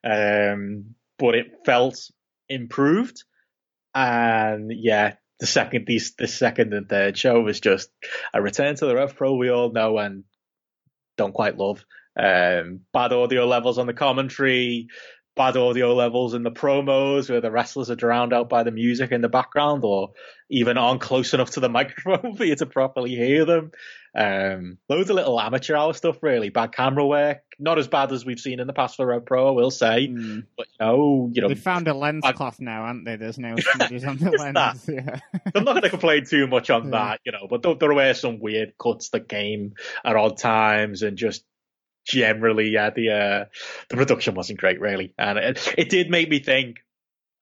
[0.03, 2.09] um, but it felt
[2.47, 3.23] improved.
[3.93, 7.89] And yeah, the second these the second and third show was just
[8.33, 10.23] a return to the Rev Pro we all know and
[11.17, 11.83] don't quite love.
[12.17, 14.87] Um, bad audio levels on the commentary,
[15.35, 19.11] bad audio levels in the promos where the wrestlers are drowned out by the music
[19.11, 20.11] in the background or
[20.49, 23.71] even aren't close enough to the microphone for you to properly hear them.
[24.13, 26.49] Um, loads of little amateur hour stuff, really.
[26.49, 27.43] Bad camera work.
[27.57, 30.09] Not as bad as we've seen in the past for Rev Pro, I will say.
[30.09, 30.45] Mm.
[30.57, 33.15] But you know, you know, they found a lens I, cloth now, haven't they?
[33.15, 34.89] There's no smudges on the lens.
[34.89, 35.19] Yeah.
[35.55, 36.91] I'm not going to complain too much on yeah.
[36.91, 37.47] that, you know.
[37.49, 41.45] But there, there were some weird cuts that came at odd times, and just
[42.05, 43.45] generally, yeah, the uh,
[43.89, 46.77] the production wasn't great, really, and it, it did make me think.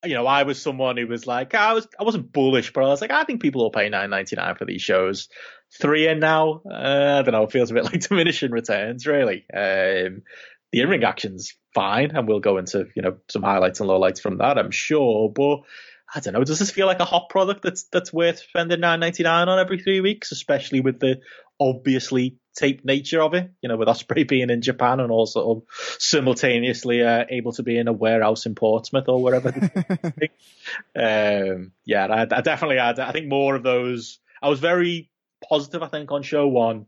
[0.05, 2.87] You know, I was someone who was like, I was, I wasn't bullish, but I
[2.87, 5.27] was like, I think people will pay nine ninety nine for these shows.
[5.77, 7.43] Three in now, uh, I don't know.
[7.43, 9.45] It feels a bit like diminishing returns, really.
[9.53, 10.21] Um,
[10.71, 14.21] the in ring action's fine, and we'll go into you know some highlights and lowlights
[14.21, 15.29] from that, I'm sure.
[15.29, 15.61] But
[16.13, 16.43] I don't know.
[16.43, 19.59] Does this feel like a hot product that's that's worth spending nine ninety nine on
[19.59, 21.19] every three weeks, especially with the
[21.59, 25.65] obviously taped nature of it, you know, with Ospreay being in Japan and also
[25.97, 29.49] simultaneously uh, able to be in a warehouse in Portsmouth or wherever.
[30.95, 32.99] um, yeah, I, I, definitely had.
[32.99, 34.19] I think more of those.
[34.41, 35.09] I was very
[35.47, 35.83] positive.
[35.83, 36.85] I think on show one,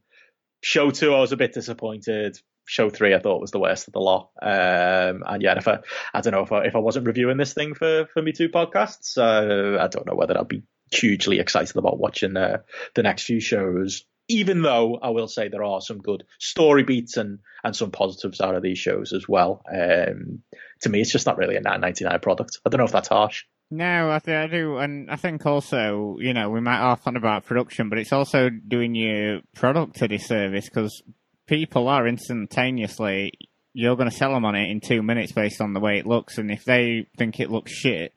[0.61, 2.37] show two, I was a bit disappointed.
[2.65, 4.29] Show three, I thought was the worst of the lot.
[4.41, 5.79] Um, and yeah, if I,
[6.13, 8.49] I don't know if I, if I wasn't reviewing this thing for for me two
[8.49, 12.59] podcasts, uh, I don't know whether I'd be hugely excited about watching uh,
[12.95, 17.17] the next few shows even though I will say there are some good story beats
[17.17, 19.61] and, and some positives out of these shows as well.
[19.71, 20.41] Um,
[20.81, 22.59] to me, it's just not really a 999 product.
[22.65, 23.43] I don't know if that's harsh.
[23.69, 27.15] No, I, th- I do, and I think also, you know, we might harp on
[27.15, 31.01] about production, but it's also doing your product a disservice because
[31.47, 33.31] people are instantaneously,
[33.73, 36.05] you're going to sell them on it in two minutes based on the way it
[36.05, 38.13] looks, and if they think it looks shit,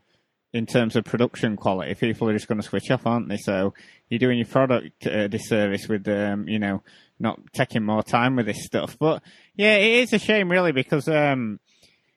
[0.55, 3.36] in terms of production quality, people are just going to switch off, aren't they?
[3.36, 3.74] So
[4.09, 6.82] you're doing your product a disservice with, um, you know,
[7.18, 8.97] not taking more time with this stuff.
[8.98, 9.22] But
[9.56, 11.59] yeah, it is a shame, really, because um,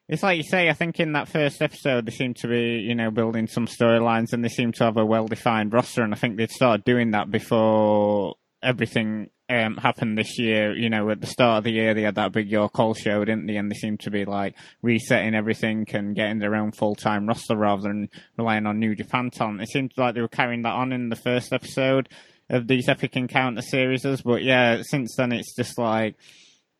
[0.07, 0.69] it's like you say.
[0.69, 4.33] I think in that first episode, they seem to be, you know, building some storylines,
[4.33, 6.03] and they seem to have a well-defined roster.
[6.03, 10.75] And I think they'd started doing that before everything um, happened this year.
[10.75, 13.23] You know, at the start of the year, they had that big York Hall show,
[13.23, 13.57] didn't they?
[13.57, 17.55] And they seemed to be like resetting everything and getting their own full time roster
[17.55, 19.61] rather than relying on New Japan talent.
[19.61, 22.09] It seemed like they were carrying that on in the first episode
[22.49, 24.05] of these Epic Encounter series.
[24.23, 26.15] But yeah, since then, it's just like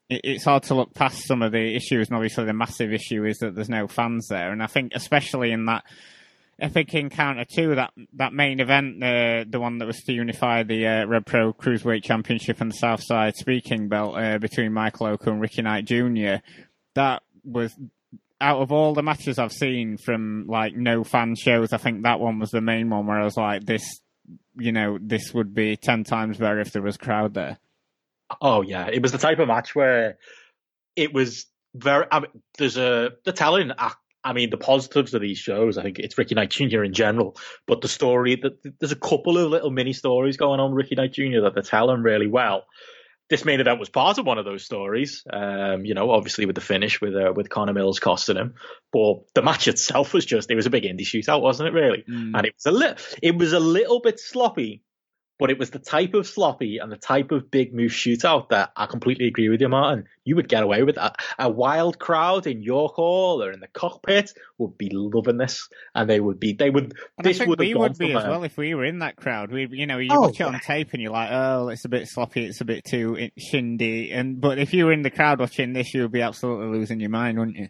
[0.10, 3.38] it's hard to look past some of the issues, and obviously the massive issue is
[3.40, 4.52] that there's no fans there.
[4.52, 5.84] And I think, especially in that
[6.60, 10.88] Epic Encounter 2, that, that main event, uh, the one that was to unify the
[10.88, 15.30] uh, Rev Pro Cruiserweight Championship and the Southside Speed King Belt uh, between Michael Oku
[15.30, 16.38] and Ricky Knight Jr.,
[16.96, 17.76] that was
[18.42, 22.20] out of all the matches I've seen from like no fan shows, I think that
[22.20, 24.02] one was the main one where I was like, this,
[24.58, 27.58] you know, this would be 10 times better if there was crowd there.
[28.42, 30.18] Oh yeah, it was the type of match where
[30.96, 32.06] it was very.
[32.12, 33.72] I mean, there's a the telling.
[34.24, 35.78] I mean, the positives of these shows.
[35.78, 36.84] I think it's Ricky Knight Jr.
[36.84, 40.74] in general, but the story that there's a couple of little mini stories going on
[40.74, 41.42] Ricky Knight Jr.
[41.44, 42.66] that they're telling really well.
[43.30, 45.24] This main event was part of one of those stories.
[45.32, 48.56] Um, you know, obviously with the finish with uh, with Connor Mills costing him,
[48.92, 51.74] but the match itself was just it was a big indie shootout, wasn't it?
[51.74, 52.32] Really, mm.
[52.34, 54.82] and it was a little it was a little bit sloppy
[55.40, 58.72] but it was the type of sloppy and the type of big move shootout that
[58.76, 60.06] I completely agree with you, Martin.
[60.24, 61.18] You would get away with that.
[61.38, 66.10] A wild crowd in York Hall or in the cockpit would be loving this, and
[66.10, 66.54] they would be.
[66.54, 66.94] They would.
[67.18, 69.52] And this would we would be as well if we were in that crowd.
[69.52, 71.90] We, you know, you oh, watch it on tape and you're like, oh, it's a
[71.90, 75.40] bit sloppy, it's a bit too shindy, and but if you were in the crowd
[75.40, 77.70] watching this, you would be absolutely losing your mind, wouldn't you?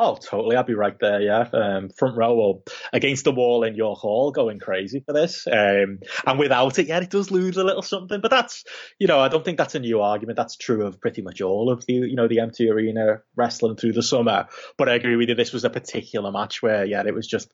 [0.00, 0.54] Oh, totally.
[0.54, 1.20] I'd be right there.
[1.20, 2.62] Yeah, um, front row or
[2.92, 5.44] against the wall in York Hall, going crazy for this.
[5.48, 8.20] Um, and without it, yeah, it does lose a little something.
[8.20, 8.62] But that's,
[9.00, 10.36] you know, I don't think that's a new argument.
[10.36, 13.94] That's true of pretty much all of the, you know, the empty arena wrestling through
[13.94, 14.46] the summer.
[14.76, 15.34] But I agree with you.
[15.34, 17.52] This was a particular match where, yeah, it was just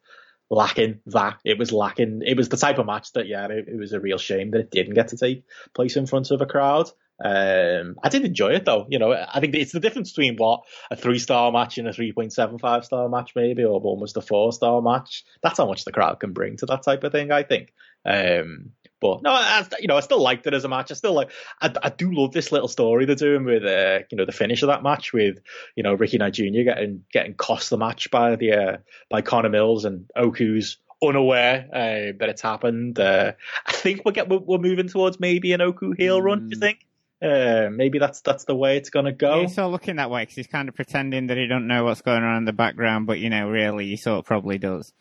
[0.51, 1.39] lacking that.
[1.47, 2.21] It was lacking.
[2.27, 4.61] It was the type of match that, yeah, it, it was a real shame that
[4.61, 5.45] it didn't get to take
[5.75, 6.91] place in front of a crowd.
[7.23, 8.87] Um, I did enjoy it though.
[8.89, 11.93] You know, I think it's the difference between what a three star match and a
[11.93, 15.25] 3.75 star match, maybe, or almost a four star match.
[15.43, 17.73] That's how much the crowd can bring to that type of thing, I think.
[18.05, 18.71] Um,
[19.01, 20.91] but no, I, you know, I still liked it as a match.
[20.91, 21.31] I still like,
[21.61, 24.63] I, I do love this little story they're doing with, uh, you know, the finish
[24.63, 25.41] of that match with,
[25.77, 26.63] you know, Ricky Knight Jr.
[26.65, 28.77] getting getting cost the match by the uh,
[29.11, 32.99] by Connor Mills and Oku's unaware uh, that it's happened.
[32.99, 33.33] Uh,
[33.67, 36.49] I think we're, get, we're, we're moving towards maybe an Oku heel run.
[36.49, 36.61] Do you mm.
[36.61, 36.79] think?
[37.25, 39.37] Uh, maybe that's that's the way it's gonna go.
[39.37, 41.67] Yeah, he's sort of looking that way because he's kind of pretending that he don't
[41.67, 44.59] know what's going on in the background, but you know, really, he sort of probably
[44.59, 44.93] does.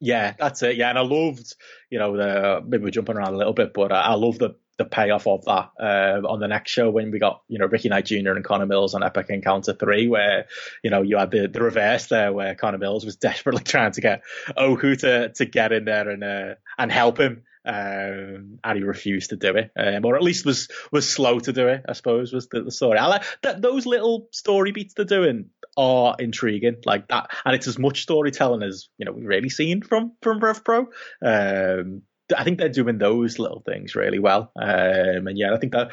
[0.00, 0.76] Yeah, that's it.
[0.76, 1.54] Yeah, and I loved,
[1.90, 4.56] you know, the maybe we're jumping around a little bit, but I, I love the
[4.78, 7.90] the payoff of that uh, on the next show when we got you know Ricky
[7.90, 8.30] Knight Jr.
[8.30, 10.46] and Connor Mills on Epic Encounter three, where
[10.82, 14.00] you know you had the, the reverse there where Connor Mills was desperately trying to
[14.00, 14.22] get
[14.56, 19.30] Oku to to get in there and uh, and help him, um, and he refused
[19.30, 21.84] to do it, um, or at least was was slow to do it.
[21.88, 22.98] I suppose was the, the story.
[22.98, 27.68] I like that those little story beats they're doing are intriguing, like that, and it's
[27.68, 30.88] as much storytelling as you know we've really seen from from Rev Pro.
[31.22, 32.02] Um,
[32.36, 35.92] I think they're doing those little things really well, um, and yeah, I think that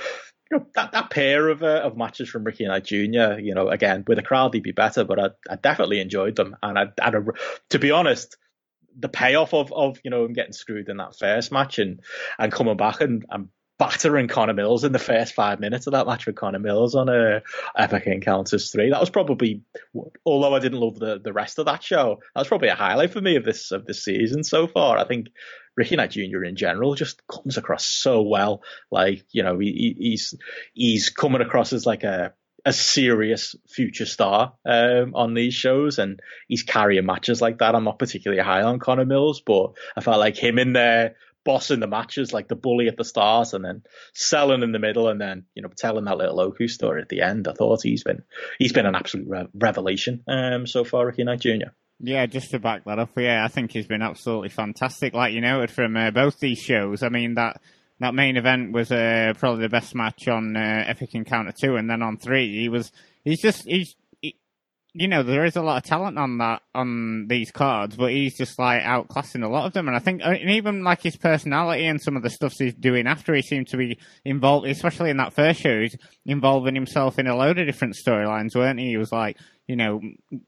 [0.50, 3.40] you know, that that pair of uh, of matches from Ricky Knight Jr.
[3.40, 6.56] You know, again with a crowd, they'd be better, but I, I definitely enjoyed them,
[6.64, 7.12] and I, I
[7.72, 8.38] to be honest,
[9.00, 12.02] the payoff of of you know him getting screwed in that first match and
[12.40, 13.50] and coming back and, and
[13.80, 17.10] battering Connor Mills in the first five minutes of that match with Connor Mills on
[17.10, 17.44] a
[17.78, 18.90] Epic Encounters three.
[18.90, 19.62] That was probably,
[20.26, 23.12] although I didn't love the, the rest of that show, that was probably a highlight
[23.12, 24.98] for me of this of this season so far.
[24.98, 25.28] I think
[25.76, 26.44] Ricky Knight Jr.
[26.44, 28.62] in general just comes across so well.
[28.92, 30.34] Like you know he, he's
[30.74, 32.34] he's coming across as like a
[32.68, 36.20] a serious future star um, on these shows, and
[36.50, 37.74] he's carrying matches like that.
[37.74, 41.16] I'm not particularly high on Connor Mills, but I felt like him in there
[41.46, 43.84] bossing the matches, like the bully at the start, and then
[44.14, 47.22] selling in the middle, and then you know telling that little Oku story at the
[47.22, 47.48] end.
[47.48, 48.24] I thought he's been
[48.60, 51.72] he's been an absolute re- revelation um, so far, Ricky Knight Jr.
[52.02, 55.14] Yeah, just to back that up, yeah, I think he's been absolutely fantastic.
[55.14, 57.62] Like you noted from uh, both these shows, I mean that
[58.00, 61.90] that main event was uh, probably the best match on uh, Epic Encounter two, and
[61.90, 62.92] then on three, he was
[63.24, 63.96] he's just he's he,
[64.98, 68.36] you know there is a lot of talent on that on these cards, but he's
[68.36, 71.16] just like outclassing a lot of them, and I think uh, and even like his
[71.16, 75.12] personality and some of the stuff he's doing after he seemed to be involved, especially
[75.12, 75.96] in that first show, he's
[76.26, 78.88] involving himself in a load of different storylines, weren't he?
[78.88, 79.38] He was like
[79.68, 80.02] you know,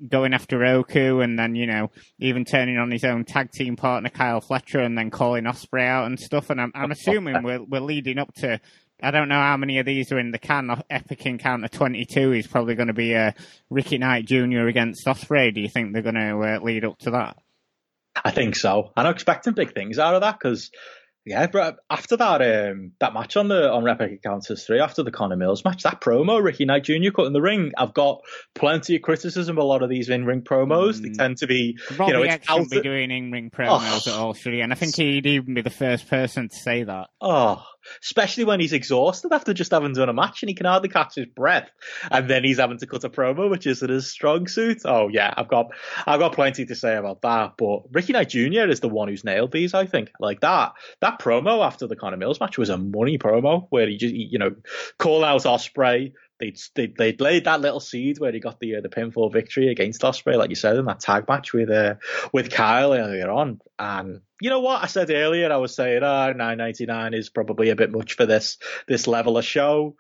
[0.08, 4.10] going after Oku and then, you know, even turning on his own tag team partner,
[4.10, 6.50] Kyle Fletcher, and then calling Ospreay out and stuff.
[6.50, 8.62] And I'm, I'm assuming we're, we're leading up to,
[9.02, 10.84] I don't know how many of these are in the can.
[10.90, 13.32] Epic Encounter 22 is probably going to be a uh,
[13.70, 14.68] Ricky Knight Jr.
[14.68, 15.54] against Ospreay.
[15.54, 17.38] Do you think they're going to uh, lead up to that?
[18.24, 18.92] I think so.
[18.98, 20.72] I'm expecting big things out of that because
[21.26, 25.12] Yeah, but after that um, that match on the on Epic Encounters three, after the
[25.12, 27.12] Connor Mills match, that promo Ricky Knight Jr.
[27.16, 28.22] cut in the ring, I've got
[28.56, 29.58] plenty of criticism.
[29.58, 31.04] A lot of these in ring promos, mm.
[31.04, 34.12] they tend to be, Robbie you know, it's shouldn't be doing in ring promos oh.
[34.12, 34.62] at all, should he?
[34.62, 37.10] And I think he'd even be the first person to say that.
[37.22, 37.64] Oh,
[38.04, 41.16] especially when he's exhausted after just having done a match and he can hardly catch
[41.16, 41.70] his breath,
[42.12, 44.82] and then he's having to cut a promo, which isn't his strong suit.
[44.86, 45.68] Oh yeah, I've got
[46.06, 47.54] I've got plenty to say about that.
[47.58, 48.70] But Ricky Knight Jr.
[48.70, 49.74] is the one who's nailed these.
[49.74, 53.68] I think like that that promo after the Connor Mills match was a money promo
[53.70, 54.56] where he just you know
[54.98, 56.14] call out Ospreay.
[56.40, 59.70] They'd, they'd, they'd laid that little seed where he got the uh, the pinfall victory
[59.70, 61.96] against Ospreay, like you said, in that tag match with uh,
[62.32, 63.60] with Kyle earlier on.
[63.78, 65.52] And you know what I said earlier?
[65.52, 68.58] I was saying, oh, 9.99 is probably a bit much for this
[68.88, 69.98] this level of show.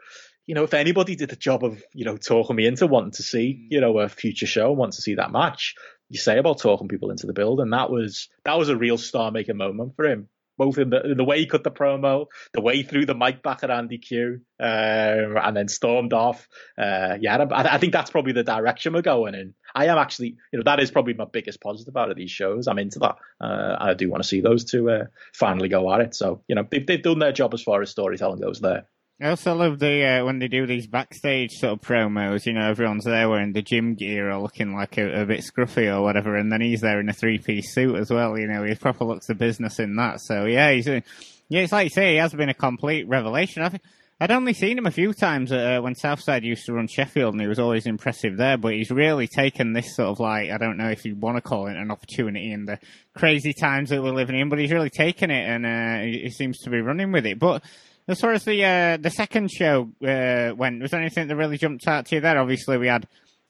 [0.47, 3.23] You know, if anybody did the job of you know talking me into wanting to
[3.23, 5.75] see you know a future show, want to see that match,
[6.07, 8.97] you say about talking people into the build, and that was that was a real
[8.97, 10.29] star making moment for him
[10.59, 13.15] both in the in the way he cut the promo, the way he threw the
[13.15, 16.47] mic back at Andy Q, uh, and then stormed off.
[16.77, 19.55] Uh, yeah, I, I, think that's probably the direction we're going in.
[19.73, 22.67] I am actually, you know, that is probably my biggest positive out of these shows.
[22.67, 23.15] I'm into that.
[23.39, 26.13] Uh, I do want to see those two uh, finally go at it.
[26.13, 28.85] So, you know, they've, they've done their job as far as storytelling goes there.
[29.21, 32.45] I also love the uh, when they do these backstage sort of promos.
[32.45, 35.93] You know, everyone's there wearing the gym gear or looking like a, a bit scruffy
[35.93, 38.39] or whatever, and then he's there in a three piece suit as well.
[38.39, 40.21] You know, he proper looks the business in that.
[40.21, 41.01] So yeah, he's yeah,
[41.49, 43.61] it's like you say, he has been a complete revelation.
[43.61, 43.83] I think
[44.21, 47.41] I'd only seen him a few times uh, when Southside used to run Sheffield, and
[47.41, 48.57] he was always impressive there.
[48.57, 51.41] But he's really taken this sort of like I don't know if you want to
[51.41, 52.79] call it an opportunity in the
[53.15, 56.59] crazy times that we're living in, but he's really taken it, and uh, he seems
[56.59, 57.37] to be running with it.
[57.37, 57.63] But
[58.09, 61.57] as far as the uh, the second show uh, went, was there anything that really
[61.57, 62.39] jumped out to you there?
[62.39, 63.07] Obviously, we had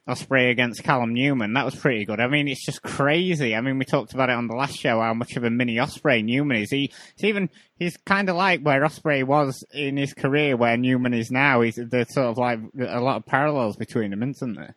[0.08, 1.54] Ospreay against Callum Newman.
[1.54, 2.20] That was pretty good.
[2.20, 3.56] I mean, it's just crazy.
[3.56, 5.76] I mean, we talked about it on the last show how much of a mini
[5.76, 6.72] Ospreay Newman is.
[6.72, 11.14] He, he's even he's kind of like where Ospreay was in his career, where Newman
[11.14, 11.62] is now.
[11.62, 14.76] He's there's sort of like a lot of parallels between them, isn't there?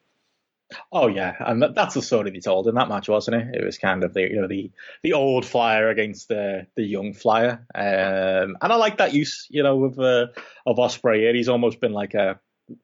[0.91, 3.61] Oh yeah, and that's the story they told in that match, wasn't it?
[3.61, 4.71] It was kind of the you know the
[5.03, 9.63] the old flyer against the the young flyer, um, and I like that use you
[9.63, 10.27] know of uh,
[10.67, 11.19] of Ospreay.
[11.19, 11.35] Here.
[11.35, 12.41] He's almost been like a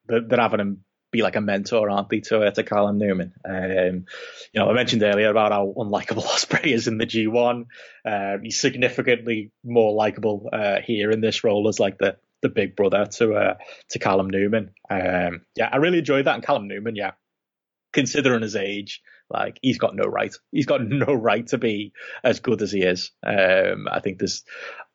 [0.06, 3.32] they're having him be like a mentor, aren't they, to uh, to Callum Newman?
[3.44, 4.06] Um,
[4.52, 7.66] you know, I mentioned earlier about how unlikable Ospreay is in the G1.
[8.04, 12.76] Uh, he's significantly more likable uh, here in this role as like the the big
[12.76, 13.54] brother to uh,
[13.90, 14.70] to Callum Newman.
[14.90, 16.34] Um, yeah, I really enjoyed that.
[16.34, 17.12] And Callum Newman, yeah,
[17.92, 20.34] considering his age, like he's got no right.
[20.52, 21.92] He's got no right to be
[22.22, 23.10] as good as he is.
[23.24, 24.44] Um, I think there's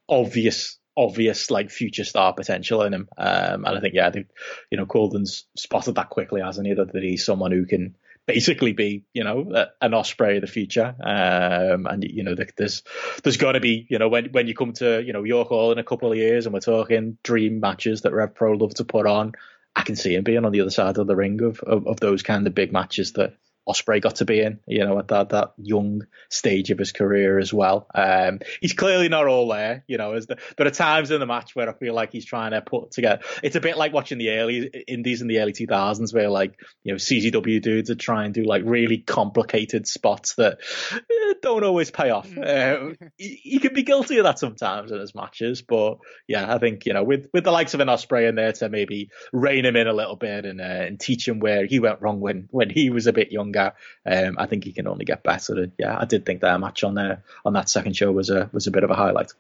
[0.09, 3.09] obvious, obvious like future star potential in him.
[3.17, 4.27] Um, and I think yeah, I think
[4.71, 6.73] you know Quildan's spotted that quickly, hasn't he?
[6.73, 7.95] That, that he's someone who can
[8.25, 10.95] basically be, you know, an Ospreay of the future.
[11.03, 12.83] Um, and you know, there's
[13.23, 15.79] there's to be, you know, when when you come to you know York Hall in
[15.79, 19.07] a couple of years, and we're talking dream matches that Rev Pro love to put
[19.07, 19.33] on.
[19.75, 21.99] I can see him being on the other side of the ring of, of, of
[21.99, 23.33] those kind of big matches that
[23.67, 27.39] Ospreay got to be in, you know, at that that young stage of his career
[27.39, 27.87] as well.
[27.95, 30.13] Um, he's clearly not all there, you know.
[30.13, 32.61] As the, there are times in the match where I feel like he's trying to
[32.61, 33.23] put together.
[33.41, 36.91] It's a bit like watching the early indies in the early 2000s, where like you
[36.91, 40.59] know CZW dudes are trying to do like really complicated spots that
[40.91, 42.37] eh, don't always pay off.
[42.37, 46.57] Uh, he, he can be guilty of that sometimes in his matches, but yeah, I
[46.57, 49.65] think you know with with the likes of an Ospreay in there to maybe rein
[49.65, 52.49] him in a little bit and uh, and teach him where he went wrong when
[52.51, 53.73] when he was a bit younger younger.
[54.05, 55.53] Um, I think he can only get better.
[55.53, 58.49] And yeah, I did think that match on there on that second show was a
[58.53, 59.31] was a bit of a highlight.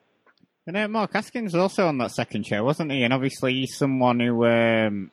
[0.65, 3.03] And uh, Mark Haskins was also on that second show, wasn't he?
[3.03, 5.11] And obviously, he's someone who um,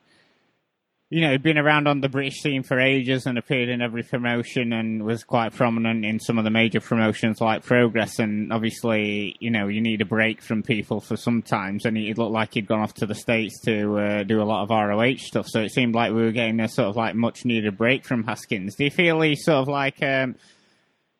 [1.11, 4.71] you know, been around on the British scene for ages and appeared in every promotion
[4.71, 8.17] and was quite prominent in some of the major promotions like Progress.
[8.17, 11.83] And obviously, you know, you need a break from people for sometimes.
[11.83, 14.63] And it looked like he'd gone off to the States to uh, do a lot
[14.63, 15.47] of ROH stuff.
[15.49, 18.23] So it seemed like we were getting a sort of like much needed break from
[18.23, 18.75] Haskins.
[18.77, 20.37] Do you feel he's sort of like, um,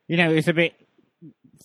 [0.07, 0.73] you know, he's a bit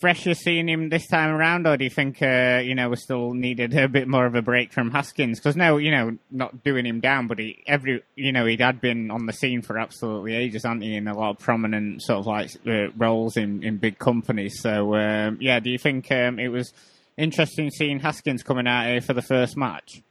[0.00, 3.34] fresher seeing him this time around, or do you think uh, you know we still
[3.34, 5.38] needed a bit more of a break from Haskins?
[5.38, 8.80] Because now you know not doing him down, but he every you know he had
[8.80, 10.96] been on the scene for absolutely ages, hasn't he?
[10.96, 14.60] In a lot of prominent sort of like uh, roles in in big companies.
[14.60, 16.72] So um, yeah, do you think um, it was
[17.16, 20.02] interesting seeing Haskins coming out here for the first match?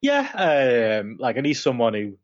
[0.00, 2.18] Yeah, um, like and he's someone who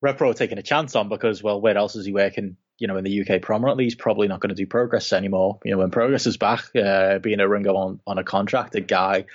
[0.00, 2.56] Rev Pro taking a chance on because well, where else is he working?
[2.78, 5.58] You know, in the UK prominently, he's probably not going to do Progress anymore.
[5.64, 9.26] You know, when Progress is back, uh, being a Ringo on, on a contracted guy.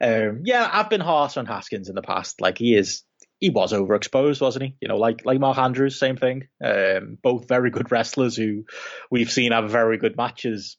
[0.00, 2.40] Um, yeah, I've been harsh on Haskins in the past.
[2.40, 3.02] Like he is,
[3.40, 4.76] he was overexposed, wasn't he?
[4.80, 6.48] You know, like like Mark Andrews, same thing.
[6.64, 8.64] Um, both very good wrestlers who
[9.10, 10.76] we've seen have very good matches.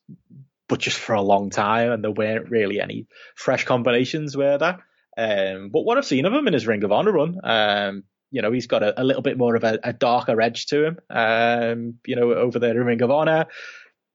[0.69, 4.79] but just for a long time, and there weren't really any fresh combinations, where that.
[5.17, 8.41] Um, but what I've seen of him in his Ring of Honor run, um, you
[8.41, 10.97] know, he's got a, a, little bit more of a, a darker edge to him,
[11.09, 13.45] um, you know, over there in Ring of Honor.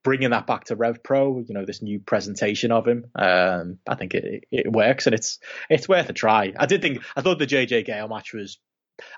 [0.05, 3.95] Bringing that back to Rev Pro, you know, this new presentation of him, um, I
[3.95, 5.39] think it, it works and it's
[5.69, 6.53] it's worth a try.
[6.57, 8.59] I did think I thought the JJ Gale match was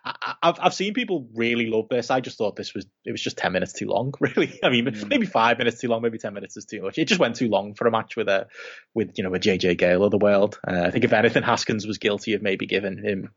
[0.05, 2.11] I, have I've seen people really love this.
[2.11, 4.13] I just thought this was it was just ten minutes too long.
[4.21, 5.09] Really, I mean, mm.
[5.09, 6.99] maybe five minutes too long, maybe ten minutes is too much.
[6.99, 8.49] It just went too long for a match with a
[8.95, 10.59] with you know a JJ Gale of the world.
[10.67, 13.31] Uh, I think if anything, Haskins was guilty of maybe giving him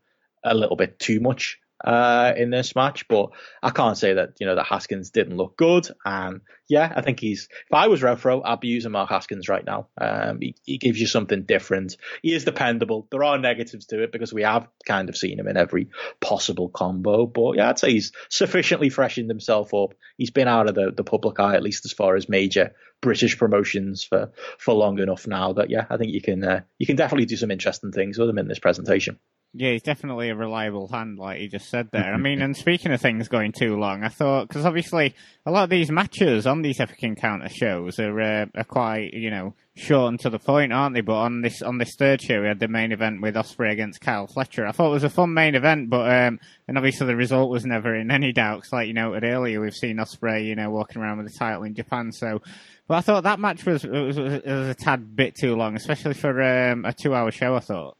[0.44, 3.30] a little bit too much uh, in this match, but
[3.62, 5.86] I can't say that you know that Haskins didn't look good.
[6.04, 7.48] And yeah, I think he's.
[7.50, 9.88] If I was Revpro, I'd be using Mark Haskins right now.
[10.00, 11.96] Um, he, he gives you something different.
[12.22, 13.06] He is dependable.
[13.10, 15.90] There are negatives to it because we have kind of seen him in every
[16.20, 17.26] possible combo.
[17.26, 19.94] But yeah, I'd say he's sufficiently freshened himself up.
[20.16, 23.36] He's been out of the, the public eye at least as far as major British
[23.36, 26.96] promotions for for long enough now that yeah, I think you can uh, you can
[26.96, 29.18] definitely do some interesting things with him in this presentation.
[29.56, 32.12] Yeah, he's definitely a reliable hand, like you just said there.
[32.12, 35.14] I mean, and speaking of things going too long, I thought because obviously
[35.46, 39.30] a lot of these matches on these Epic Encounter shows are uh, are quite you
[39.30, 41.02] know short and to the point, aren't they?
[41.02, 44.00] But on this on this third show, we had the main event with Ospreay against
[44.00, 44.66] Kyle Fletcher.
[44.66, 47.64] I thought it was a fun main event, but um, and obviously the result was
[47.64, 48.62] never in any doubt.
[48.62, 51.62] Cause like you noted earlier, we've seen Ospreay, you know, walking around with the title
[51.62, 52.10] in Japan.
[52.10, 52.42] So,
[52.88, 56.14] but I thought that match was was, was, was a tad bit too long, especially
[56.14, 57.54] for um, a two hour show.
[57.54, 57.96] I thought.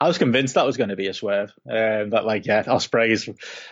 [0.00, 1.50] I was convinced that was going to be a swerve.
[1.68, 3.28] Um, that like, yeah, Ospreay's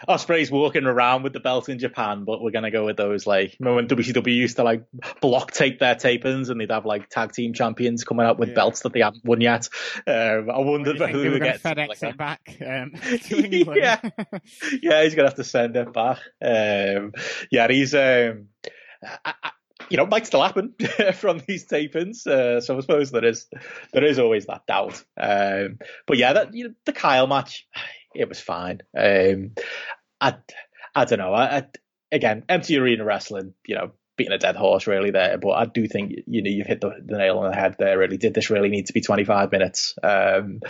[0.08, 3.26] Ospreay's walking around with the belt in Japan, but we're going to go with those
[3.26, 3.56] like.
[3.60, 4.84] Remember when WCW used to like
[5.20, 8.54] block tape their tapings and they'd have like tag team champions coming out with yeah.
[8.54, 9.68] belts that they hadn't won yet.
[10.06, 12.56] Um, I wondered who we would get FedEx like it back.
[12.60, 12.92] Um,
[13.76, 14.00] yeah,
[14.82, 16.18] yeah, he's gonna have to send it back.
[16.42, 17.12] Um,
[17.50, 17.94] yeah, he's.
[17.94, 18.48] Um,
[19.24, 19.50] I, I,
[19.90, 20.74] you know, might still happen
[21.14, 22.26] from these tapings.
[22.26, 23.46] Uh, so I suppose there is
[23.92, 25.02] there is always that doubt.
[25.16, 27.66] Um, but yeah, that you know, the Kyle match,
[28.14, 28.80] it was fine.
[28.96, 29.52] Um,
[30.20, 30.36] I
[30.94, 31.32] I don't know.
[31.32, 31.66] I, I,
[32.12, 33.54] again, empty arena wrestling.
[33.66, 35.38] You know, beating a dead horse really there.
[35.38, 37.98] But I do think you know you've hit the, the nail on the head there.
[37.98, 39.94] Really, did this really need to be 25 minutes?
[40.02, 40.60] Um,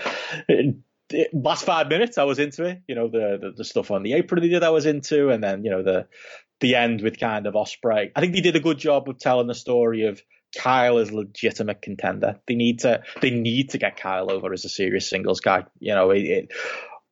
[1.33, 2.83] last five minutes I was into it.
[2.89, 5.43] You know the, the, the stuff on the apron they did I was into, and
[5.43, 6.07] then you know the
[6.61, 8.11] the end with kind of Ospreay.
[8.15, 10.21] I think they did a good job of telling the story of
[10.57, 12.41] Kyle as a legitimate contender.
[12.47, 15.65] They need to they need to get Kyle over as a serious singles guy.
[15.79, 16.53] You know, it, it,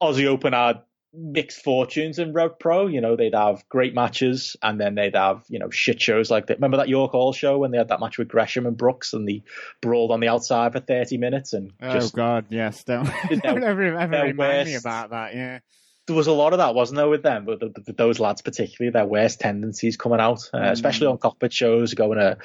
[0.03, 2.87] Aussie Open had mixed fortunes in Rev Pro.
[2.87, 6.47] You know, they'd have great matches and then they'd have, you know, shit shows like
[6.47, 6.57] that.
[6.57, 9.29] Remember that York Hall show when they had that match with Gresham and Brooks and
[9.29, 9.45] they
[9.81, 12.83] brawled on the outside for 30 minutes and Oh just, God, yes.
[12.85, 13.05] Don't,
[13.43, 15.61] don't ever, ever remind worst, me about that, yeah
[16.07, 17.47] there was a lot of that, wasn't there, with them?
[17.47, 20.71] But the, those lads, particularly, their worst tendencies coming out, uh, mm.
[20.71, 22.37] especially on cockpit shows, going a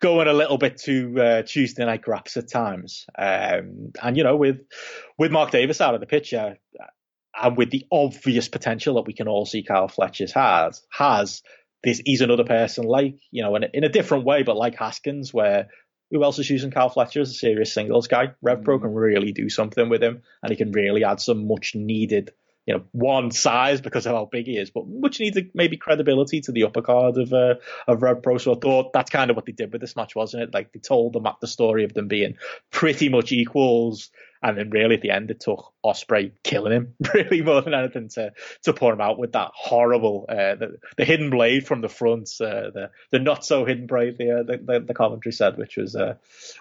[0.00, 3.06] going a little bit too uh, Tuesday night graps at times.
[3.16, 4.62] Um, and you know, with
[5.16, 6.58] with Mark Davis out of the picture,
[7.40, 11.42] and with the obvious potential that we can all see Kyle Fletcher's has has
[11.84, 14.74] this he's another person like you know in a, in a different way, but like
[14.74, 15.68] Haskins, where
[16.10, 18.32] who else is using Kyle Fletcher as a serious singles guy?
[18.44, 18.82] RevPro mm.
[18.82, 22.32] can really do something with him, and he can really add some much needed
[22.66, 26.40] you know, one size because of how big he is, but much needed maybe credibility
[26.40, 27.54] to the upper card of uh,
[27.86, 28.38] of Rev Pro.
[28.38, 30.54] So I thought that's kind of what they did with this match, wasn't it?
[30.54, 32.36] Like they told them the story of them being
[32.72, 34.10] pretty much equals,
[34.42, 38.08] and then really at the end it took Ospreay killing him really more than anything
[38.10, 38.32] to
[38.64, 42.28] to pour him out with that horrible uh, the, the hidden blade from the front,
[42.40, 45.76] uh, the the not so hidden blade the, uh, the, the the commentary said, which
[45.76, 46.14] was uh,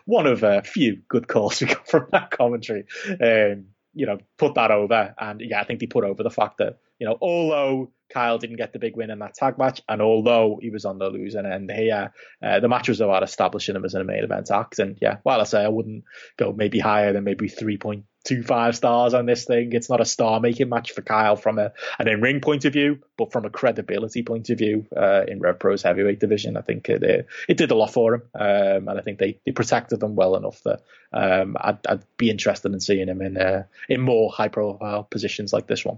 [0.06, 2.86] one of a few good calls we got from that commentary.
[3.10, 3.66] Um,
[3.96, 5.16] you know, put that over.
[5.18, 8.58] And yeah, I think they put over the fact that, you know, although Kyle didn't
[8.58, 11.46] get the big win in that tag match, and although he was on the losing
[11.46, 14.80] end here, uh, the match was about establishing him as a main event act.
[14.80, 16.04] And yeah, while I say I wouldn't
[16.38, 20.70] go maybe higher than maybe 3.25 stars on this thing, it's not a star making
[20.70, 24.22] match for Kyle from a, an in ring point of view, but from a credibility
[24.22, 27.76] point of view uh, in Rev Pro's heavyweight division, I think it, it did a
[27.76, 28.22] lot for him.
[28.36, 32.30] Um, and I think they, they protected them well enough that um, I'd, I'd, be
[32.30, 35.98] interested in seeing him in, uh, in more high profile positions like this one.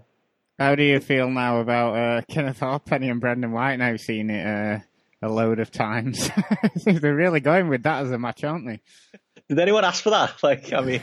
[0.60, 4.46] How do you feel now about uh, Kenneth Halfpenny and Brendan White now seen it
[4.46, 4.80] uh,
[5.22, 6.30] a load of times?
[6.86, 8.82] They're really going with that as a match, aren't they?
[9.50, 10.34] Did anyone ask for that?
[10.44, 11.02] Like, I mean,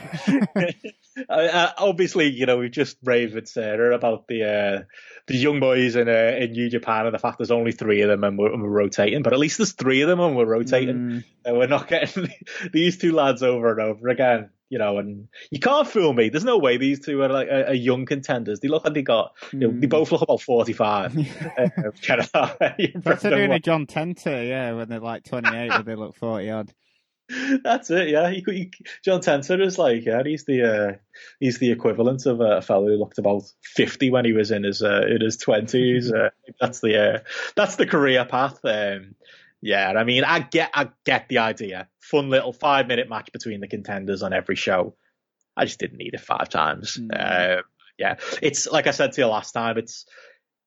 [1.29, 4.83] uh, obviously, you know, we've just raved with Sarah about the uh,
[5.27, 8.09] the young boys in uh, in New Japan and the fact there's only three of
[8.09, 9.23] them and we're, and we're rotating.
[9.23, 11.23] But at least there's three of them and we're rotating, mm.
[11.45, 12.29] and we're not getting
[12.73, 16.29] these two lads over and over again you know, and you can't fool me.
[16.29, 18.59] There's no way these two are like a, young contenders.
[18.59, 19.81] They look like they got, you know, mm.
[19.81, 19.89] they hmm.
[19.89, 21.17] both look about 45.
[21.57, 21.69] uh,
[22.95, 26.73] That's doing a John Tenta, yeah, when they're like 28, but they look 40 odd.
[27.63, 28.31] That's it, yeah.
[29.03, 30.97] John Tenta is like, yeah, he's the uh,
[31.39, 34.83] he's the equivalent of a fellow who looked about fifty when he was in his
[34.83, 36.11] uh, in his twenties.
[36.13, 36.29] uh,
[36.61, 37.19] that's the uh,
[37.55, 38.59] that's the career path.
[38.63, 39.15] Um,
[39.65, 41.89] yeah, I mean, I get I get the idea.
[41.99, 44.95] Fun little five minute match between the contenders on every show.
[45.57, 46.97] I just didn't need it five times.
[47.01, 47.63] Mm.
[47.97, 49.79] yeah, it's like I said to you last time.
[49.79, 50.05] It's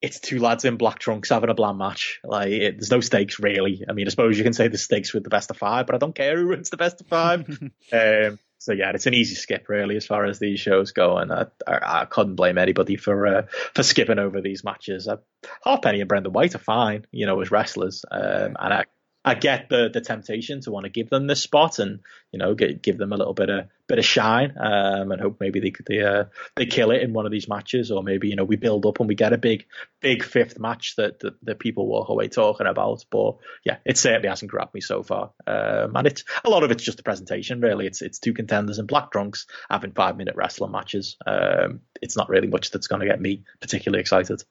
[0.03, 2.19] it's two lads in black trunks having a bland match.
[2.25, 3.85] Like it, there's no stakes really.
[3.89, 5.95] I mean, I suppose you can say the stakes with the best of five, but
[5.95, 7.49] I don't care who wins the best of five.
[7.93, 11.33] um, so yeah, it's an easy skip really as far as these shows go, and
[11.33, 13.43] I, I, I couldn't blame anybody for uh,
[13.75, 15.07] for skipping over these matches.
[15.07, 15.17] Uh,
[15.65, 18.85] Halfpenny and Brendan White are fine, you know, as wrestlers, um, and I
[19.29, 22.01] I get the the temptation to want to give them this spot and
[22.33, 25.39] you know get, give them a little bit of bit of shine um, and hope
[25.41, 26.25] maybe they they uh,
[26.57, 29.01] they kill it in one of these matches or maybe you know we build up
[29.01, 29.67] and we get a big
[30.01, 33.05] big fifth match that that, that people walk away talking about.
[33.11, 36.71] But yeah, it certainly hasn't grabbed me so far, um, and it's a lot of
[36.71, 37.87] it's just the presentation really.
[37.87, 41.17] It's it's two contenders in black trunks having five minute wrestling matches.
[41.27, 44.43] Um, it's not really much that's going to get me particularly excited.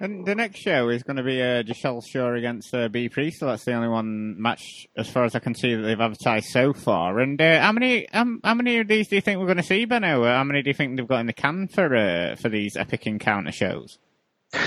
[0.00, 3.40] And the next show is going to be uh, Giselle Shaw against uh, Priest.
[3.40, 6.46] So that's the only one match, as far as I can see, that they've advertised
[6.46, 7.20] so far.
[7.20, 9.62] And uh, how many um, how many of these do you think we're going to
[9.62, 10.24] see, Benno?
[10.24, 13.06] How many do you think they've got in the can for uh, for these epic
[13.06, 13.98] encounter shows?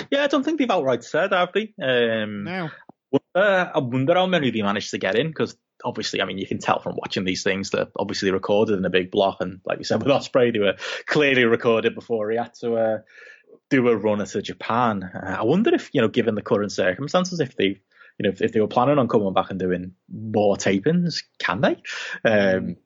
[0.09, 1.73] Yeah, I don't think they've outright said, have they?
[1.81, 2.69] Um, no.
[3.35, 6.59] I wonder how many they managed to get in because obviously, I mean, you can
[6.59, 9.83] tell from watching these things that obviously recorded in a big block, and like you
[9.83, 10.75] said with Ospreay, they were
[11.05, 12.97] clearly recorded before he had to uh,
[13.69, 15.03] do a run to Japan.
[15.03, 17.79] Uh, I wonder if you know, given the current circumstances, if they,
[18.17, 21.61] you know, if, if they were planning on coming back and doing more tapings, can
[21.61, 21.77] they?
[22.23, 22.77] Um,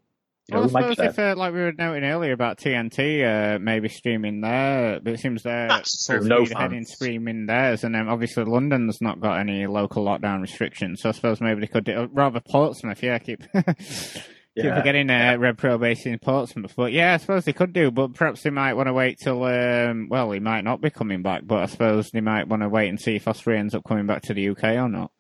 [0.49, 3.59] you know, well, I suppose if, uh, like we were noting earlier about TNT, uh,
[3.59, 5.69] maybe streaming there, but it seems they're
[6.07, 11.01] full no heading streaming theirs, and then obviously London's not got any local lockdown restrictions,
[11.01, 13.43] so I suppose maybe they could do rather Portsmouth, yeah, keep
[14.65, 14.77] yeah.
[14.77, 15.35] forgetting uh, yeah.
[15.35, 16.73] Rev Pro based in Portsmouth.
[16.75, 19.43] But yeah, I suppose they could do, but perhaps they might want to wait till,
[19.43, 22.69] um, well, he might not be coming back, but I suppose they might want to
[22.69, 25.11] wait and see if Ospreay ends up coming back to the UK or not.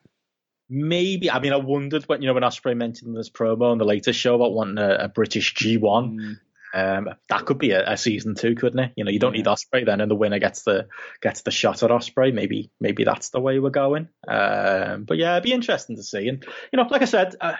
[0.69, 1.31] Maybe.
[1.31, 4.19] I mean, I wondered when, you know, when Ospreay mentioned this promo on the latest
[4.19, 5.79] show about wanting a, a British G1.
[5.81, 6.35] Mm.
[6.71, 8.91] Um, that could be a, a, season two, couldn't it?
[8.95, 9.39] You know, you don't yeah.
[9.39, 10.87] need Ospreay then, and the winner gets the
[11.19, 12.31] gets the shot at Ospreay.
[12.31, 14.09] Maybe maybe that's the way we're going.
[14.27, 16.27] Um, but yeah, it'd be interesting to see.
[16.27, 17.55] And you know, like I said, uh,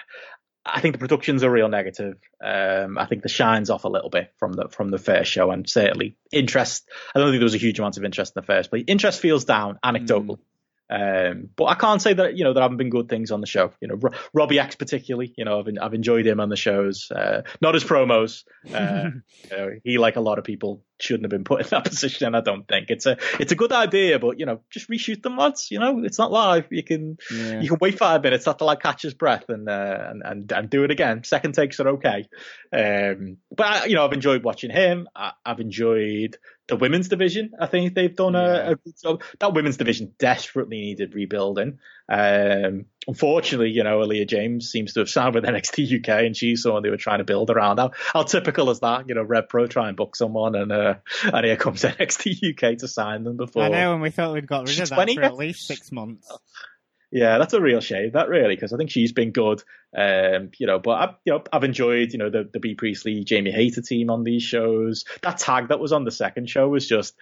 [0.73, 2.17] I think the production's a real negative.
[2.43, 5.51] Um, I think the shine's off a little bit from the from the first show,
[5.51, 6.87] and certainly interest.
[7.13, 9.19] I don't think there was a huge amount of interest in the first, but interest
[9.19, 10.37] feels down anecdotally.
[10.37, 10.39] Mm.
[10.91, 13.47] Um, but I can't say that you know there haven't been good things on the
[13.47, 13.71] show.
[13.79, 13.99] You know,
[14.33, 15.33] Robbie X particularly.
[15.37, 17.11] You know, I've I've enjoyed him on the shows.
[17.11, 18.43] Uh, not his promos.
[18.73, 19.09] Uh,
[19.51, 22.35] you know, he like a lot of people shouldn't have been put in that position.
[22.35, 25.37] I don't think it's a it's a good idea, but you know, just reshoot them
[25.37, 25.71] once.
[25.71, 26.67] You know, it's not live.
[26.69, 27.61] You can yeah.
[27.61, 30.69] you can wait five minutes, after lad catch his breath, and uh, and, and and
[30.69, 31.23] do it again.
[31.23, 32.27] Second takes are okay.
[32.71, 35.07] Um, but I, you know, I've enjoyed watching him.
[35.15, 37.51] I, have enjoyed the women's division.
[37.59, 39.23] I think they've done a, a, good job.
[39.39, 41.79] That women's division desperately needed rebuilding.
[42.09, 46.63] Um, unfortunately, you know, Aleah James seems to have signed with NXT UK, and she's
[46.63, 47.77] someone they were trying to build around.
[47.77, 49.07] How, how typical is that?
[49.07, 52.79] You know, Rev Pro try and book someone, and uh, and here comes NXT UK
[52.79, 53.63] to sign them before.
[53.63, 56.29] I know, and we thought we'd got rid of that for at least six months.
[57.11, 58.11] Yeah, that's a real shame.
[58.13, 59.63] That really, because I think she's been good.
[59.97, 63.23] Um, you know, but I, you know, I've enjoyed, you know, the the Bea Priestley,
[63.23, 65.05] Jamie Hayter team on these shows.
[65.23, 67.15] That tag that was on the second show was just,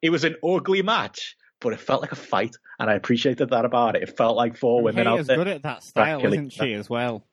[0.00, 3.64] it was an ugly match, but it felt like a fight, and I appreciated that
[3.64, 4.02] about it.
[4.02, 5.36] It felt like four women out there.
[5.36, 7.24] good at that style, isn't she, as well?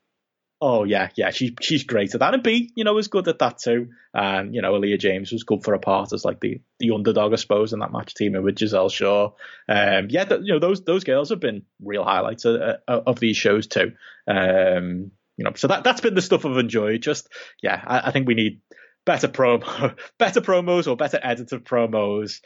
[0.65, 3.39] Oh yeah, yeah, she she's great at that, and Bea, you know, was good at
[3.39, 3.89] that too.
[4.13, 7.33] And you know, Aleah James was good for a part as like the the underdog,
[7.33, 9.31] I suppose, in that match teaming with Giselle Shaw.
[9.67, 13.35] Um, yeah, the, you know, those those girls have been real highlights of, of these
[13.35, 13.91] shows too.
[14.25, 17.01] Um, you know, so that that's been the stuff I've enjoyed.
[17.01, 17.27] Just
[17.61, 18.61] yeah, I, I think we need
[19.05, 22.39] better promo, better promos or better edited promos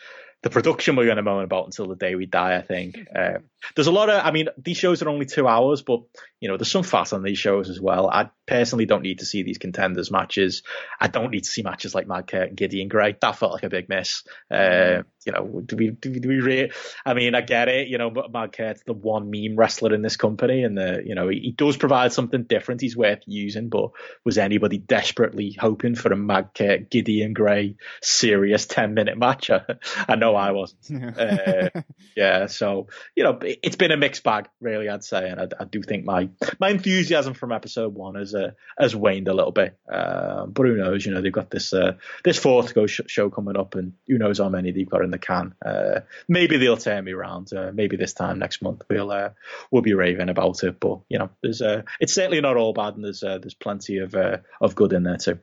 [0.43, 2.55] the production we're going to moan about until the day we die.
[2.55, 3.43] I think um,
[3.75, 4.23] there's a lot of.
[4.23, 6.01] I mean, these shows are only two hours, but
[6.39, 8.07] you know, there's some fat on these shows as well.
[8.07, 10.61] I personally don't need to see these contenders matches.
[11.01, 13.15] I don't need to see matches like Mad Kurt and Gideon Grey.
[13.19, 14.23] That felt like a big miss.
[14.51, 16.71] Uh, you know, do we do, do we re-
[17.05, 17.87] I mean, I get it.
[17.87, 21.15] You know, but Mad Kurt's the one meme wrestler in this company, and the you
[21.15, 22.81] know he, he does provide something different.
[22.81, 23.89] He's worth using, but
[24.23, 29.49] was anybody desperately hoping for a Mad Kurt Gideon Grey serious ten minute match?
[30.07, 31.17] I know know I wasn't.
[31.19, 31.69] uh,
[32.15, 34.89] yeah, so you know, it's been a mixed bag, really.
[34.89, 36.29] I'd say, and I, I do think my
[36.59, 39.77] my enthusiasm from episode one has uh, has waned a little bit.
[39.91, 41.05] Uh, but who knows?
[41.05, 41.93] You know, they've got this uh,
[42.23, 45.11] this fourth go sh- show coming up, and who knows how many they've got in
[45.11, 45.53] the can.
[45.65, 47.51] Uh, maybe they'll turn me around.
[47.53, 49.29] Uh, maybe this time next month we'll uh,
[49.71, 50.79] we'll be raving about it.
[50.79, 51.61] But you know, there's
[51.99, 55.39] it's certainly not all bad, and there's there's plenty of of good in there too.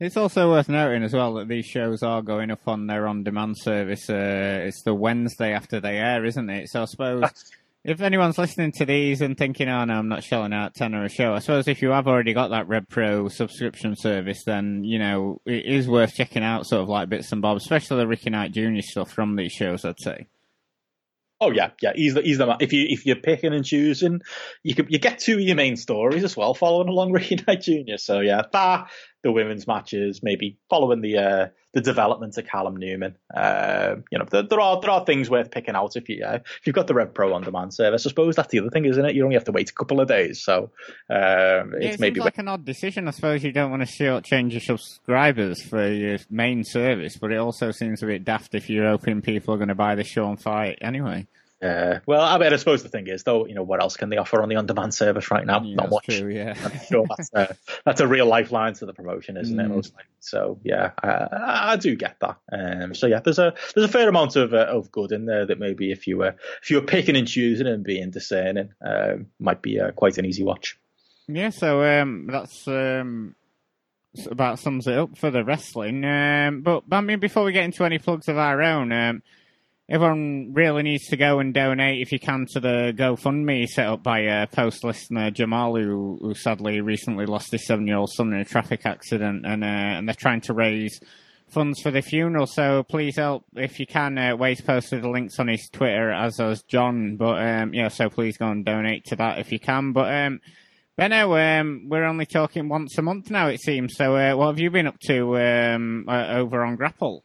[0.00, 3.56] It's also worth noting as well that these shows are going up on their on-demand
[3.58, 4.08] service.
[4.08, 6.70] Uh, it's the Wednesday after they air, isn't it?
[6.70, 7.22] So I suppose
[7.84, 11.04] if anyone's listening to these and thinking, "Oh no, I'm not shelling out ten or
[11.04, 14.84] a show," I suppose if you have already got that Rev Pro subscription service, then
[14.84, 18.06] you know it is worth checking out, sort of like bits and bobs, especially the
[18.06, 18.80] Ricky Knight Jr.
[18.80, 19.84] stuff from these shows.
[19.84, 20.28] I'd say.
[21.42, 21.92] Oh yeah, yeah.
[21.94, 24.20] He's the he's the if you if you're picking and choosing,
[24.62, 27.62] you could you get two of your main stories as well following along Ricky Knight
[27.62, 27.96] Jr.
[27.96, 28.90] So yeah, that
[29.22, 33.16] the women's matches, maybe following the uh, the development of Callum Newman.
[33.34, 36.38] Uh, you know, there, there, are there are things worth picking out if you uh,
[36.42, 38.06] if you've got the Rev Pro on demand service.
[38.06, 39.14] I suppose that's the other thing, isn't it?
[39.14, 40.70] You only have to wait a couple of days, so
[41.10, 43.08] um, it's Yeah, it maybe seems like an odd decision.
[43.08, 47.38] I suppose you don't want to shortchange your subscribers for your main service, but it
[47.38, 50.28] also seems a bit daft if you're hoping people are going to buy the show
[50.28, 51.26] and fight anyway.
[51.62, 54.08] Uh, well, I mean, I suppose the thing is, though, you know, what else can
[54.08, 55.60] they offer on the on-demand service right now?
[55.62, 56.18] Yeah, Not that's much.
[56.18, 56.54] true, yeah.
[56.64, 59.64] I'm sure that's a, that's a real lifeline to the promotion, isn't it?
[59.64, 59.74] Mm.
[59.74, 60.08] Most likely.
[60.20, 62.38] So yeah, I, I do get that.
[62.50, 65.44] Um, so yeah, there's a there's a fair amount of uh, of good in there
[65.46, 69.26] that maybe if you were if you were picking and choosing and being discerning, um,
[69.38, 70.78] might be uh, quite an easy watch.
[71.28, 73.34] Yeah, so um, that's um,
[74.30, 76.04] about sums it up for the wrestling.
[76.04, 79.22] Um, but I mean, before we get into any plugs of our own, um,
[79.90, 84.02] everyone really needs to go and donate if you can to the GoFundMe set up
[84.04, 88.32] by uh, post listener Jamal, who, who sadly recently lost his seven year old son
[88.32, 91.00] in a traffic accident, and uh, and they're trying to raise
[91.48, 92.46] funds for the funeral.
[92.46, 94.16] So please help if you can.
[94.16, 97.16] Uh, Wai's posted the links on his Twitter, as has John.
[97.16, 99.92] But um, yeah, so please go and donate to that if you can.
[99.92, 100.40] But um,
[100.96, 103.96] Benno, um, we're only talking once a month now, it seems.
[103.96, 107.24] So uh, what have you been up to um, uh, over on Grapple?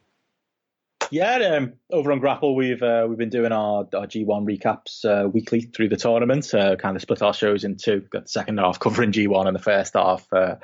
[1.10, 5.28] Yeah, um, over on Grapple, we've uh, we've been doing our, our G1 recaps uh,
[5.28, 6.52] weekly through the tournament.
[6.52, 8.00] Uh, kind of split our shows in two.
[8.10, 10.56] Got the second half covering G1 and the first half uh,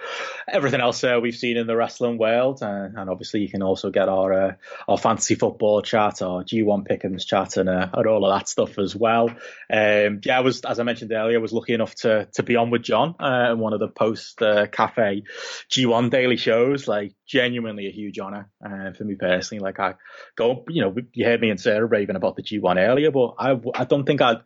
[0.48, 2.62] everything else uh, we've seen in the wrestling world.
[2.62, 4.58] Uh, and obviously, you can also get our
[4.88, 8.96] our fantasy football chat, our G1 pick'ems chat, and, and all of that stuff as
[8.96, 9.28] well.
[9.72, 12.56] Um, yeah, I was as I mentioned earlier, I was lucky enough to to be
[12.56, 15.22] on with John in one of the post cafe
[15.70, 16.88] G1 daily shows.
[16.88, 19.62] Like genuinely a huge honor uh, for me personally.
[19.62, 19.94] Like I
[20.36, 23.58] go, you know, you heard me and Sarah raving about the G1 earlier, but I,
[23.74, 24.42] I don't think I'd,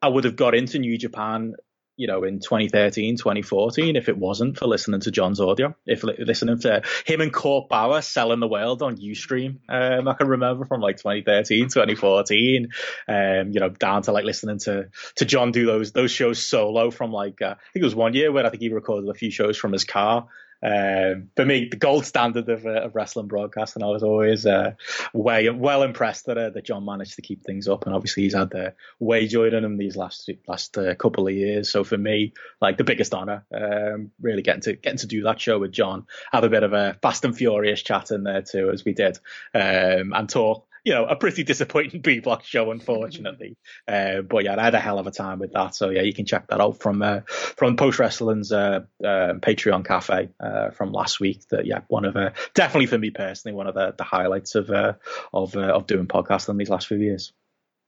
[0.00, 1.52] I would have got into New Japan,
[1.96, 6.16] you know, in 2013, 2014 if it wasn't for listening to John's audio, if li-
[6.18, 9.58] listening to him and Court Bauer selling the world on Ustream.
[9.68, 12.68] Um, I can remember from like 2013, 2014,
[13.06, 16.90] um, you know, down to like listening to, to John do those, those shows solo
[16.90, 19.14] from like, uh, I think it was one year where I think he recorded a
[19.14, 20.28] few shows from his car.
[20.64, 24.46] Um, for me, the gold standard of, uh, of wrestling broadcast, and I was always
[24.46, 24.72] uh,
[25.12, 27.84] way well impressed that uh, that John managed to keep things up.
[27.84, 31.70] And obviously, he's had uh, Wai joining him these last last uh, couple of years.
[31.70, 32.32] So for me,
[32.62, 36.06] like the biggest honor, um, really getting to getting to do that show with John,
[36.32, 39.18] have a bit of a fast and furious chat in there too, as we did,
[39.54, 43.56] um, and talk you know, a pretty disappointing B block show, unfortunately.
[43.88, 45.74] uh, but yeah, I had a hell of a time with that.
[45.74, 49.84] So yeah, you can check that out from uh, from Post Wrestling's uh, uh, Patreon
[49.84, 51.42] cafe uh, from last week.
[51.50, 54.70] That yeah, one of uh, definitely for me personally, one of the, the highlights of
[54.70, 54.94] uh,
[55.32, 57.32] of uh, of doing podcasting these last few years.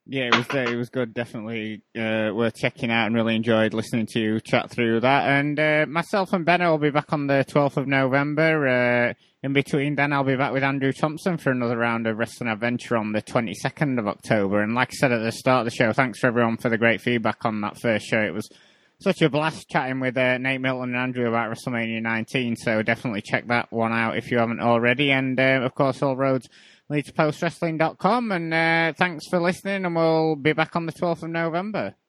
[0.09, 1.13] Yeah, it was it was good.
[1.13, 5.27] Definitely uh, worth checking out, and really enjoyed listening to you chat through that.
[5.27, 9.17] And uh, myself and Ben will be back on the 12th of November.
[9.47, 12.97] In between, then I'll be back with Andrew Thompson for another round of Wrestling Adventure
[12.97, 14.61] on the 22nd of October.
[14.61, 16.77] And like I said at the start of the show, thanks for everyone for the
[16.77, 18.21] great feedback on that first show.
[18.21, 18.49] It was
[19.01, 22.57] such a blast chatting with uh, Nate Milton and Andrew about WrestleMania 19.
[22.57, 25.13] So definitely check that one out if you haven't already.
[25.13, 26.49] And uh, of course, all roads
[26.89, 28.33] lead to postwrestling.com.
[28.33, 31.95] And uh, thanks for listening, and we'll be back on the 12th of November.